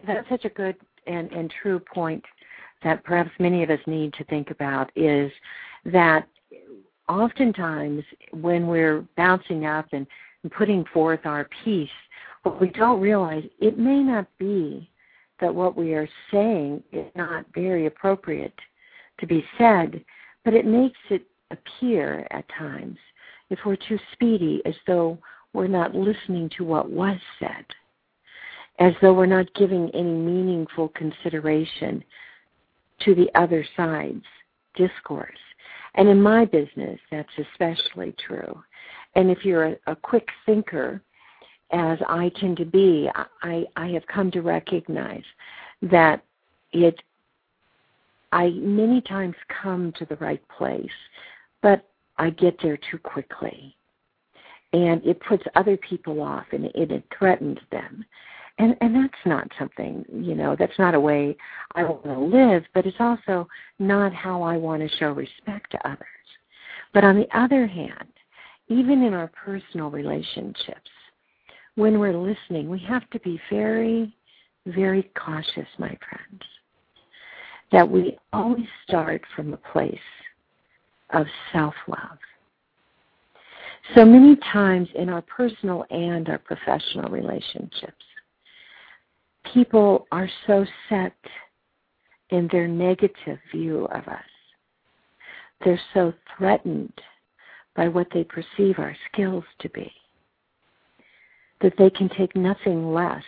That's 0.06 0.28
such 0.28 0.44
a 0.44 0.48
good 0.48 0.76
and, 1.06 1.30
and 1.32 1.52
true 1.62 1.78
point 1.78 2.24
that 2.82 3.04
perhaps 3.04 3.30
many 3.38 3.62
of 3.62 3.70
us 3.70 3.80
need 3.86 4.12
to 4.14 4.24
think 4.24 4.50
about 4.50 4.90
is 4.96 5.30
that 5.84 6.26
oftentimes 7.08 8.02
when 8.32 8.66
we're 8.66 9.04
bouncing 9.16 9.66
up 9.66 9.86
and, 9.92 10.06
putting 10.56 10.86
forth 10.86 11.20
our 11.24 11.46
piece, 11.64 11.90
what 12.44 12.58
we 12.58 12.70
don't 12.70 12.98
realize, 12.98 13.44
it 13.60 13.78
may 13.78 14.02
not 14.02 14.26
be 14.38 14.88
that 15.38 15.54
what 15.54 15.76
we 15.76 15.92
are 15.92 16.08
saying 16.30 16.82
is 16.92 17.04
not 17.14 17.44
very 17.54 17.84
appropriate 17.84 18.58
to 19.18 19.26
be 19.26 19.44
said, 19.58 20.02
but 20.42 20.54
it 20.54 20.64
makes 20.64 20.98
it 21.10 21.24
appear 21.50 22.26
at 22.30 22.46
times, 22.58 22.96
if 23.50 23.58
we're 23.66 23.76
too 23.76 23.98
speedy, 24.14 24.62
as 24.64 24.74
though 24.86 25.18
we're 25.52 25.66
not 25.66 25.94
listening 25.94 26.48
to 26.56 26.64
what 26.64 26.90
was 26.90 27.18
said, 27.38 27.66
as 28.78 28.94
though 29.02 29.12
we're 29.12 29.26
not 29.26 29.52
giving 29.54 29.90
any 29.90 30.14
meaningful 30.14 30.88
consideration 30.88 32.02
to 33.01 33.14
the 33.14 33.30
other 33.34 33.64
side's 33.76 34.24
discourse. 34.74 35.38
And 35.94 36.09
in 36.09 36.22
my 36.22 36.44
business, 36.44 37.01
that's 37.11 37.28
especially 37.38 38.14
true. 38.24 38.62
And 39.14 39.30
if 39.30 39.44
you're 39.44 39.66
a, 39.66 39.76
a 39.88 39.96
quick 39.96 40.28
thinker, 40.46 41.03
as 41.72 41.98
I 42.09 42.30
tend 42.40 42.57
to 42.59 42.64
be, 42.64 43.11
I, 43.42 43.64
I 43.76 43.88
have 43.88 44.07
come 44.07 44.30
to 44.32 44.42
recognize 44.42 45.24
that 45.82 46.22
it 46.72 47.01
I 48.32 48.51
many 48.51 49.01
times 49.01 49.34
come 49.62 49.92
to 49.98 50.05
the 50.05 50.16
right 50.16 50.42
place, 50.57 50.86
but 51.62 51.88
I 52.18 52.30
get 52.30 52.57
there 52.62 52.76
too 52.90 52.98
quickly. 52.98 53.74
And 54.72 55.05
it 55.05 55.20
puts 55.20 55.42
other 55.57 55.76
people 55.76 56.22
off 56.22 56.46
and 56.53 56.66
it, 56.66 56.92
it 56.92 57.05
threatens 57.16 57.59
them 57.72 58.05
and 58.61 58.76
and 58.82 58.94
that's 58.94 59.24
not 59.24 59.48
something 59.58 60.04
you 60.12 60.34
know 60.34 60.54
that's 60.58 60.78
not 60.78 60.94
a 60.94 61.00
way 61.00 61.36
i 61.74 61.82
want 61.82 62.04
to 62.04 62.18
live 62.18 62.62
but 62.74 62.84
it's 62.84 62.96
also 63.00 63.48
not 63.78 64.12
how 64.12 64.42
i 64.42 64.56
want 64.56 64.82
to 64.82 64.96
show 64.98 65.12
respect 65.12 65.70
to 65.70 65.88
others. 65.88 66.06
But 66.92 67.04
on 67.04 67.16
the 67.16 67.28
other 67.36 67.66
hand 67.66 68.08
even 68.68 69.02
in 69.02 69.14
our 69.14 69.28
personal 69.28 69.90
relationships 69.90 70.90
when 71.76 71.98
we're 71.98 72.16
listening 72.16 72.68
we 72.68 72.78
have 72.80 73.08
to 73.11 73.20
be 73.20 73.40
very 73.50 74.14
very 74.66 75.11
cautious 75.18 75.68
my 75.78 75.96
friends 76.08 76.42
that 77.72 77.88
we 77.88 78.18
always 78.32 78.66
start 78.86 79.22
from 79.34 79.54
a 79.54 79.72
place 79.72 79.98
of 81.14 81.26
self 81.52 81.74
love 81.88 82.18
so 83.94 84.04
many 84.04 84.36
times 84.52 84.88
in 84.94 85.08
our 85.08 85.22
personal 85.22 85.84
and 85.90 86.28
our 86.28 86.38
professional 86.38 87.11
relationships 87.11 88.04
people 89.53 90.07
are 90.12 90.28
so 90.47 90.64
set 90.88 91.16
in 92.30 92.49
their 92.53 92.68
negative 92.68 93.38
view 93.53 93.86
of 93.86 94.07
us. 94.07 94.24
They're 95.64 95.80
so 95.93 96.12
threatened 96.36 96.93
by 97.76 97.88
what 97.88 98.09
they 98.12 98.24
perceive 98.24 98.78
our 98.78 98.97
skills 99.12 99.45
to 99.61 99.68
be 99.70 99.93
that 101.61 101.74
they 101.76 101.91
can 101.91 102.09
take 102.09 102.34
nothing 102.34 102.93
less 102.93 103.22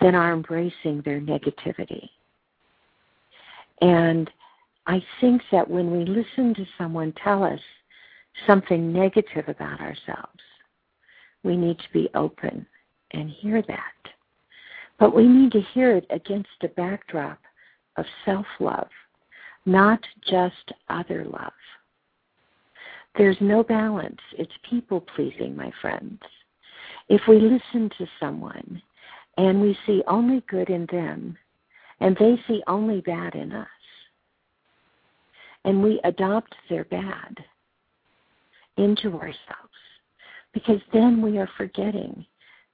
than 0.00 0.14
our 0.14 0.32
embracing 0.32 1.02
their 1.04 1.20
negativity. 1.20 2.08
And 3.82 4.30
I 4.86 5.02
think 5.20 5.42
that 5.52 5.68
when 5.68 5.90
we 5.90 6.04
listen 6.04 6.54
to 6.54 6.66
someone 6.78 7.12
tell 7.22 7.44
us 7.44 7.60
something 8.46 8.92
negative 8.92 9.44
about 9.48 9.80
ourselves, 9.80 10.40
we 11.44 11.56
need 11.56 11.78
to 11.78 11.92
be 11.92 12.08
open 12.14 12.66
and 13.12 13.28
hear 13.28 13.62
that 13.62 14.12
but 15.02 15.16
we 15.16 15.26
need 15.26 15.50
to 15.50 15.60
hear 15.74 15.96
it 15.96 16.06
against 16.10 16.62
a 16.62 16.68
backdrop 16.68 17.40
of 17.96 18.04
self 18.24 18.46
love, 18.60 18.86
not 19.66 19.98
just 20.30 20.72
other 20.90 21.24
love. 21.24 21.52
There's 23.18 23.36
no 23.40 23.64
balance. 23.64 24.20
It's 24.38 24.52
people 24.70 25.00
pleasing, 25.00 25.56
my 25.56 25.72
friends. 25.80 26.20
If 27.08 27.20
we 27.26 27.40
listen 27.40 27.90
to 27.98 28.06
someone 28.20 28.80
and 29.38 29.60
we 29.60 29.76
see 29.88 30.04
only 30.06 30.44
good 30.48 30.70
in 30.70 30.86
them 30.92 31.36
and 31.98 32.16
they 32.20 32.40
see 32.46 32.62
only 32.68 33.00
bad 33.00 33.34
in 33.34 33.50
us, 33.50 33.66
and 35.64 35.82
we 35.82 36.00
adopt 36.04 36.54
their 36.70 36.84
bad 36.84 37.38
into 38.76 39.14
ourselves, 39.14 39.80
because 40.54 40.80
then 40.92 41.20
we 41.20 41.38
are 41.38 41.50
forgetting 41.56 42.24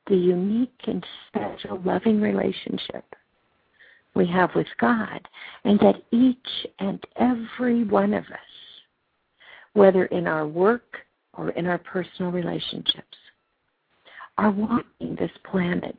the 0.09 0.17
unique 0.17 0.81
and 0.87 1.05
special 1.29 1.81
loving 1.85 2.21
relationship 2.21 3.05
we 4.15 4.27
have 4.27 4.51
with 4.55 4.67
God, 4.81 5.21
and 5.65 5.79
that 5.81 6.03
each 6.11 6.67
and 6.81 7.03
every 7.17 7.85
one 7.85 8.15
of 8.15 8.25
us, 8.25 8.39
whether 9.75 10.07
in 10.07 10.27
our 10.27 10.47
work 10.47 10.97
or 11.35 11.51
in 11.51 11.67
our 11.67 11.79
personal 11.79 12.33
relationships, 12.33 13.17
are 14.39 14.51
walking 14.51 15.15
this 15.17 15.31
planet 15.51 15.97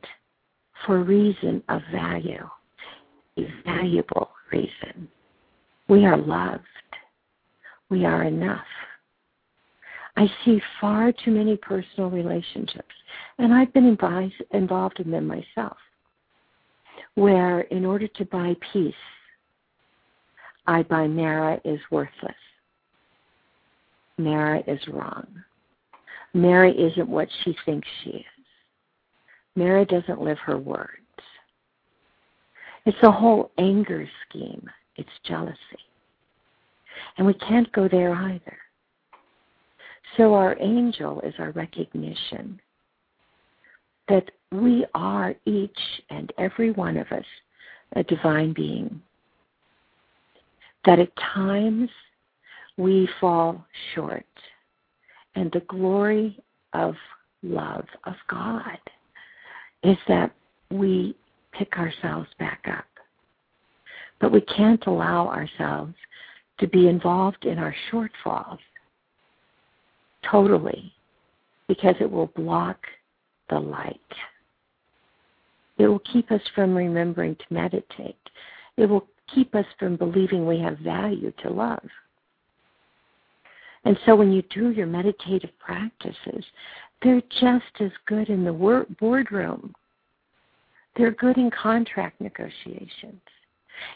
for 0.84 0.96
a 0.96 1.02
reason 1.02 1.62
of 1.68 1.80
value, 1.92 2.46
a 3.38 3.46
valuable 3.64 4.30
reason. 4.52 5.08
We 5.88 6.04
are 6.04 6.16
loved. 6.16 6.64
We 7.88 8.04
are 8.04 8.24
enough. 8.24 8.66
I 10.20 10.30
see 10.44 10.60
far 10.82 11.12
too 11.12 11.30
many 11.30 11.56
personal 11.56 12.10
relationships, 12.10 12.94
and 13.38 13.54
I've 13.54 13.72
been 13.72 13.86
involved 13.86 15.00
in 15.00 15.10
them 15.10 15.26
myself, 15.26 15.78
where 17.14 17.60
in 17.62 17.86
order 17.86 18.06
to 18.06 18.24
buy 18.26 18.54
peace, 18.70 18.92
I 20.66 20.82
buy 20.82 21.06
Mara 21.06 21.58
is 21.64 21.80
worthless. 21.90 22.34
Mara 24.18 24.62
is 24.66 24.86
wrong. 24.88 25.26
Mara 26.34 26.70
isn't 26.70 27.08
what 27.08 27.28
she 27.42 27.56
thinks 27.64 27.88
she 28.04 28.10
is. 28.10 28.24
Mara 29.56 29.86
doesn't 29.86 30.20
live 30.20 30.38
her 30.40 30.58
words. 30.58 30.90
It's 32.84 33.02
a 33.04 33.10
whole 33.10 33.52
anger 33.56 34.06
scheme. 34.28 34.68
It's 34.96 35.08
jealousy. 35.24 35.56
And 37.16 37.26
we 37.26 37.32
can't 37.32 37.72
go 37.72 37.88
there 37.88 38.12
either. 38.14 38.58
So 40.16 40.34
our 40.34 40.56
angel 40.60 41.20
is 41.20 41.34
our 41.38 41.52
recognition 41.52 42.60
that 44.08 44.30
we 44.50 44.84
are 44.94 45.34
each 45.46 45.78
and 46.10 46.32
every 46.36 46.72
one 46.72 46.96
of 46.96 47.06
us 47.12 47.24
a 47.94 48.02
divine 48.02 48.52
being. 48.52 49.00
That 50.84 50.98
at 50.98 51.12
times 51.16 51.90
we 52.76 53.08
fall 53.20 53.64
short. 53.94 54.24
And 55.36 55.50
the 55.52 55.60
glory 55.60 56.38
of 56.72 56.94
love 57.42 57.86
of 58.04 58.14
God 58.28 58.78
is 59.84 59.96
that 60.08 60.32
we 60.70 61.14
pick 61.52 61.76
ourselves 61.78 62.28
back 62.38 62.64
up. 62.68 62.84
But 64.20 64.32
we 64.32 64.40
can't 64.42 64.84
allow 64.86 65.28
ourselves 65.28 65.94
to 66.58 66.66
be 66.66 66.88
involved 66.88 67.44
in 67.44 67.58
our 67.58 67.74
shortfalls 67.90 68.58
totally 70.28 70.92
because 71.68 71.94
it 72.00 72.10
will 72.10 72.26
block 72.28 72.78
the 73.48 73.58
light. 73.58 74.00
It 75.78 75.86
will 75.86 76.02
keep 76.12 76.30
us 76.30 76.42
from 76.54 76.74
remembering 76.74 77.36
to 77.36 77.44
meditate. 77.54 78.16
It 78.76 78.86
will 78.86 79.06
keep 79.34 79.54
us 79.54 79.66
from 79.78 79.96
believing 79.96 80.46
we 80.46 80.58
have 80.58 80.78
value 80.78 81.32
to 81.42 81.50
love. 81.50 81.88
And 83.84 83.98
so 84.04 84.14
when 84.14 84.32
you 84.32 84.42
do 84.50 84.70
your 84.70 84.86
meditative 84.86 85.50
practices, 85.58 86.44
they're 87.02 87.22
just 87.40 87.80
as 87.80 87.90
good 88.06 88.28
in 88.28 88.44
the 88.44 88.86
boardroom. 88.98 89.74
They're 90.96 91.12
good 91.12 91.38
in 91.38 91.50
contract 91.50 92.20
negotiations. 92.20 93.22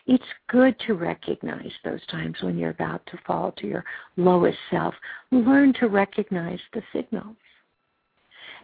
It's 0.06 0.24
good 0.48 0.76
to 0.86 0.94
recognize 0.94 1.72
those 1.84 2.04
times 2.06 2.36
when 2.40 2.58
you're 2.58 2.70
about 2.70 3.04
to 3.06 3.18
fall 3.26 3.52
to 3.52 3.66
your 3.66 3.84
lowest 4.16 4.58
self. 4.70 4.94
Learn 5.30 5.72
to 5.74 5.88
recognize 5.88 6.60
the 6.72 6.82
signals 6.92 7.36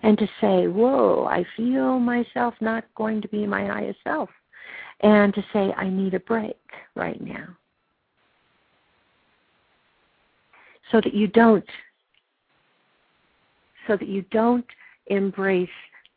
and 0.03 0.19
to 0.19 0.27
say, 0.41 0.67
Whoa, 0.67 1.27
I 1.31 1.45
feel 1.57 1.99
myself 1.99 2.55
not 2.61 2.85
going 2.95 3.21
to 3.23 3.29
be 3.29 3.47
my 3.47 3.67
highest 3.67 3.99
self. 4.05 4.31
And 5.03 5.33
to 5.35 5.45
say, 5.53 5.73
I 5.77 5.89
need 5.89 6.15
a 6.15 6.21
break 6.21 6.59
right 6.95 7.21
now. 7.21 7.57
So 10.93 11.01
that 11.01 11.15
you 11.15 11.29
don't 11.29 11.65
so 13.87 13.97
that 13.97 14.09
you 14.09 14.23
don't 14.31 14.67
embrace 15.07 15.69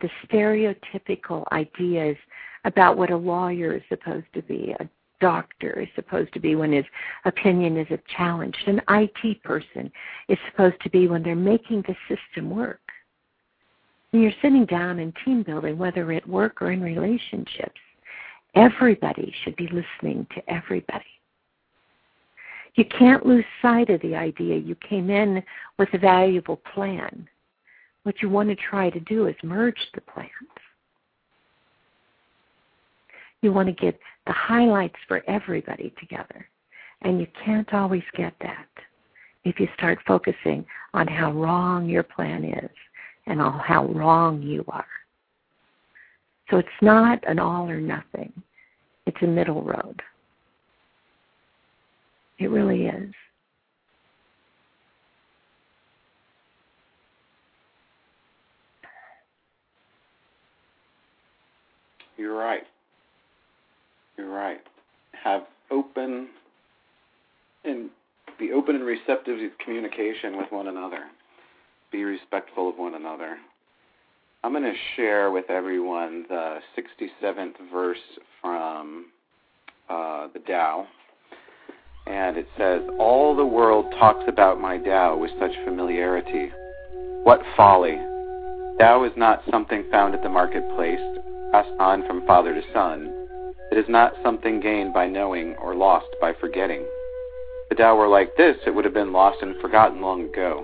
the 0.01 0.09
stereotypical 0.27 1.45
ideas 1.51 2.17
about 2.65 2.97
what 2.97 3.11
a 3.11 3.17
lawyer 3.17 3.73
is 3.73 3.81
supposed 3.89 4.25
to 4.33 4.41
be, 4.41 4.75
a 4.79 4.89
doctor 5.19 5.79
is 5.79 5.87
supposed 5.95 6.33
to 6.33 6.39
be 6.39 6.55
when 6.55 6.71
his 6.71 6.85
opinion 7.25 7.77
is 7.77 7.87
challenged, 8.15 8.67
an 8.67 8.81
IT 8.89 9.43
person 9.43 9.91
is 10.27 10.37
supposed 10.49 10.79
to 10.81 10.89
be 10.89 11.07
when 11.07 11.23
they're 11.23 11.35
making 11.35 11.83
the 11.83 11.95
system 12.07 12.49
work. 12.49 12.79
When 14.11 14.21
you're 14.21 14.31
sitting 14.41 14.65
down 14.65 14.99
in 14.99 15.13
team 15.25 15.43
building, 15.43 15.77
whether 15.77 16.11
at 16.11 16.27
work 16.27 16.61
or 16.61 16.71
in 16.71 16.81
relationships, 16.81 17.79
everybody 18.55 19.33
should 19.43 19.55
be 19.55 19.67
listening 19.67 20.27
to 20.35 20.51
everybody. 20.51 21.05
You 22.75 22.85
can't 22.85 23.25
lose 23.25 23.45
sight 23.61 23.89
of 23.89 24.01
the 24.01 24.15
idea 24.15 24.57
you 24.57 24.75
came 24.87 25.09
in 25.09 25.43
with 25.77 25.89
a 25.93 25.97
valuable 25.97 26.59
plan 26.73 27.27
what 28.03 28.21
you 28.21 28.29
want 28.29 28.49
to 28.49 28.55
try 28.55 28.89
to 28.89 28.99
do 28.99 29.27
is 29.27 29.35
merge 29.43 29.79
the 29.95 30.01
plans. 30.01 30.29
You 33.43 33.51
want 33.51 33.67
to 33.67 33.73
get 33.73 33.99
the 34.25 34.31
highlights 34.31 34.95
for 35.05 35.21
everybody 35.27 35.93
together. 35.99 36.47
And 37.01 37.19
you 37.19 37.27
can't 37.45 37.71
always 37.73 38.03
get 38.15 38.33
that 38.39 38.67
if 39.43 39.59
you 39.59 39.67
start 39.75 39.99
focusing 40.07 40.65
on 40.93 41.07
how 41.07 41.33
wrong 41.33 41.89
your 41.89 42.03
plan 42.03 42.45
is 42.45 42.69
and 43.27 43.41
how 43.41 43.87
wrong 43.93 44.41
you 44.41 44.63
are. 44.69 44.85
So 46.49 46.57
it's 46.57 46.69
not 46.81 47.19
an 47.27 47.37
all 47.37 47.69
or 47.69 47.81
nothing. 47.81 48.31
It's 49.05 49.17
a 49.21 49.27
middle 49.27 49.61
road. 49.61 50.01
It 52.39 52.49
really 52.49 52.85
is. 52.85 53.13
You're 62.15 62.37
right. 62.37 62.63
You're 64.23 64.31
right. 64.31 64.61
Have 65.21 65.41
open 65.69 66.29
and 67.65 67.89
be 68.39 68.53
open 68.53 68.75
and 68.75 68.85
receptive 68.85 69.37
to 69.37 69.49
communication 69.63 70.37
with 70.37 70.49
one 70.49 70.69
another. 70.69 71.01
Be 71.91 72.05
respectful 72.05 72.69
of 72.69 72.77
one 72.77 72.95
another. 72.95 73.35
I'm 74.41 74.53
going 74.53 74.63
to 74.63 74.73
share 74.95 75.31
with 75.31 75.49
everyone 75.49 76.25
the 76.29 76.59
67th 76.77 77.55
verse 77.69 77.97
from 78.41 79.07
uh, 79.89 80.27
the 80.33 80.39
Tao. 80.39 80.87
And 82.07 82.37
it 82.37 82.47
says, 82.57 82.81
All 82.99 83.35
the 83.35 83.45
world 83.45 83.93
talks 83.99 84.23
about 84.29 84.59
my 84.59 84.77
Tao 84.77 85.17
with 85.17 85.31
such 85.37 85.51
familiarity. 85.65 86.49
What 87.23 87.41
folly! 87.57 87.97
Tao 88.79 89.03
is 89.03 89.11
not 89.17 89.43
something 89.51 89.83
found 89.91 90.15
at 90.15 90.23
the 90.23 90.29
marketplace 90.29 90.99
passed 91.51 91.69
on 91.79 92.07
from 92.07 92.25
father 92.25 92.53
to 92.53 92.61
son. 92.73 93.22
It 93.73 93.79
is 93.79 93.89
not 93.89 94.13
something 94.21 94.59
gained 94.59 94.93
by 94.93 95.07
knowing 95.07 95.55
or 95.55 95.73
lost 95.73 96.05
by 96.21 96.33
forgetting. 96.39 96.81
If 96.83 97.69
the 97.69 97.75
Tao 97.77 97.95
were 97.95 98.07
like 98.07 98.37
this, 98.37 98.55
it 98.67 98.69
would 98.69 98.85
have 98.85 98.93
been 98.93 99.11
lost 99.11 99.41
and 99.41 99.59
forgotten 99.59 99.99
long 99.99 100.25
ago. 100.25 100.63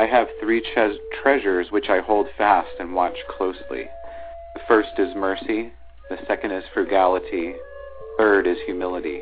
I 0.00 0.06
have 0.06 0.28
three 0.40 0.62
tre- 0.72 0.98
treasures 1.22 1.66
which 1.70 1.90
I 1.90 2.00
hold 2.00 2.28
fast 2.38 2.70
and 2.80 2.94
watch 2.94 3.18
closely. 3.36 3.90
The 4.54 4.60
first 4.66 4.88
is 4.96 5.14
mercy, 5.14 5.70
the 6.08 6.16
second 6.26 6.52
is 6.52 6.64
frugality, 6.72 7.52
third 8.16 8.46
is 8.46 8.56
humility. 8.64 9.20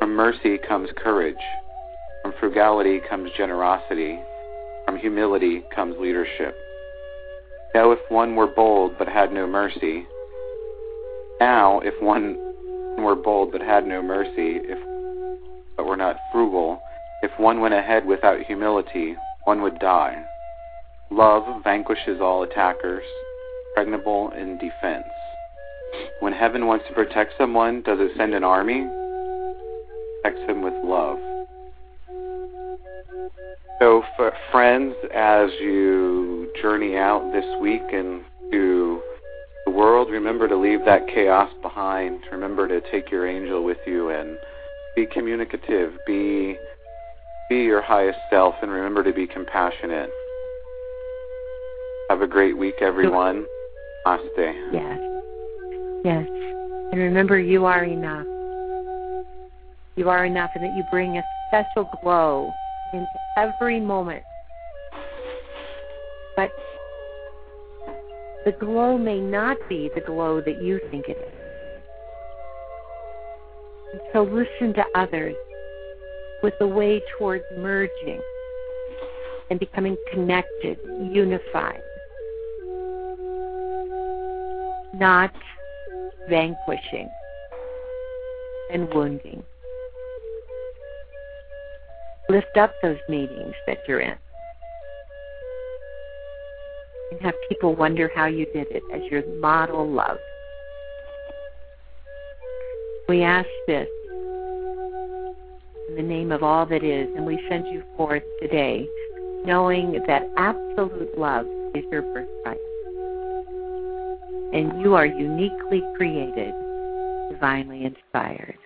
From 0.00 0.16
mercy 0.16 0.58
comes 0.66 0.90
courage. 0.96 1.36
From 2.22 2.34
frugality 2.40 3.02
comes 3.08 3.30
generosity. 3.36 4.18
From 4.84 4.98
humility 4.98 5.62
comes 5.72 5.94
leadership. 6.00 6.56
Now, 7.72 7.92
if 7.92 8.00
one 8.08 8.34
were 8.34 8.48
bold 8.48 8.98
but 8.98 9.06
had 9.06 9.32
no 9.32 9.46
mercy, 9.46 10.08
now, 11.40 11.80
if 11.80 12.00
one 12.02 12.36
were 12.98 13.16
bold 13.16 13.52
but 13.52 13.60
had 13.60 13.86
no 13.86 14.02
mercy, 14.02 14.60
if 14.62 14.78
but 15.76 15.86
were 15.86 15.96
not 15.96 16.16
frugal, 16.32 16.80
if 17.22 17.30
one 17.38 17.60
went 17.60 17.74
ahead 17.74 18.06
without 18.06 18.40
humility, 18.40 19.16
one 19.44 19.62
would 19.62 19.78
die. 19.78 20.22
Love 21.10 21.62
vanquishes 21.64 22.20
all 22.20 22.42
attackers, 22.42 23.04
pregnable 23.76 24.36
in 24.36 24.58
defense. 24.58 25.06
When 26.20 26.32
heaven 26.32 26.66
wants 26.66 26.86
to 26.88 26.94
protect 26.94 27.34
someone, 27.38 27.82
does 27.82 27.98
it 28.00 28.12
send 28.16 28.34
an 28.34 28.44
army? 28.44 28.86
Protects 30.22 30.48
him 30.48 30.62
with 30.62 30.74
love. 30.84 31.18
So, 33.80 34.02
friends, 34.50 34.94
as 35.14 35.50
you 35.60 36.50
journey 36.62 36.96
out 36.96 37.32
this 37.32 37.44
week 37.60 37.82
into 37.92 38.22
the 38.50 38.83
world, 39.74 40.08
remember 40.10 40.48
to 40.48 40.56
leave 40.56 40.84
that 40.84 41.06
chaos 41.08 41.50
behind. 41.62 42.20
Remember 42.30 42.68
to 42.68 42.80
take 42.90 43.10
your 43.10 43.26
angel 43.26 43.64
with 43.64 43.78
you 43.86 44.10
and 44.10 44.36
be 44.96 45.06
communicative. 45.12 45.92
Be 46.06 46.56
be 47.48 47.56
your 47.56 47.82
highest 47.82 48.18
self, 48.30 48.54
and 48.62 48.70
remember 48.70 49.04
to 49.04 49.12
be 49.12 49.26
compassionate. 49.26 50.08
Have 52.08 52.22
a 52.22 52.26
great 52.26 52.56
week, 52.56 52.76
everyone. 52.80 53.44
Namaste. 54.06 54.54
Yes. 54.72 54.98
Yes. 56.04 56.26
And 56.92 57.00
remember, 57.00 57.38
you 57.38 57.64
are 57.64 57.84
enough. 57.84 58.26
You 59.96 60.08
are 60.08 60.24
enough, 60.24 60.50
and 60.54 60.64
that 60.64 60.76
you 60.76 60.84
bring 60.90 61.18
a 61.18 61.22
special 61.48 61.88
glow 62.02 62.52
in 62.92 63.06
every 63.36 63.80
moment. 63.80 64.22
The 68.44 68.52
glow 68.52 68.98
may 68.98 69.20
not 69.20 69.56
be 69.68 69.90
the 69.94 70.00
glow 70.00 70.40
that 70.40 70.62
you 70.62 70.80
think 70.90 71.08
it 71.08 71.16
is. 71.16 71.32
So 74.12 74.24
listen 74.24 74.74
to 74.74 74.84
others 74.94 75.34
with 76.42 76.54
the 76.58 76.66
way 76.66 77.02
towards 77.16 77.44
merging 77.58 78.20
and 79.50 79.60
becoming 79.60 79.96
connected, 80.12 80.78
unified, 81.12 81.80
not 84.94 85.32
vanquishing 86.28 87.08
and 88.70 88.92
wounding 88.92 89.42
lift 92.28 92.56
up 92.56 92.74
those 92.82 92.98
meetings 93.08 93.54
that 93.66 93.78
you're 93.86 94.00
in. 94.00 94.16
And 97.14 97.22
have 97.22 97.34
people 97.48 97.76
wonder 97.76 98.10
how 98.12 98.26
you 98.26 98.44
did 98.46 98.66
it 98.70 98.82
as 98.92 99.00
your 99.08 99.24
model 99.38 99.88
love. 99.88 100.18
We 103.08 103.22
ask 103.22 103.48
this 103.68 103.86
in 105.88 105.94
the 105.96 106.02
name 106.02 106.32
of 106.32 106.42
all 106.42 106.66
that 106.66 106.82
is, 106.82 107.08
and 107.14 107.24
we 107.24 107.38
send 107.48 107.66
you 107.68 107.84
forth 107.96 108.24
today, 108.40 108.88
knowing 109.44 110.02
that 110.08 110.28
absolute 110.36 111.16
love 111.16 111.46
is 111.74 111.84
your 111.92 112.02
birthright. 112.02 112.58
And 114.52 114.82
you 114.82 114.94
are 114.94 115.06
uniquely 115.06 115.82
created, 115.96 116.52
divinely 117.30 117.84
inspired. 117.84 118.58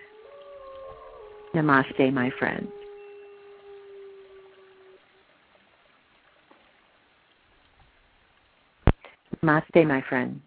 Namaste, 1.53 2.11
my 2.13 2.31
friends. 2.39 2.71
Namaste, 9.43 9.87
my 9.87 10.01
friend. 10.07 10.41